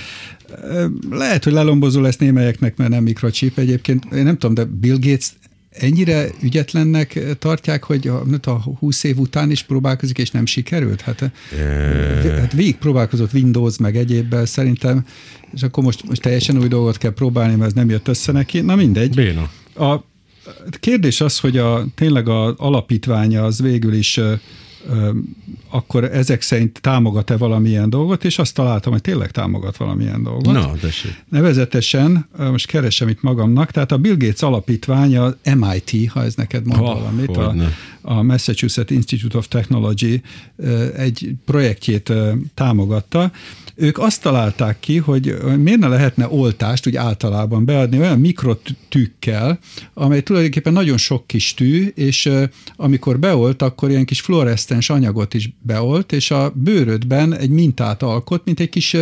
lehet, 1.11 1.45
hogy 1.45 1.53
lelombozó 1.53 2.01
lesz 2.01 2.17
némelyeknek, 2.17 2.77
mert 2.77 2.91
nem 2.91 3.03
mikrocsip 3.03 3.59
egyébként. 3.59 4.05
Én 4.13 4.25
nem 4.25 4.39
tudom, 4.39 4.55
de 4.55 4.65
Bill 4.65 4.97
Gates 5.01 5.33
ennyire 5.79 6.29
ügyetlennek 6.41 7.21
tartják, 7.39 7.85
hogy 7.85 8.09
a, 8.09 8.25
a 8.43 8.63
20 8.79 9.05
év 9.05 9.19
után 9.19 9.51
is 9.51 9.63
próbálkozik, 9.63 10.19
és 10.19 10.31
nem 10.31 10.47
sikerült? 10.47 11.01
Hát, 11.01 11.23
e... 11.23 11.33
hát 12.41 12.53
végig 12.53 12.77
próbálkozott 12.77 13.33
Windows, 13.33 13.79
meg 13.79 13.97
egyébbel 13.97 14.47
szerintem, 14.47 15.05
és 15.55 15.63
akkor 15.63 15.85
most, 15.85 16.09
most 16.09 16.23
teljesen 16.23 16.59
új 16.59 16.69
dolgot 16.69 16.99
kell 16.99 17.13
próbálni, 17.13 17.55
mert 17.55 17.69
ez 17.69 17.73
nem 17.73 17.91
jött 17.91 18.09
össze 18.09 18.33
neki. 18.33 18.61
Na 18.61 18.75
mindegy. 18.75 19.15
Béna. 19.15 19.51
A 19.75 20.05
kérdés 20.81 21.21
az, 21.21 21.39
hogy 21.39 21.59
a, 21.59 21.87
tényleg 21.95 22.29
az 22.29 22.55
alapítványa 22.57 23.45
az 23.45 23.61
végül 23.61 23.95
is 23.95 24.21
akkor 25.69 26.05
ezek 26.05 26.43
szerint 26.43 26.81
támogat-e 26.81 27.37
valamilyen 27.37 27.91
dolgot, 27.91 28.25
és 28.25 28.39
azt 28.39 28.55
találtam, 28.55 28.93
hogy 28.93 29.01
tényleg 29.01 29.31
támogat 29.31 29.77
valamilyen 29.77 30.23
dolgot. 30.23 30.53
Na, 30.53 30.73
tessék. 30.81 31.25
Nevezetesen, 31.29 32.29
most 32.39 32.67
keresem 32.67 33.09
itt 33.09 33.23
magamnak, 33.23 33.71
tehát 33.71 33.93
a 33.93 33.99
Bill 33.99 34.17
Gates 34.17 34.43
alapítvány, 34.43 35.17
a 35.17 35.35
MIT, 35.55 36.11
ha 36.11 36.25
ez 36.25 36.35
neked 36.35 36.67
mond 36.67 36.81
ha, 36.81 36.95
valamit, 36.95 37.37
a, 37.37 37.55
a 38.03 38.23
Massachusetts 38.23 38.91
Institute 38.91 39.39
of 39.39 39.49
Technology 39.49 40.23
egy 40.97 41.35
projektjét 41.45 42.13
támogatta, 42.55 43.33
ők 43.77 43.99
azt 43.99 44.23
találták 44.23 44.81
ki, 44.81 44.97
hogy 44.97 45.37
miért 45.59 45.79
ne 45.79 45.89
lehetne 45.89 46.29
oltást 46.29 46.87
úgy 46.87 46.97
általában 46.97 47.65
beadni 47.65 47.99
olyan 47.99 48.21
mikrotükkel, 48.21 49.59
amely 49.95 50.23
tulajdonképpen 50.23 50.73
nagyon 50.73 50.97
sok 50.97 51.27
kis 51.27 51.55
tű, 51.55 51.87
és 51.87 52.31
amikor 52.77 53.19
beolt, 53.19 53.63
akkor 53.63 53.91
ilyen 53.91 54.05
kis 54.05 54.21
fluoresztens 54.21 54.91
anyagot 54.91 55.35
is 55.35 55.51
beolt, 55.61 56.13
és 56.13 56.31
a 56.31 56.53
bőrödben 56.55 57.35
egy 57.35 57.51
mintát 57.51 58.03
alkot, 58.03 58.45
mint 58.45 58.61
egy 58.61 58.69
kis 58.69 58.97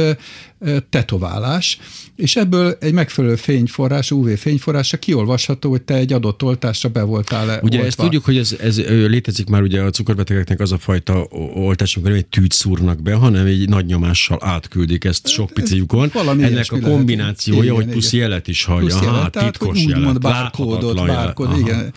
tetoválás, 0.90 1.78
és 2.16 2.36
ebből 2.36 2.76
egy 2.80 2.92
megfelelő 2.92 3.36
fényforrás, 3.36 4.10
UV 4.10 4.28
fényforrásra 4.28 4.98
kiolvasható, 4.98 5.70
hogy 5.70 5.82
te 5.82 5.94
egy 5.94 6.12
adott 6.12 6.42
oltásra 6.42 6.88
be 6.88 7.02
voltál 7.02 7.44
Ugye 7.44 7.58
oltva. 7.62 7.84
ezt 7.84 7.96
tudjuk, 7.96 8.24
hogy 8.24 8.36
ez, 8.36 8.56
ez 8.60 8.80
létezik 8.86 9.48
már 9.48 9.62
ugye 9.62 9.80
a 9.82 9.90
cukorbetegeknek 9.90 10.60
az 10.60 10.72
a 10.72 10.78
fajta 10.78 11.26
oltás, 11.54 11.94
amikor 11.94 12.10
nem 12.10 12.20
egy 12.20 12.26
tűt 12.26 12.52
szúrnak 12.52 13.02
be, 13.02 13.14
hanem 13.14 13.46
egy 13.46 13.68
nagy 13.68 13.86
nyomással 13.86 14.38
átküldik 14.64 15.04
ezt 15.04 15.28
sok 15.28 15.50
pici 15.50 15.76
lyukon. 15.76 16.10
Ennek 16.40 16.72
a 16.72 16.78
kombinációja, 16.80 17.62
lehet. 17.62 17.76
hogy 17.76 17.86
plusz 17.86 18.12
jelet 18.12 18.48
is 18.48 18.64
hagyja. 18.64 19.12
Hát, 19.12 19.38
titkos 19.38 19.84
jelet, 19.84 20.20
bárkódot, 20.20 21.06
bárkód, 21.06 21.58
igen. 21.58 21.92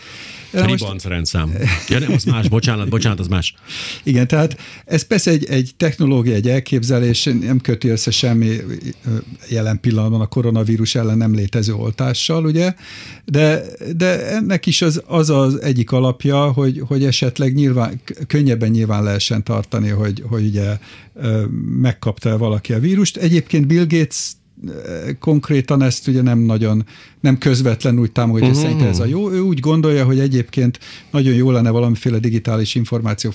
Ribanc 0.51 1.03
rendszám. 1.03 1.53
Ja 1.89 1.99
nem, 1.99 2.11
az 2.11 2.23
más, 2.23 2.49
bocsánat, 2.49 2.89
bocsánat, 2.89 3.19
az 3.19 3.27
más. 3.27 3.53
Igen, 4.03 4.27
tehát 4.27 4.57
ez 4.85 5.01
persze 5.01 5.31
egy, 5.31 5.45
egy 5.45 5.71
technológia, 5.77 6.33
egy 6.33 6.49
elképzelés, 6.49 7.23
nem 7.23 7.61
köti 7.61 7.87
össze 7.87 8.11
semmi 8.11 8.57
jelen 9.49 9.79
pillanatban 9.79 10.21
a 10.21 10.25
koronavírus 10.25 10.95
ellen 10.95 11.17
nem 11.17 11.35
létező 11.35 11.73
oltással, 11.73 12.45
ugye, 12.45 12.73
de, 13.25 13.63
de 13.95 14.27
ennek 14.27 14.65
is 14.65 14.81
az, 14.81 15.01
az 15.05 15.29
az 15.29 15.61
egyik 15.61 15.91
alapja, 15.91 16.51
hogy, 16.51 16.81
hogy 16.87 17.03
esetleg 17.03 17.53
nyilván, 17.53 18.01
könnyebben 18.27 18.69
nyilván 18.69 19.03
lehessen 19.03 19.43
tartani, 19.43 19.89
hogy, 19.89 20.23
hogy 20.27 20.45
ugye 20.45 20.77
megkapta 21.81 22.37
valaki 22.37 22.73
a 22.73 22.79
vírust. 22.79 23.17
Egyébként 23.17 23.67
Bill 23.67 23.85
Gates 23.85 24.31
konkrétan 25.19 25.81
ezt 25.81 26.07
ugye 26.07 26.21
nem 26.21 26.39
nagyon, 26.39 26.85
nem 27.19 27.37
közvetlenül 27.37 27.99
úgy 27.99 28.11
támogatja, 28.11 28.47
uh-huh. 28.47 28.61
szerint 28.61 28.81
ez 28.81 28.99
a 28.99 29.05
jó. 29.05 29.31
Ő 29.31 29.39
úgy 29.39 29.59
gondolja, 29.59 30.05
hogy 30.05 30.19
egyébként 30.19 30.79
nagyon 31.11 31.33
jó 31.33 31.51
lenne 31.51 31.69
valamiféle 31.69 32.19
digitális 32.19 32.75
információ 32.75 33.31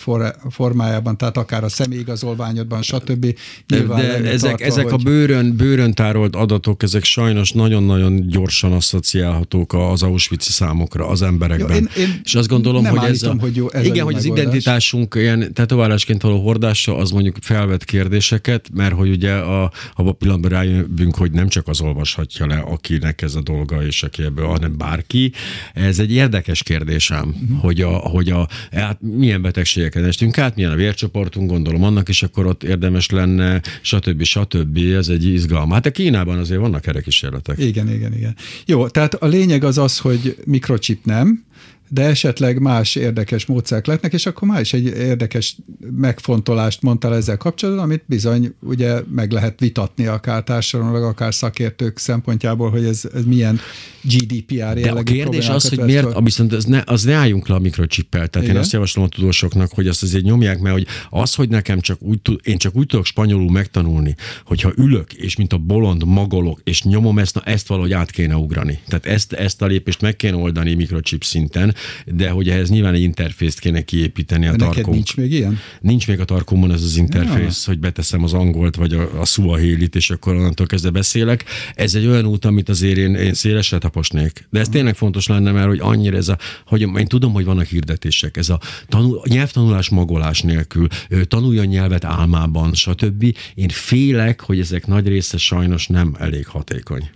formájában, 0.50 1.16
tehát 1.16 1.36
akár 1.36 1.64
a 1.64 1.68
személyigazolványodban, 1.68 2.82
stb. 2.82 3.36
de, 3.66 3.82
de 3.82 4.30
ezek, 4.30 4.50
tartva, 4.50 4.64
ezek 4.64 4.84
hogy... 4.84 4.92
a 4.92 4.96
bőrön, 4.96 5.56
bőrön 5.56 5.94
tárolt 5.94 6.36
adatok, 6.36 6.82
ezek 6.82 7.04
sajnos 7.04 7.50
nagyon-nagyon 7.50 8.28
gyorsan 8.28 8.72
asszociálhatók 8.72 9.72
az 9.72 10.02
auschwitz 10.02 10.50
számokra 10.50 11.08
az 11.08 11.22
emberekben. 11.22 11.88
Jó, 11.96 12.02
én, 12.02 12.08
én 12.08 12.20
És 12.24 12.34
azt 12.34 12.48
gondolom, 12.48 12.84
hogy 12.84 13.10
ez, 13.10 13.22
a, 13.22 13.36
hogy 13.40 13.56
jó, 13.56 13.70
ez 13.70 13.84
igen, 13.84 14.00
a 14.00 14.04
hogy 14.04 14.14
az 14.14 14.24
identitásunk 14.24 15.14
ilyen 15.14 15.52
tetoválásként 15.54 16.22
való 16.22 16.42
hordása, 16.42 16.96
az 16.96 17.10
mondjuk 17.10 17.36
felvet 17.40 17.84
kérdéseket, 17.84 18.68
mert 18.74 18.94
hogy 18.94 19.10
ugye 19.10 19.32
a, 19.32 19.72
a 19.94 20.12
pillanatban 20.12 20.50
rájövünk, 20.50 21.11
nekünk, 21.12 21.30
hogy 21.30 21.40
nem 21.40 21.48
csak 21.48 21.68
az 21.68 21.80
olvashatja 21.80 22.46
le, 22.46 22.58
akinek 22.58 23.22
ez 23.22 23.34
a 23.34 23.40
dolga, 23.40 23.84
és 23.84 24.02
aki 24.02 24.22
ebből, 24.22 24.46
hanem 24.46 24.76
bárki. 24.76 25.32
Ez 25.74 25.98
egy 25.98 26.12
érdekes 26.12 26.62
kérdésem, 26.62 27.28
uh-huh. 27.28 27.60
hogy, 27.60 27.80
a, 27.80 27.90
hogy 27.90 28.30
a, 28.30 28.48
hát 28.72 28.98
milyen 29.00 29.42
betegségeken 29.42 30.04
estünk 30.04 30.38
át, 30.38 30.56
milyen 30.56 30.70
a 30.70 30.74
vércsoportunk, 30.74 31.50
gondolom 31.50 31.82
annak 31.82 32.08
is 32.08 32.22
akkor 32.22 32.46
ott 32.46 32.62
érdemes 32.62 33.10
lenne, 33.10 33.60
stb. 33.80 34.22
stb. 34.22 34.76
Ez 34.76 35.08
egy 35.08 35.24
izgalom. 35.24 35.70
Hát 35.70 35.86
a 35.86 35.90
Kínában 35.90 36.38
azért 36.38 36.60
vannak 36.60 36.86
erre 36.86 37.00
kísérletek. 37.00 37.58
Igen, 37.58 37.88
igen, 37.92 38.14
igen. 38.14 38.36
Jó, 38.66 38.88
tehát 38.88 39.14
a 39.14 39.26
lényeg 39.26 39.64
az 39.64 39.78
az, 39.78 39.98
hogy 39.98 40.36
mikrochip 40.44 41.04
nem, 41.04 41.44
de 41.92 42.02
esetleg 42.02 42.60
más 42.60 42.94
érdekes 42.94 43.46
módszerek 43.46 43.86
lehetnek, 43.86 44.12
és 44.12 44.26
akkor 44.26 44.48
már 44.48 44.60
is 44.60 44.72
egy 44.72 44.84
érdekes 44.84 45.56
megfontolást 45.96 46.82
mondtál 46.82 47.14
ezzel 47.14 47.36
kapcsolatban, 47.36 47.84
amit 47.84 48.02
bizony 48.06 48.54
ugye 48.60 49.00
meg 49.14 49.32
lehet 49.32 49.60
vitatni 49.60 50.06
akár 50.06 50.42
társadalomlag, 50.42 51.02
akár 51.02 51.34
szakértők 51.34 51.98
szempontjából, 51.98 52.70
hogy 52.70 52.84
ez, 52.84 53.02
ez 53.14 53.24
milyen 53.24 53.60
GDPR 54.02 54.54
jellegű 54.54 54.82
De 54.82 54.90
a 54.90 55.02
kérdés 55.02 55.48
az, 55.48 55.68
hogy 55.68 55.78
miért, 55.78 56.12
fel... 56.12 56.20
viszont 56.20 56.52
az 56.52 56.64
ne, 56.64 56.82
az 56.86 57.02
ne 57.02 57.14
álljunk 57.14 57.48
le 57.48 57.54
a 57.54 57.58
mikrochippel. 57.58 58.28
Tehát 58.28 58.46
Igen? 58.46 58.56
én 58.56 58.62
azt 58.62 58.72
javaslom 58.72 59.04
a 59.04 59.08
tudósoknak, 59.08 59.70
hogy 59.72 59.86
azt 59.86 60.02
azért 60.02 60.24
nyomják, 60.24 60.60
mert 60.60 60.74
hogy 60.74 60.86
az, 61.10 61.34
hogy 61.34 61.48
nekem 61.48 61.80
csak 61.80 62.02
úgy, 62.02 62.20
én 62.42 62.58
csak 62.58 62.76
úgy 62.76 62.86
tudok 62.86 63.04
spanyolul 63.04 63.50
megtanulni, 63.50 64.14
hogyha 64.44 64.72
ülök, 64.76 65.12
és 65.12 65.36
mint 65.36 65.52
a 65.52 65.58
bolond 65.58 66.04
magolok, 66.04 66.60
és 66.64 66.82
nyomom 66.82 67.18
ezt, 67.18 67.34
na 67.34 67.40
ezt 67.40 67.66
valahogy 67.66 67.92
át 67.92 68.10
kéne 68.10 68.36
ugrani. 68.36 68.78
Tehát 68.88 69.06
ezt, 69.06 69.32
ezt 69.32 69.62
a 69.62 69.66
lépést 69.66 70.00
meg 70.00 70.16
kéne 70.16 70.36
oldani 70.36 70.74
mikrochip 70.74 71.24
szinten, 71.24 71.74
de 72.06 72.30
hogy 72.30 72.48
ehhez 72.48 72.70
nyilván 72.70 72.94
egy 72.94 73.02
interfészt 73.02 73.58
kéne 73.58 73.80
kiépíteni 73.80 74.46
a 74.46 74.54
tarkónk. 74.56 74.94
nincs 74.94 75.16
még 75.16 75.32
ilyen? 75.32 75.58
Nincs 75.80 76.08
még 76.08 76.20
a 76.20 76.24
tarkómon 76.24 76.72
ez 76.72 76.82
az 76.82 76.96
interfész, 76.96 77.64
ja. 77.66 77.72
hogy 77.72 77.78
beteszem 77.78 78.22
az 78.22 78.32
angolt 78.32 78.76
vagy 78.76 78.92
a, 78.92 79.20
a 79.20 79.24
suahilit, 79.24 79.94
és 79.94 80.10
akkor 80.10 80.34
onnantól 80.34 80.66
kezdve 80.66 80.90
beszélek. 80.90 81.44
Ez 81.74 81.94
egy 81.94 82.06
olyan 82.06 82.26
út, 82.26 82.44
amit 82.44 82.68
azért 82.68 82.96
én, 82.96 83.14
én 83.14 83.34
szélesre 83.34 83.78
taposnék. 83.78 84.46
De 84.50 84.60
ez 84.60 84.68
tényleg 84.68 84.94
fontos 84.94 85.26
lenne, 85.26 85.50
mert 85.52 85.66
hogy 85.66 85.80
annyira 85.82 86.16
ez 86.16 86.28
a, 86.28 86.38
hogy 86.66 86.80
én 86.80 87.06
tudom, 87.06 87.32
hogy 87.32 87.44
vannak 87.44 87.66
hirdetések, 87.66 88.36
ez 88.36 88.48
a 88.48 88.60
tanul, 88.88 89.22
nyelvtanulás 89.24 89.88
magolás 89.88 90.40
nélkül, 90.42 90.86
tanuljon 91.28 91.66
nyelvet 91.66 92.04
álmában, 92.04 92.74
stb. 92.74 93.36
Én 93.54 93.68
félek, 93.68 94.40
hogy 94.40 94.58
ezek 94.58 94.86
nagy 94.86 95.06
része 95.08 95.36
sajnos 95.36 95.86
nem 95.86 96.16
elég 96.18 96.46
hatékony 96.46 97.10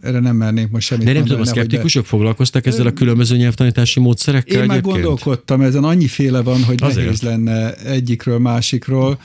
erre 0.00 0.18
nem 0.20 0.36
mernék 0.36 0.70
most 0.70 0.86
semmit 0.86 1.06
De 1.06 1.12
nem 1.12 1.24
tudom, 1.24 1.40
a 1.40 1.44
szkeptikusok 1.44 2.02
de... 2.02 2.08
foglalkoztak 2.08 2.66
ezzel 2.66 2.86
a 2.86 2.92
különböző 2.92 3.36
nyelvtanítási 3.36 4.00
módszerekkel 4.00 4.60
Én 4.60 4.66
már 4.66 4.80
gondolkodtam, 4.80 5.60
ezen 5.60 5.84
annyi 5.84 6.06
féle 6.06 6.42
van, 6.42 6.64
hogy 6.64 6.82
Azért. 6.82 7.04
nehéz 7.04 7.22
lenne 7.22 7.74
egyikről, 7.74 8.38
másikról 8.38 9.18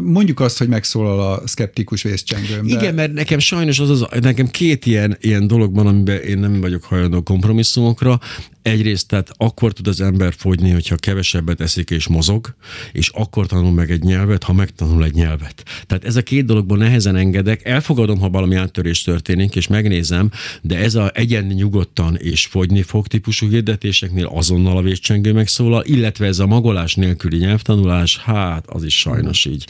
mondjuk 0.00 0.40
azt, 0.40 0.58
hogy 0.58 0.68
megszólal 0.68 1.32
a 1.32 1.46
szkeptikus 1.46 2.02
vészcsengőm. 2.02 2.66
De... 2.66 2.74
Igen, 2.74 2.94
mert 2.94 3.12
nekem 3.12 3.38
sajnos 3.38 3.78
az, 3.78 3.90
az 3.90 4.06
nekem 4.20 4.46
két 4.46 4.86
ilyen, 4.86 5.16
ilyen 5.20 5.46
dologban, 5.46 5.86
amiben 5.86 6.16
én 6.20 6.38
nem 6.38 6.60
vagyok 6.60 6.84
hajlandó 6.84 7.22
kompromisszumokra. 7.22 8.20
Egyrészt, 8.64 9.08
tehát 9.08 9.30
akkor 9.36 9.72
tud 9.72 9.86
az 9.86 10.00
ember 10.00 10.34
fogyni, 10.36 10.70
hogyha 10.70 10.96
kevesebbet 10.96 11.60
eszik 11.60 11.90
és 11.90 12.08
mozog, 12.08 12.54
és 12.92 13.08
akkor 13.08 13.46
tanul 13.46 13.72
meg 13.72 13.90
egy 13.90 14.02
nyelvet, 14.02 14.42
ha 14.42 14.52
megtanul 14.52 15.04
egy 15.04 15.14
nyelvet. 15.14 15.62
Tehát 15.86 16.04
ez 16.04 16.16
a 16.16 16.22
két 16.22 16.44
dologból 16.44 16.78
nehezen 16.78 17.16
engedek. 17.16 17.64
Elfogadom, 17.64 18.18
ha 18.18 18.28
valami 18.28 18.54
áttörés 18.54 19.02
történik, 19.02 19.54
és 19.56 19.66
megnézem, 19.66 20.30
de 20.62 20.78
ez 20.78 20.94
a 20.94 21.10
egyen 21.14 21.44
nyugodtan 21.44 22.16
és 22.16 22.46
fogyni 22.46 22.82
fog 22.82 23.06
típusú 23.06 23.48
hirdetéseknél 23.48 24.26
azonnal 24.26 24.76
a 24.76 24.82
vészcsengő 24.82 25.32
megszólal, 25.32 25.84
illetve 25.84 26.26
ez 26.26 26.38
a 26.38 26.46
magolás 26.46 26.94
nélküli 26.94 27.36
nyelvtanulás, 27.36 28.18
hát 28.18 28.64
az 28.66 28.84
is 28.84 28.98
sajnos 28.98 29.44
így. 29.44 29.66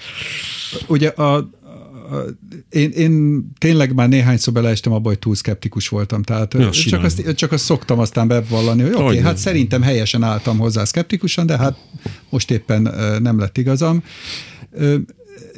Ugye 0.86 1.08
a, 1.08 1.50
én, 2.70 2.90
én 2.90 3.44
tényleg 3.58 3.94
már 3.94 4.08
néhányszor 4.08 4.52
beleestem 4.52 4.92
abba, 4.92 5.08
hogy 5.08 5.18
túl 5.18 5.34
szkeptikus 5.34 5.88
voltam. 5.88 6.22
Tehát 6.22 6.54
ja, 6.54 6.70
csak, 6.70 7.04
azt, 7.04 7.34
csak 7.34 7.52
azt 7.52 7.64
szoktam 7.64 7.98
aztán 7.98 8.28
bevallani, 8.28 8.82
hogy 8.82 8.92
oké, 8.92 9.02
okay, 9.02 9.18
hát 9.18 9.36
szerintem 9.36 9.82
helyesen 9.82 10.22
álltam 10.22 10.58
hozzá 10.58 10.84
szkeptikusan, 10.84 11.46
de 11.46 11.56
hát 11.56 11.76
most 12.30 12.50
éppen 12.50 12.94
nem 13.22 13.38
lett 13.38 13.58
igazam 13.58 14.02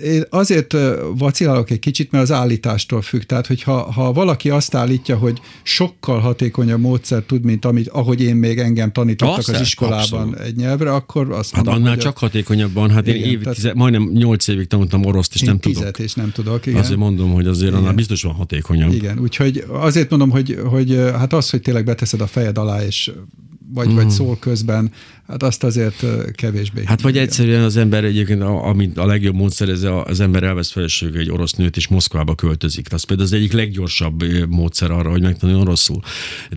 én 0.02 0.24
azért 0.30 0.76
vacilálok 1.16 1.70
egy 1.70 1.78
kicsit, 1.78 2.10
mert 2.10 2.24
az 2.24 2.32
állítástól 2.32 3.02
függ. 3.02 3.22
Tehát, 3.22 3.46
hogyha 3.46 3.92
ha 3.92 4.12
valaki 4.12 4.50
azt 4.50 4.74
állítja, 4.74 5.16
hogy 5.16 5.40
sokkal 5.62 6.20
hatékonyabb 6.20 6.80
módszer 6.80 7.22
tud, 7.22 7.44
mint 7.44 7.64
amit, 7.64 7.88
ahogy 7.88 8.20
én 8.20 8.36
még 8.36 8.58
engem 8.58 8.92
tanítottak 8.92 9.38
azt 9.38 9.48
az 9.48 9.60
iskolában 9.60 10.00
abszolút. 10.00 10.38
egy 10.38 10.56
nyelvre, 10.56 10.94
akkor 10.94 11.30
azt 11.32 11.54
hát 11.54 11.64
mondom, 11.64 11.82
annál 11.82 11.96
csak 11.96 12.16
a... 12.16 12.18
hatékonyabban. 12.18 12.90
Hát 12.90 13.06
igen, 13.06 13.20
én 13.20 13.30
év, 13.30 13.40
tehát, 13.40 13.54
tize, 13.54 13.72
majdnem 13.74 14.10
nyolc 14.12 14.48
évig 14.48 14.66
tanultam 14.66 15.04
oroszt, 15.04 15.34
és 15.34 15.40
nem 15.40 15.58
tudok. 15.58 15.98
és 15.98 16.14
nem 16.14 16.32
tudok, 16.32 16.66
igen. 16.66 16.80
Azért 16.80 16.98
mondom, 16.98 17.32
hogy 17.32 17.46
azért 17.46 17.70
igen. 17.70 17.82
annál 17.82 17.94
biztos 17.94 18.22
van 18.22 18.34
hatékonyabb. 18.34 18.92
Igen, 18.92 19.18
úgyhogy 19.18 19.64
azért 19.68 20.10
mondom, 20.10 20.30
hogy, 20.30 20.58
hogy 20.64 21.00
hát 21.14 21.32
az, 21.32 21.50
hogy 21.50 21.60
tényleg 21.60 21.84
beteszed 21.84 22.20
a 22.20 22.26
fejed 22.26 22.58
alá, 22.58 22.84
és 22.84 23.12
vagy, 23.72 23.88
mm. 23.88 23.94
vagy 23.94 24.10
szól 24.10 24.36
közben, 24.38 24.92
Hát 25.28 25.42
azt 25.42 25.64
azért 25.64 26.04
kevésbé. 26.32 26.82
Hát 26.84 27.00
vagy 27.00 27.18
egyszerűen 27.18 27.62
az 27.62 27.76
ember 27.76 28.04
egyébként, 28.04 28.42
amit 28.42 28.98
a 28.98 29.06
legjobb 29.06 29.34
módszer, 29.34 29.68
ez 29.68 29.86
az 30.04 30.20
ember 30.20 30.42
elvesz 30.42 30.70
feleségül 30.70 31.20
egy 31.20 31.30
orosz 31.30 31.52
nőt, 31.52 31.76
és 31.76 31.88
Moszkvába 31.88 32.34
költözik. 32.34 32.92
Az 32.92 33.02
például 33.02 33.28
az 33.28 33.34
egyik 33.34 33.52
leggyorsabb 33.52 34.24
módszer 34.48 34.90
arra, 34.90 35.10
hogy 35.10 35.22
megtanuljon 35.22 35.62
oroszul. 35.62 36.00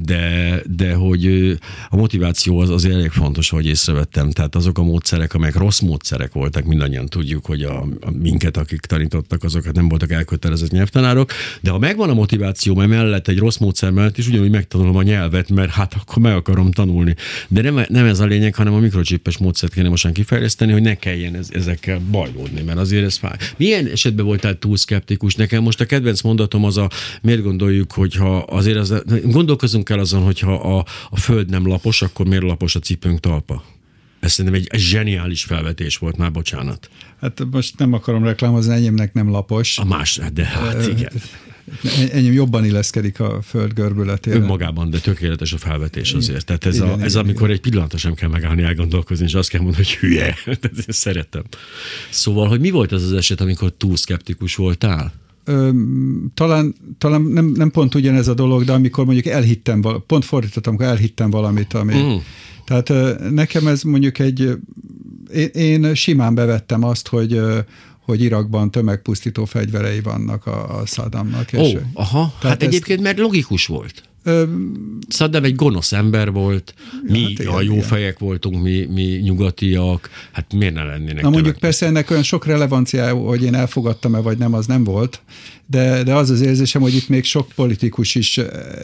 De, 0.02 0.56
de 0.76 0.94
hogy 0.94 1.56
a 1.90 1.96
motiváció 1.96 2.60
az 2.60 2.70
azért 2.70 2.94
elég 2.94 3.10
fontos, 3.10 3.50
hogy 3.50 3.66
észrevettem. 3.66 4.32
Tehát 4.32 4.56
azok 4.56 4.78
a 4.78 4.84
módszerek, 4.84 5.34
amelyek 5.34 5.56
rossz 5.56 5.80
módszerek 5.80 6.34
voltak, 6.34 6.66
mindannyian 6.66 7.06
tudjuk, 7.06 7.46
hogy 7.46 7.64
a, 7.64 7.82
a 8.02 8.12
minket, 8.12 8.58
akik 8.58 8.80
tanítottak, 8.80 9.44
azokat 9.44 9.76
nem 9.76 9.90
voltak 9.90 10.12
elkötelezett 10.12 10.72
nyelvtanárok, 10.72 11.32
de 11.62 11.72
ha 11.72 11.78
megvan 11.78 12.10
a 12.10 12.14
motiváció, 12.14 12.76
mert 12.76 12.90
mellett 12.90 13.28
egy 13.28 13.38
rossz 13.38 13.58
módszer 13.58 13.92
mellett 13.92 14.18
is 14.18 14.28
ugyanúgy 14.28 14.52
megtanulom 14.52 14.96
a 14.96 15.04
nyelvet, 15.04 15.50
mert 15.50 15.72
hát 15.72 15.94
akkor 16.00 16.24
meg 16.24 16.36
akarom 16.36 16.72
tanulni. 16.72 17.16
De 17.48 17.62
nem, 17.62 17.86
nem 17.88 18.06
ez 18.06 18.20
a 18.20 18.26
lényeg, 18.26 18.56
hanem 18.60 18.74
a 18.74 18.80
mikrocsippes 18.80 19.38
módszert 19.38 19.74
kéne 19.74 19.90
mostan 19.90 20.14
kifejleszteni, 20.14 20.72
hogy 20.72 20.82
ne 20.82 20.96
kelljen 20.96 21.36
ez, 21.36 21.50
ezekkel 21.52 22.00
bajlódni, 22.12 22.62
mert 22.62 22.78
azért 22.78 23.06
ez 23.06 23.18
fáj. 23.18 23.36
Milyen 23.58 23.86
esetben 23.86 24.26
voltál 24.26 24.58
túl 24.60 24.78
szkeptikus? 24.78 25.36
Nekem 25.36 25.64
most 25.64 25.82
a 25.82 25.86
kedvenc 25.86 26.22
mondatom 26.22 26.64
az 26.64 26.78
a, 26.78 26.90
miért 27.22 27.42
gondoljuk, 27.42 27.92
hogyha 27.92 28.38
azért 28.38 28.78
az, 28.78 29.04
gondolkozunk 29.24 29.90
el 29.90 30.00
azon, 30.00 30.22
hogyha 30.22 30.54
a, 30.54 30.86
a 31.10 31.18
föld 31.18 31.50
nem 31.50 31.68
lapos, 31.68 32.02
akkor 32.02 32.28
miért 32.28 32.44
lapos 32.44 32.76
a 32.76 32.80
cipőnk 32.80 33.20
talpa? 33.20 33.64
Ez 34.20 34.32
szerintem 34.32 34.62
egy, 34.62 34.68
egy 34.70 34.80
zseniális 34.80 35.44
felvetés 35.44 35.98
volt, 35.98 36.18
már 36.18 36.32
bocsánat. 36.32 36.90
Hát 37.22 37.44
most 37.52 37.78
nem 37.78 37.94
akarom 37.94 38.24
reklámozni, 38.24 38.74
enyémnek 38.74 39.14
nem 39.14 39.30
lapos. 39.30 39.78
A 39.78 39.86
más, 39.86 40.20
de 40.34 40.46
hát 40.46 40.88
igen. 40.88 41.12
Enyém 42.12 42.34
jobban 42.34 42.66
illeszkedik 42.66 43.20
a 43.20 43.42
föld 43.42 43.74
görbületére. 43.74 44.36
Önmagában, 44.36 44.90
de 44.90 45.00
tökéletes 45.00 45.54
a 45.54 45.58
felvetés 45.58 46.14
azért. 46.14 46.46
Tehát 46.46 46.66
ez, 46.66 46.76
igen, 46.76 46.88
a, 46.88 46.92
ez 47.02 47.12
igen, 47.12 47.24
amikor 47.24 47.44
igen. 47.44 47.56
egy 47.56 47.62
pillanatra 47.62 47.98
sem 47.98 48.14
kell 48.14 48.30
megállni, 48.30 48.62
elgondolkozni, 48.64 49.26
és 49.26 49.34
azt 49.34 49.50
kell 49.50 49.62
mondani, 49.62 49.84
hogy 49.84 49.96
hülye. 49.96 50.36
Tehát 50.46 50.84
szeretem. 50.88 51.44
Szóval, 52.10 52.48
hogy 52.48 52.60
mi 52.60 52.70
volt 52.70 52.92
az 52.92 53.04
az 53.04 53.14
eset, 53.14 53.42
amikor 53.42 53.74
túl 53.78 53.98
szkeptikus 53.98 54.56
voltál? 54.56 55.14
Talán, 56.34 56.76
talán 56.98 57.22
nem, 57.22 57.46
nem 57.46 57.72
pont 57.72 57.96
ugyanez 57.96 58.28
a 58.28 58.34
dolog, 58.34 58.64
de 58.64 58.72
amikor 58.72 59.06
mondjuk 59.06 59.26
elhittem, 59.26 59.82
pont 60.08 60.26
fordítottam, 60.26 60.74
amikor 60.74 60.92
elhittem 60.92 61.30
valamit, 61.30 61.74
ami... 61.74 61.94
Mm. 61.94 62.16
Tehát 62.66 63.20
nekem 63.30 63.68
ez 63.68 63.82
mondjuk 63.82 64.20
egy... 64.20 64.58
Én, 65.34 65.48
én 65.48 65.96
simán 65.96 66.36
bevettem 66.36 66.84
azt, 66.84 67.08
hogy 67.08 67.42
hogy 68.10 68.22
Irakban 68.22 68.72
tömegpusztító 68.72 69.46
fegyverei 69.46 70.00
vannak 70.00 70.46
a, 70.46 70.80
a 70.80 70.86
Saddamnak. 70.86 71.50
Ó, 71.58 71.62
és, 71.62 71.78
aha, 71.94 72.34
hát 72.42 72.52
ezt, 72.52 72.62
egyébként 72.62 73.02
mert 73.02 73.18
logikus 73.18 73.66
volt. 73.66 74.04
Ö, 74.24 74.44
Saddam 75.08 75.44
egy 75.44 75.56
gonosz 75.56 75.92
ember 75.92 76.32
volt, 76.32 76.74
mi 77.04 77.22
hát 77.22 77.30
igen, 77.30 77.48
a 77.48 77.62
jó 77.62 77.74
igen. 77.74 77.86
fejek 77.86 78.20
voltunk, 78.20 78.64
mi, 78.64 78.86
mi 78.86 79.04
nyugatiak, 79.04 80.10
hát 80.32 80.54
miért 80.54 80.74
ne 80.74 80.84
lennének? 80.84 81.24
Na 81.24 81.30
mondjuk 81.30 81.58
persze 81.58 81.86
ennek 81.86 82.10
olyan 82.10 82.24
sok 82.24 82.46
relevanciája, 82.46 83.14
hogy 83.14 83.44
én 83.44 83.56
elfogadtam-e 83.56 84.20
vagy 84.20 84.38
nem, 84.38 84.54
az 84.54 84.66
nem 84.66 84.84
volt, 84.84 85.22
de, 85.66 86.04
de 86.04 86.14
az 86.14 86.30
az 86.30 86.42
érzésem, 86.42 86.82
hogy 86.82 86.96
itt 86.96 87.10
még 87.10 87.24
sok 87.24 87.48
politikus 87.56 88.16
is 88.16 88.40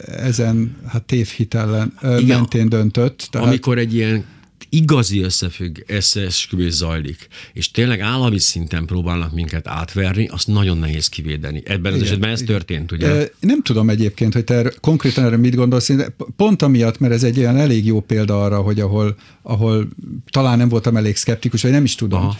ezen 0.06 0.76
hát 0.86 1.02
tévhitellen 1.02 1.92
igen, 2.02 2.36
mentén 2.38 2.68
döntött. 2.68 3.28
Tehát... 3.30 3.46
Amikor 3.46 3.78
egy 3.78 3.94
ilyen 3.94 4.24
igazi 4.68 5.20
összefügg, 5.20 5.78
összeesküvés 5.86 6.72
zajlik, 6.72 7.28
és 7.52 7.70
tényleg 7.70 8.00
állami 8.00 8.38
szinten 8.38 8.86
próbálnak 8.86 9.32
minket 9.32 9.68
átverni, 9.68 10.26
azt 10.26 10.46
nagyon 10.46 10.78
nehéz 10.78 11.08
kivédeni. 11.08 11.62
Ebben 11.64 11.92
az 11.92 12.02
esetben 12.02 12.30
ez 12.30 12.42
történt, 12.42 12.92
ugye? 12.92 13.28
Nem 13.40 13.62
tudom 13.62 13.90
egyébként, 13.90 14.32
hogy 14.32 14.44
te 14.44 14.72
konkrétan 14.80 15.24
erre 15.24 15.36
mit 15.36 15.54
gondolsz, 15.54 15.90
pont 16.36 16.62
amiatt, 16.62 16.98
mert 16.98 17.12
ez 17.12 17.22
egy 17.22 17.38
olyan 17.38 17.56
elég 17.56 17.86
jó 17.86 18.00
példa 18.00 18.42
arra, 18.42 18.60
hogy 18.60 18.80
ahol, 18.80 19.16
ahol 19.42 19.88
talán 20.30 20.58
nem 20.58 20.68
voltam 20.68 20.96
elég 20.96 21.16
szkeptikus, 21.16 21.62
vagy 21.62 21.70
nem 21.70 21.84
is 21.84 21.94
tudom, 21.94 22.20
Aha 22.20 22.36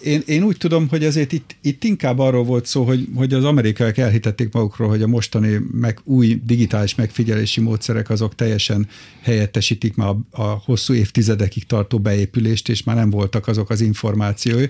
én, 0.00 0.22
én 0.26 0.42
úgy 0.42 0.56
tudom, 0.56 0.88
hogy 0.88 1.04
ezért 1.04 1.32
itt, 1.32 1.56
itt 1.62 1.84
inkább 1.84 2.18
arról 2.18 2.44
volt 2.44 2.66
szó, 2.66 2.84
hogy, 2.84 3.08
hogy 3.14 3.32
az 3.32 3.44
amerikaiak 3.44 3.98
elhitették 3.98 4.52
magukról, 4.52 4.88
hogy 4.88 5.02
a 5.02 5.06
mostani 5.06 5.60
meg 5.72 6.00
új 6.04 6.40
digitális 6.44 6.94
megfigyelési 6.94 7.60
módszerek 7.60 8.10
azok 8.10 8.34
teljesen 8.34 8.88
helyettesítik 9.20 9.94
már 9.94 10.08
a, 10.08 10.42
a 10.42 10.62
hosszú 10.64 10.94
évtizedekig 10.94 11.66
tartó 11.66 11.98
beépülést, 11.98 12.68
és 12.68 12.82
már 12.82 12.96
nem 12.96 13.10
voltak 13.10 13.46
azok 13.46 13.70
az 13.70 13.80
információi. 13.80 14.66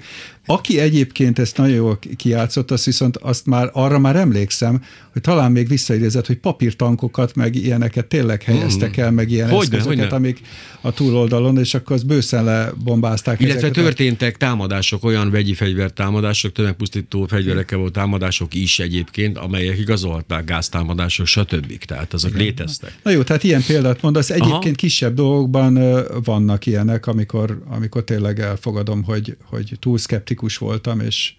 Aki 0.46 0.78
egyébként 0.78 1.38
ezt 1.38 1.56
nagyon 1.56 1.74
jól 1.74 1.98
kiátszott, 2.16 2.70
azt 2.70 2.84
viszont 2.84 3.16
azt 3.16 3.46
már 3.46 3.70
arra 3.72 3.98
már 3.98 4.16
emlékszem, 4.16 4.82
hogy 5.12 5.22
talán 5.22 5.52
még 5.52 5.68
visszaidézett, 5.68 6.26
hogy 6.26 6.38
papírtankokat, 6.38 7.34
meg 7.34 7.54
ilyeneket 7.54 8.06
tényleg 8.06 8.42
helyeztek 8.42 8.96
el, 8.96 9.10
meg 9.10 9.30
ilyen 9.30 9.48
hogyne, 9.48 9.62
eszközöket, 9.62 9.98
hogyne. 9.98 10.16
amik 10.16 10.40
a 10.80 10.92
túloldalon, 10.92 11.58
és 11.58 11.74
akkor 11.74 11.96
azt 11.96 12.06
bőszen 12.06 12.44
lebombázták. 12.44 13.40
Illetve 13.40 13.70
történtek 13.70 14.36
támadások 14.36 14.81
támadások, 14.82 15.04
olyan 15.04 15.30
vegyi 15.30 15.54
fegyvertámadások, 15.54 16.52
tömegpusztító 16.52 17.26
fegyverekkel 17.26 17.78
volt 17.78 17.92
támadások 17.92 18.54
is 18.54 18.78
egyébként, 18.78 19.38
amelyek 19.38 19.78
igazolták 19.78 20.44
gáztámadások, 20.44 21.26
stb. 21.26 21.84
Tehát 21.84 22.12
azok 22.12 22.30
Igen. 22.30 22.42
léteztek. 22.42 22.98
Na 23.02 23.10
jó, 23.10 23.22
tehát 23.22 23.44
ilyen 23.44 23.62
példát 23.66 24.02
mondasz. 24.02 24.30
Egyébként 24.30 24.64
Aha. 24.64 24.74
kisebb 24.74 25.14
dolgokban 25.14 25.78
vannak 26.24 26.66
ilyenek, 26.66 27.06
amikor, 27.06 27.62
amikor 27.68 28.04
tényleg 28.04 28.40
elfogadom, 28.40 29.02
hogy, 29.02 29.36
hogy 29.44 29.76
túl 29.80 29.98
szkeptikus 29.98 30.56
voltam, 30.56 31.00
és 31.00 31.34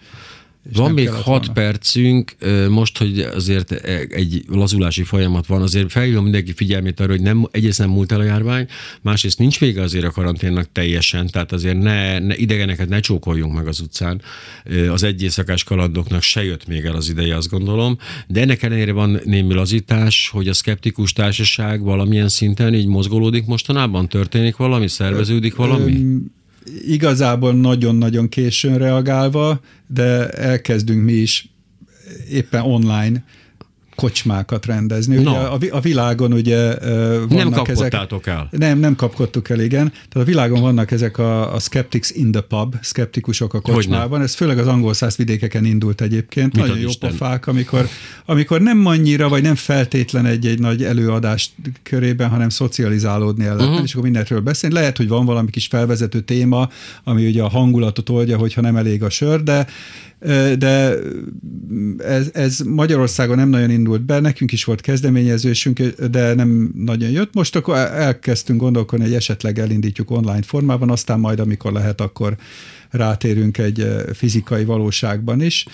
van 0.72 0.92
még 0.92 1.10
hat 1.10 1.26
volna. 1.26 1.52
percünk, 1.54 2.36
most, 2.70 2.98
hogy 2.98 3.20
azért 3.20 3.72
egy 3.72 4.44
lazulási 4.48 5.04
folyamat 5.04 5.46
van, 5.46 5.62
azért 5.62 5.92
felhívom 5.92 6.24
mindenki 6.24 6.54
figyelmét 6.54 7.00
arra, 7.00 7.12
hogy 7.12 7.22
nem, 7.22 7.48
egyrészt 7.52 7.80
nem 7.80 7.90
múlt 7.90 8.12
el 8.12 8.20
a 8.20 8.24
járvány, 8.24 8.68
másrészt 9.02 9.40
nincs 9.40 9.60
vége 9.60 9.82
azért 9.82 10.06
a 10.06 10.12
karanténnak 10.12 10.72
teljesen, 10.72 11.28
tehát 11.28 11.52
azért 11.52 11.82
ne, 11.82 12.20
ne 12.20 12.36
idegeneket 12.36 12.90
ne 12.90 13.00
csókoljunk 13.00 13.54
meg 13.54 13.68
az 13.68 13.80
utcán. 13.80 14.22
Az 14.90 15.04
egyészakás 15.04 15.64
kalandoknak 15.64 16.22
se 16.22 16.44
jött 16.44 16.68
még 16.68 16.86
el 16.86 16.96
az 16.96 17.10
ideje, 17.10 17.36
azt 17.36 17.50
gondolom, 17.50 17.98
de 18.28 18.42
ennek 18.42 18.64
ellenére 18.64 18.92
van 18.92 19.20
némi 19.24 19.54
lazítás, 19.54 20.30
hogy 20.30 20.48
a 20.48 20.54
szkeptikus 20.54 21.14
társaság 21.14 21.82
valamilyen 21.82 22.30
szinten 22.30 22.74
így 22.74 22.88
mozgolódik 22.88 23.46
mostanában, 23.46 24.10
történik 24.10 24.56
valami, 24.56 24.88
szerveződik 24.88 25.56
valami? 25.56 25.92
Ö, 25.94 26.42
igazából 26.88 27.54
nagyon-nagyon 27.54 28.30
későn 28.30 28.78
reagálva, 28.78 29.62
de 29.88 30.30
elkezdünk 30.30 31.04
mi 31.04 31.14
is 31.14 31.50
éppen 32.30 32.62
online 32.62 33.24
kocsmákat 34.04 34.66
rendezni. 34.66 35.18
Ugye 35.18 35.30
a, 35.30 35.58
a 35.72 35.80
világon 35.80 36.34
ugye 36.34 36.76
vannak 36.80 37.30
Nem 37.30 37.52
kapkodtátok 37.52 38.28
ezek, 38.28 38.40
el. 38.40 38.48
Nem, 38.52 38.80
nem 38.80 38.96
kapkodtuk 38.96 39.50
el, 39.50 39.60
igen. 39.60 39.90
Tehát 39.90 40.28
a 40.28 40.32
világon 40.32 40.62
vannak 40.62 40.92
ezek 40.92 41.18
a, 41.18 41.54
a 41.54 41.60
skeptics 41.60 42.10
in 42.10 42.32
the 42.32 42.42
pub, 42.42 42.76
skeptikusok 42.82 43.54
a 43.54 43.60
kocsmában. 43.60 44.22
Ez 44.22 44.34
főleg 44.34 44.58
az 44.58 44.68
angol 44.68 44.94
száz 44.94 45.16
vidékeken 45.16 45.66
indult 45.66 46.02
egyébként. 46.02 46.54
Mit 46.54 46.62
Nagyon 46.62 46.80
jó 46.80 46.88
Isten? 46.88 47.10
pofák, 47.10 47.48
amikor, 47.48 47.88
amikor 48.26 48.62
nem 48.62 48.86
annyira, 48.86 49.30
vagy 49.30 49.42
nem 49.42 49.56
feltétlen 49.56 50.26
egy-egy 50.26 50.60
nagy 50.60 50.84
előadás 50.84 51.52
körében, 51.84 52.30
hanem 52.30 52.50
szocializálódni 52.50 53.46
el 53.46 53.58
uh-huh. 53.58 53.82
és 53.84 53.92
akkor 53.92 54.04
mindenről 54.04 54.40
beszélni. 54.42 54.76
Lehet, 54.76 54.98
hogy 54.98 55.08
van 55.08 55.26
valami 55.26 55.50
kis 55.50 55.68
felvezető 55.68 56.20
téma, 56.20 56.70
ami 57.04 57.28
ugye 57.28 57.44
a 57.44 57.50
hangulatot 57.50 58.10
oldja, 58.10 58.38
hogyha 58.38 58.62
nem 58.62 58.76
elég 58.76 59.04
a 59.04 59.10
sör, 59.10 59.44
de 59.44 59.68
de 60.58 60.96
ez, 61.98 62.30
ez 62.34 62.60
Magyarországon 62.60 63.38
nem 63.38 63.50
nagyon 63.50 63.70
indult 63.70 64.02
be, 64.02 64.20
nekünk 64.20 64.52
is 64.52 64.64
volt 64.64 64.82
kezdeményezésünk, 64.82 65.80
de 66.12 66.34
nem 66.34 66.72
nagyon 66.76 67.10
jött. 67.10 67.34
Most 67.34 67.56
akkor 67.56 67.76
elkezdtünk 67.78 68.60
gondolkodni, 68.60 69.06
hogy 69.06 69.14
esetleg 69.14 69.60
elindítjuk 69.60 70.12
online 70.12 70.42
formában, 70.42 70.90
aztán 70.90 71.20
majd, 71.20 71.40
amikor 71.40 71.72
lehet, 71.72 72.02
akkor 72.02 72.38
rátérünk 72.90 73.58
egy 73.58 73.88
fizikai 74.14 74.66
valóságban 74.66 75.42
is 75.42 75.66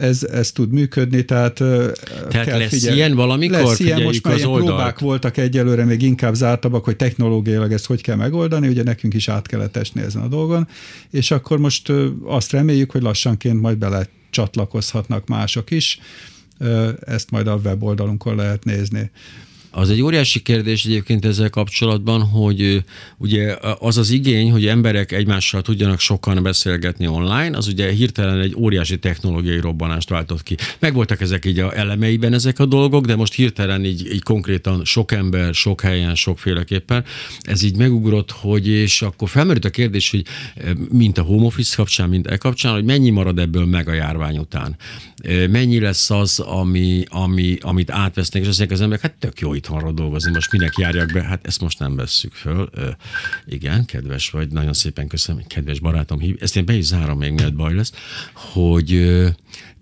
ez, 0.00 0.22
ez 0.22 0.52
tud 0.52 0.70
működni, 0.70 1.24
tehát, 1.24 1.54
tehát 1.54 2.46
kell 2.46 2.58
lesz 2.58 2.68
figyelni. 2.68 2.96
ilyen 2.96 3.14
valamikor? 3.14 3.58
Lesz 3.58 3.78
ilyen, 3.78 4.02
most 4.02 4.24
már 4.24 4.36
ilyen 4.36 4.52
próbák 4.52 4.98
voltak 4.98 5.36
egyelőre, 5.36 5.84
még 5.84 6.02
inkább 6.02 6.34
zártabbak, 6.34 6.84
hogy 6.84 6.96
technológiailag 6.96 7.72
ezt 7.72 7.86
hogy 7.86 8.02
kell 8.02 8.16
megoldani, 8.16 8.68
ugye 8.68 8.82
nekünk 8.82 9.14
is 9.14 9.28
át 9.28 9.46
kellett 9.46 9.76
esni 9.76 10.00
ezen 10.00 10.22
a 10.22 10.28
dolgon, 10.28 10.68
és 11.10 11.30
akkor 11.30 11.58
most 11.58 11.92
azt 12.24 12.52
reméljük, 12.52 12.90
hogy 12.90 13.02
lassanként 13.02 13.60
majd 13.60 13.76
bele 13.76 14.08
csatlakozhatnak 14.30 15.26
mások 15.26 15.70
is, 15.70 16.00
ezt 17.00 17.30
majd 17.30 17.46
a 17.46 17.60
weboldalunkon 17.64 18.36
lehet 18.36 18.64
nézni. 18.64 19.10
Az 19.72 19.90
egy 19.90 20.02
óriási 20.02 20.42
kérdés 20.42 20.84
egyébként 20.84 21.24
ezzel 21.24 21.50
kapcsolatban, 21.50 22.22
hogy 22.22 22.84
ugye 23.18 23.56
az 23.78 23.96
az 23.96 24.10
igény, 24.10 24.50
hogy 24.50 24.66
emberek 24.66 25.12
egymással 25.12 25.62
tudjanak 25.62 26.00
sokan 26.00 26.42
beszélgetni 26.42 27.06
online, 27.06 27.56
az 27.56 27.66
ugye 27.66 27.90
hirtelen 27.90 28.40
egy 28.40 28.54
óriási 28.56 28.98
technológiai 28.98 29.60
robbanást 29.60 30.08
váltott 30.08 30.42
ki. 30.42 30.56
Megvoltak 30.78 31.20
ezek 31.20 31.44
így 31.44 31.58
a 31.58 31.76
elemeiben 31.76 32.32
ezek 32.32 32.58
a 32.58 32.66
dolgok, 32.66 33.04
de 33.04 33.16
most 33.16 33.34
hirtelen 33.34 33.84
így, 33.84 34.12
így 34.12 34.22
konkrétan 34.22 34.84
sok 34.84 35.12
ember, 35.12 35.54
sok 35.54 35.80
helyen, 35.80 36.14
sokféleképpen, 36.14 37.04
ez 37.40 37.62
így 37.62 37.76
megugrott, 37.76 38.30
hogy 38.30 38.68
és 38.68 39.02
akkor 39.02 39.28
felmerült 39.28 39.64
a 39.64 39.70
kérdés, 39.70 40.10
hogy 40.10 40.22
mint 40.90 41.18
a 41.18 41.22
home 41.22 41.44
office 41.44 41.76
kapcsán, 41.76 42.08
mint 42.08 42.26
e 42.26 42.36
kapcsán, 42.36 42.72
hogy 42.72 42.84
mennyi 42.84 43.10
marad 43.10 43.38
ebből 43.38 43.64
meg 43.64 43.88
a 43.88 43.92
járvány 43.92 44.38
után. 44.38 44.76
Mennyi 45.50 45.80
lesz 45.80 46.10
az, 46.10 46.38
ami, 46.38 47.04
ami, 47.08 47.56
amit 47.60 47.90
átvesznek, 47.90 48.42
és 48.42 48.48
azt 48.48 48.60
az 48.70 48.80
emberek, 48.80 49.02
hát 49.02 49.14
tök 49.18 49.40
jó 49.40 49.54
itthonról 49.60 49.92
dolgozni, 49.92 50.32
most 50.32 50.52
minek 50.52 50.78
járjak 50.78 51.12
be? 51.12 51.22
Hát 51.22 51.46
ezt 51.46 51.60
most 51.60 51.78
nem 51.78 51.96
vesszük 51.96 52.32
föl. 52.32 52.70
Igen, 53.46 53.84
kedves 53.84 54.30
vagy, 54.30 54.48
nagyon 54.48 54.72
szépen 54.72 55.08
köszönöm, 55.08 55.42
kedves 55.46 55.80
barátom, 55.80 56.18
hív. 56.18 56.36
Ezt 56.40 56.56
én 56.56 56.64
be 56.64 56.72
is 56.72 56.84
zárom 56.84 57.18
még, 57.18 57.32
mielőtt 57.32 57.54
baj 57.54 57.74
lesz, 57.74 57.92
hogy 58.34 58.90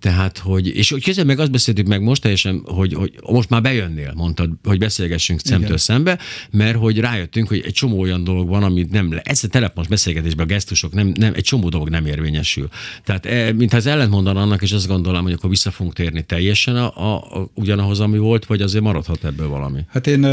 tehát, 0.00 0.38
hogy, 0.38 0.66
és 0.76 0.94
közben 1.04 1.26
meg 1.26 1.38
azt 1.38 1.50
beszéltük 1.50 1.86
meg 1.86 2.02
most 2.02 2.22
teljesen, 2.22 2.62
hogy, 2.64 2.94
hogy 2.94 3.18
most 3.30 3.50
már 3.50 3.62
bejönnél, 3.62 4.12
mondtad, 4.16 4.50
hogy 4.64 4.78
beszélgessünk 4.78 5.40
szemtől 5.40 5.66
Igen. 5.66 5.76
szembe, 5.76 6.18
mert 6.50 6.76
hogy 6.76 6.98
rájöttünk, 6.98 7.48
hogy 7.48 7.62
egy 7.66 7.72
csomó 7.72 8.00
olyan 8.00 8.24
dolog 8.24 8.48
van, 8.48 8.62
amit 8.62 8.90
nem, 8.90 9.20
ez 9.22 9.44
a 9.44 9.48
telefonos 9.48 9.88
beszélgetésben 9.88 10.46
a 10.46 10.48
gesztusok, 10.48 10.92
nem, 10.92 11.12
nem, 11.14 11.32
egy 11.34 11.42
csomó 11.42 11.68
dolog 11.68 11.88
nem 11.88 12.06
érvényesül. 12.06 12.68
Tehát, 13.04 13.26
e, 13.26 13.52
mintha 13.52 13.76
ez 13.76 13.86
ellent 13.86 14.10
mondaná 14.10 14.40
annak, 14.40 14.62
és 14.62 14.72
azt 14.72 14.86
gondolom, 14.86 15.22
hogy 15.22 15.32
akkor 15.32 15.50
vissza 15.50 15.70
fogunk 15.70 15.94
térni 15.94 16.22
teljesen 16.22 16.76
a, 16.76 16.96
a, 16.96 17.16
a, 17.16 17.50
ugyanahoz, 17.54 18.00
ami 18.00 18.18
volt, 18.18 18.44
vagy 18.44 18.62
azért 18.62 18.84
maradhat 18.84 19.24
ebből 19.24 19.48
valami. 19.48 19.80
Hát 19.88 20.06
én, 20.06 20.24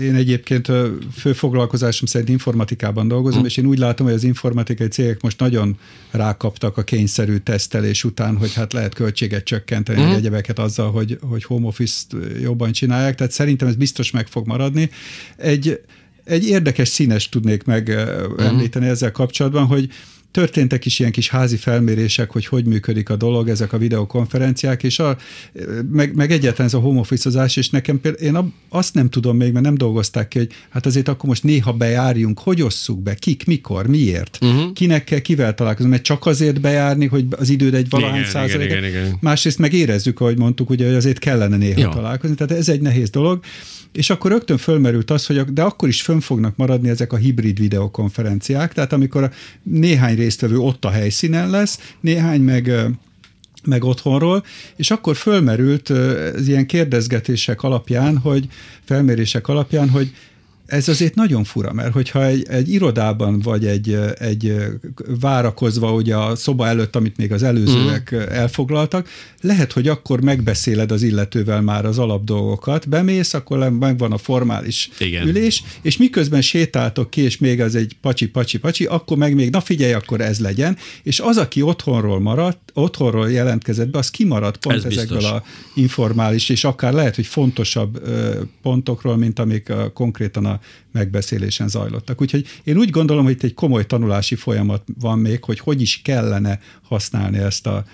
én 0.00 0.14
egyébként 0.14 0.68
főfoglalkozásom 1.12 2.06
szerint 2.06 2.28
informatikában 2.28 3.08
dolgozom, 3.08 3.38
hmm. 3.38 3.48
és 3.48 3.56
én 3.56 3.66
úgy 3.66 3.78
látom, 3.78 4.06
hogy 4.06 4.14
az 4.14 4.24
informatikai 4.24 4.86
cégek 4.86 5.22
most 5.22 5.40
nagyon 5.40 5.78
rákaptak 6.10 6.76
a 6.76 6.82
kényszerű 6.82 7.36
tesztelés 7.36 8.04
után, 8.04 8.36
hogy 8.36 8.54
hát 8.54 8.69
lehet 8.72 8.94
költséget 8.94 9.44
csökkenteni, 9.44 10.02
mm. 10.02 10.14
egyebeket 10.14 10.58
azzal, 10.58 10.90
hogy, 10.90 11.18
hogy 11.28 11.44
home 11.44 11.66
office-t 11.66 12.16
jobban 12.40 12.72
csinálják, 12.72 13.14
tehát 13.14 13.32
szerintem 13.32 13.68
ez 13.68 13.76
biztos 13.76 14.10
meg 14.10 14.26
fog 14.26 14.46
maradni. 14.46 14.90
Egy, 15.36 15.80
egy 16.24 16.48
érdekes 16.48 16.88
színes 16.88 17.28
tudnék 17.28 17.64
megemlíteni 17.64 18.86
mm. 18.86 18.90
ezzel 18.90 19.12
kapcsolatban, 19.12 19.66
hogy 19.66 19.88
Történtek 20.30 20.86
is 20.86 20.98
ilyen 20.98 21.12
kis 21.12 21.28
házi 21.28 21.56
felmérések, 21.56 22.30
hogy 22.30 22.46
hogy 22.46 22.64
működik 22.64 23.08
a 23.08 23.16
dolog, 23.16 23.48
ezek 23.48 23.72
a 23.72 23.78
videokonferenciák, 23.78 24.82
és 24.82 24.98
a, 24.98 25.16
meg, 25.90 26.14
meg 26.14 26.30
egyáltalán 26.30 26.66
ez 26.66 26.74
a 26.74 26.78
home 26.78 27.00
office 27.00 27.48
és 27.54 27.70
nekem 27.70 28.00
például, 28.00 28.24
én 28.24 28.52
azt 28.68 28.94
nem 28.94 29.08
tudom 29.08 29.36
még, 29.36 29.52
mert 29.52 29.64
nem 29.64 29.74
dolgozták 29.74 30.28
ki, 30.28 30.38
hogy 30.38 30.50
hát 30.68 30.86
azért 30.86 31.08
akkor 31.08 31.28
most 31.28 31.42
néha 31.42 31.72
bejárjunk, 31.72 32.38
hogy 32.38 32.62
osszuk 32.62 33.02
be, 33.02 33.14
kik, 33.14 33.46
mikor, 33.46 33.86
miért, 33.86 34.38
uh-huh. 34.40 34.72
kinek 34.72 35.04
kell, 35.04 35.18
kivel 35.18 35.54
találkozni, 35.54 35.90
mert 35.90 36.02
csak 36.02 36.26
azért 36.26 36.60
bejárni, 36.60 37.06
hogy 37.06 37.26
az 37.30 37.48
időd 37.48 37.74
egy 37.74 37.88
valahány 37.88 38.24
százalék. 38.24 38.72
Másrészt 39.20 39.58
meg 39.58 39.72
érezzük, 39.72 40.20
ahogy 40.20 40.38
mondtuk, 40.38 40.70
ugye, 40.70 40.86
hogy 40.86 40.94
azért 40.94 41.18
kellene 41.18 41.56
néha 41.56 41.80
ja. 41.80 41.88
találkozni, 41.88 42.36
tehát 42.36 42.52
ez 42.52 42.68
egy 42.68 42.80
nehéz 42.80 43.10
dolog. 43.10 43.40
És 43.92 44.10
akkor 44.10 44.30
rögtön 44.30 44.58
fölmerült 44.58 45.10
az, 45.10 45.26
hogy 45.26 45.44
de 45.44 45.62
akkor 45.62 45.88
is 45.88 46.02
fönn 46.02 46.18
fognak 46.18 46.56
maradni 46.56 46.88
ezek 46.88 47.12
a 47.12 47.16
hibrid 47.16 47.58
videokonferenciák, 47.58 48.72
tehát 48.72 48.92
amikor 48.92 49.30
néhány 49.62 50.16
résztvevő 50.16 50.58
ott 50.58 50.84
a 50.84 50.90
helyszínen 50.90 51.50
lesz, 51.50 51.94
néhány 52.00 52.40
meg 52.40 52.72
meg 53.64 53.84
otthonról, 53.84 54.44
és 54.76 54.90
akkor 54.90 55.16
fölmerült 55.16 55.88
az 55.88 56.48
ilyen 56.48 56.66
kérdezgetések 56.66 57.62
alapján, 57.62 58.18
hogy 58.18 58.48
felmérések 58.84 59.48
alapján, 59.48 59.88
hogy 59.88 60.12
ez 60.70 60.88
azért 60.88 61.14
nagyon 61.14 61.44
fura, 61.44 61.72
mert 61.72 61.92
hogyha 61.92 62.24
egy, 62.24 62.46
egy 62.48 62.72
irodában 62.72 63.40
vagy 63.40 63.66
egy, 63.66 63.98
egy 64.18 64.54
várakozva 65.20 65.92
ugye 65.92 66.16
a 66.16 66.36
szoba 66.36 66.66
előtt, 66.66 66.96
amit 66.96 67.16
még 67.16 67.32
az 67.32 67.42
előzőek 67.42 68.14
mm. 68.14 68.18
elfoglaltak, 68.18 69.08
lehet, 69.40 69.72
hogy 69.72 69.88
akkor 69.88 70.20
megbeszéled 70.20 70.92
az 70.92 71.02
illetővel 71.02 71.60
már 71.60 71.84
az 71.84 71.98
alapdolgokat, 71.98 72.88
bemész, 72.88 73.34
akkor 73.34 73.70
megvan 73.70 74.12
a 74.12 74.18
formális 74.18 74.90
Igen. 74.98 75.28
ülés, 75.28 75.62
és 75.82 75.96
miközben 75.96 76.42
sétáltok 76.42 77.10
ki, 77.10 77.20
és 77.20 77.38
még 77.38 77.60
az 77.60 77.74
egy 77.74 77.96
pacsi, 78.00 78.28
pacsi, 78.28 78.58
pacsi, 78.58 78.84
akkor 78.84 79.16
meg 79.16 79.34
még, 79.34 79.50
na 79.50 79.60
figyelj, 79.60 79.92
akkor 79.92 80.20
ez 80.20 80.40
legyen, 80.40 80.76
és 81.02 81.20
az, 81.20 81.36
aki 81.36 81.62
otthonról 81.62 82.20
maradt, 82.20 82.70
otthonról 82.74 83.30
jelentkezett 83.30 83.88
be, 83.88 83.98
az 83.98 84.10
kimaradt 84.10 84.56
pont 84.56 84.76
ez 84.76 84.84
ezekből 84.84 85.18
biztos. 85.18 85.36
a 85.36 85.44
informális, 85.74 86.48
és 86.48 86.64
akár 86.64 86.92
lehet, 86.92 87.14
hogy 87.14 87.26
fontosabb 87.26 88.08
pontokról, 88.62 89.16
mint 89.16 89.38
amik 89.38 89.70
a, 89.70 89.92
konkrétan 89.92 90.44
a 90.46 90.59
megbeszélésen 90.92 91.68
zajlottak. 91.68 92.20
Úgyhogy 92.20 92.46
én 92.64 92.76
úgy 92.76 92.90
gondolom, 92.90 93.24
hogy 93.24 93.32
itt 93.32 93.42
egy 93.42 93.54
komoly 93.54 93.86
tanulási 93.86 94.34
folyamat 94.34 94.82
van 95.00 95.18
még, 95.18 95.44
hogy 95.44 95.58
hogy 95.58 95.80
is 95.80 96.02
kellene 96.02 96.60
használni 96.82 97.38
ezt 97.38 97.66
a 97.66 97.84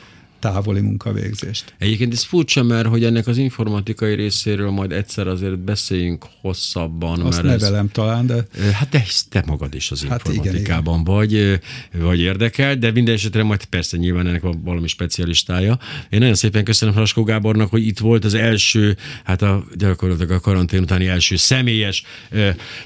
távoli 0.52 0.80
munkavégzést. 0.80 1.74
Egyébként 1.78 2.12
ez 2.12 2.22
furcsa, 2.22 2.62
mert 2.62 2.88
hogy 2.88 3.04
ennek 3.04 3.26
az 3.26 3.38
informatikai 3.38 4.14
részéről 4.14 4.70
majd 4.70 4.92
egyszer 4.92 5.26
azért 5.26 5.58
beszéljünk 5.58 6.24
hosszabban. 6.40 7.20
Azt 7.20 7.42
mert 7.42 7.60
nevelem 7.60 7.84
ez, 7.84 7.90
talán, 7.92 8.26
de... 8.26 8.46
Hát 8.72 8.88
de 8.88 9.04
te 9.30 9.42
magad 9.46 9.74
is 9.74 9.90
az 9.90 10.04
hát 10.04 10.28
informatikában 10.28 11.00
igen, 11.00 11.20
igen. 11.28 11.60
vagy, 11.92 12.02
vagy 12.02 12.20
érdekel, 12.20 12.76
de 12.76 12.90
minden 12.90 13.14
esetre 13.14 13.42
majd 13.42 13.64
persze 13.64 13.96
nyilván 13.96 14.26
ennek 14.26 14.42
van 14.42 14.62
valami 14.64 14.86
specialistája. 14.86 15.78
Én 16.10 16.18
nagyon 16.18 16.34
szépen 16.34 16.64
köszönöm 16.64 16.94
Fraskó 16.94 17.22
Gábornak, 17.22 17.70
hogy 17.70 17.86
itt 17.86 17.98
volt 17.98 18.24
az 18.24 18.34
első, 18.34 18.96
hát 19.24 19.42
a, 19.42 19.64
gyakorlatilag 19.74 20.30
a 20.30 20.40
karantén 20.40 20.80
utáni 20.80 21.06
első 21.06 21.36
személyes, 21.36 22.02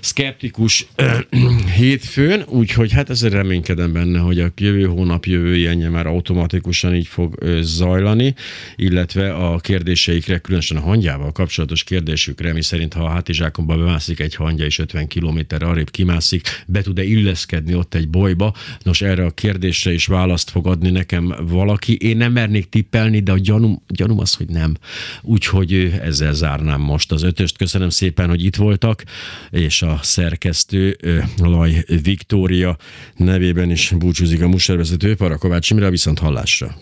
szkeptikus 0.01 0.87
uh, 0.99 1.19
hétfőn, 1.79 2.45
úgyhogy 2.47 2.93
hát 2.93 3.11
ezért 3.11 3.33
reménykedem 3.33 3.93
benne, 3.93 4.19
hogy 4.19 4.41
a 4.41 4.53
jövő 4.57 4.85
hónap, 4.85 5.27
jövő 5.27 5.89
már 5.91 6.07
automatikusan 6.07 6.95
így 6.95 7.07
fog 7.07 7.35
zajlani, 7.61 8.35
illetve 8.77 9.35
a 9.35 9.59
kérdéseikre, 9.59 10.39
különösen 10.39 10.77
a 10.77 10.81
hangyával 10.81 11.33
kapcsolatos 11.33 11.85
kérdésükre, 11.85 12.53
mi 12.53 12.63
szerint 12.63 12.93
ha 12.93 13.05
a 13.05 13.09
hátizsákomba 13.09 13.77
bemászik 13.77 14.21
egy 14.21 14.35
hangya 14.35 14.65
és 14.65 14.79
50 14.79 15.07
kilométer 15.07 15.63
arrébb 15.63 15.91
kimászik, 15.91 16.49
be 16.67 16.83
tud-e 16.83 17.05
illeszkedni 17.05 17.75
ott 17.75 17.95
egy 17.95 18.09
bolyba? 18.09 18.55
Nos, 18.83 19.03
erre 19.03 19.25
a 19.25 19.31
kérdésre 19.31 19.93
is 19.93 20.07
választ 20.07 20.51
fog 20.51 20.67
adni 20.67 20.91
nekem 20.91 21.35
valaki. 21.49 21.97
Én 21.97 22.17
nem 22.17 22.33
mernék 22.33 22.69
tippelni, 22.69 23.21
de 23.21 23.33
a 23.33 23.39
gyanúm, 23.39 23.83
gyanúm 23.89 24.19
az, 24.19 24.35
hogy 24.35 24.49
nem. 24.49 24.77
Úgyhogy 25.23 25.93
ezzel 26.03 26.33
zárnám 26.33 26.81
most 26.81 27.13
az 27.13 27.23
ötöst. 27.23 27.57
Köszönöm 27.57 27.89
szépen, 27.89 28.29
hogy 28.29 28.45
itt 28.45 28.57
voltak, 28.57 29.05
és 29.51 29.83
a 29.83 29.99
szerkesztő 30.03 30.97
Laj 31.37 31.85
Viktória 32.03 32.77
nevében 33.17 33.71
is 33.71 33.93
búcsúzik 33.99 34.43
a 34.43 34.49
muservezető 34.49 35.15
Parakovács 35.15 35.71
Imre, 35.71 35.91
viszont 35.91 36.19
hallásra. 36.19 36.77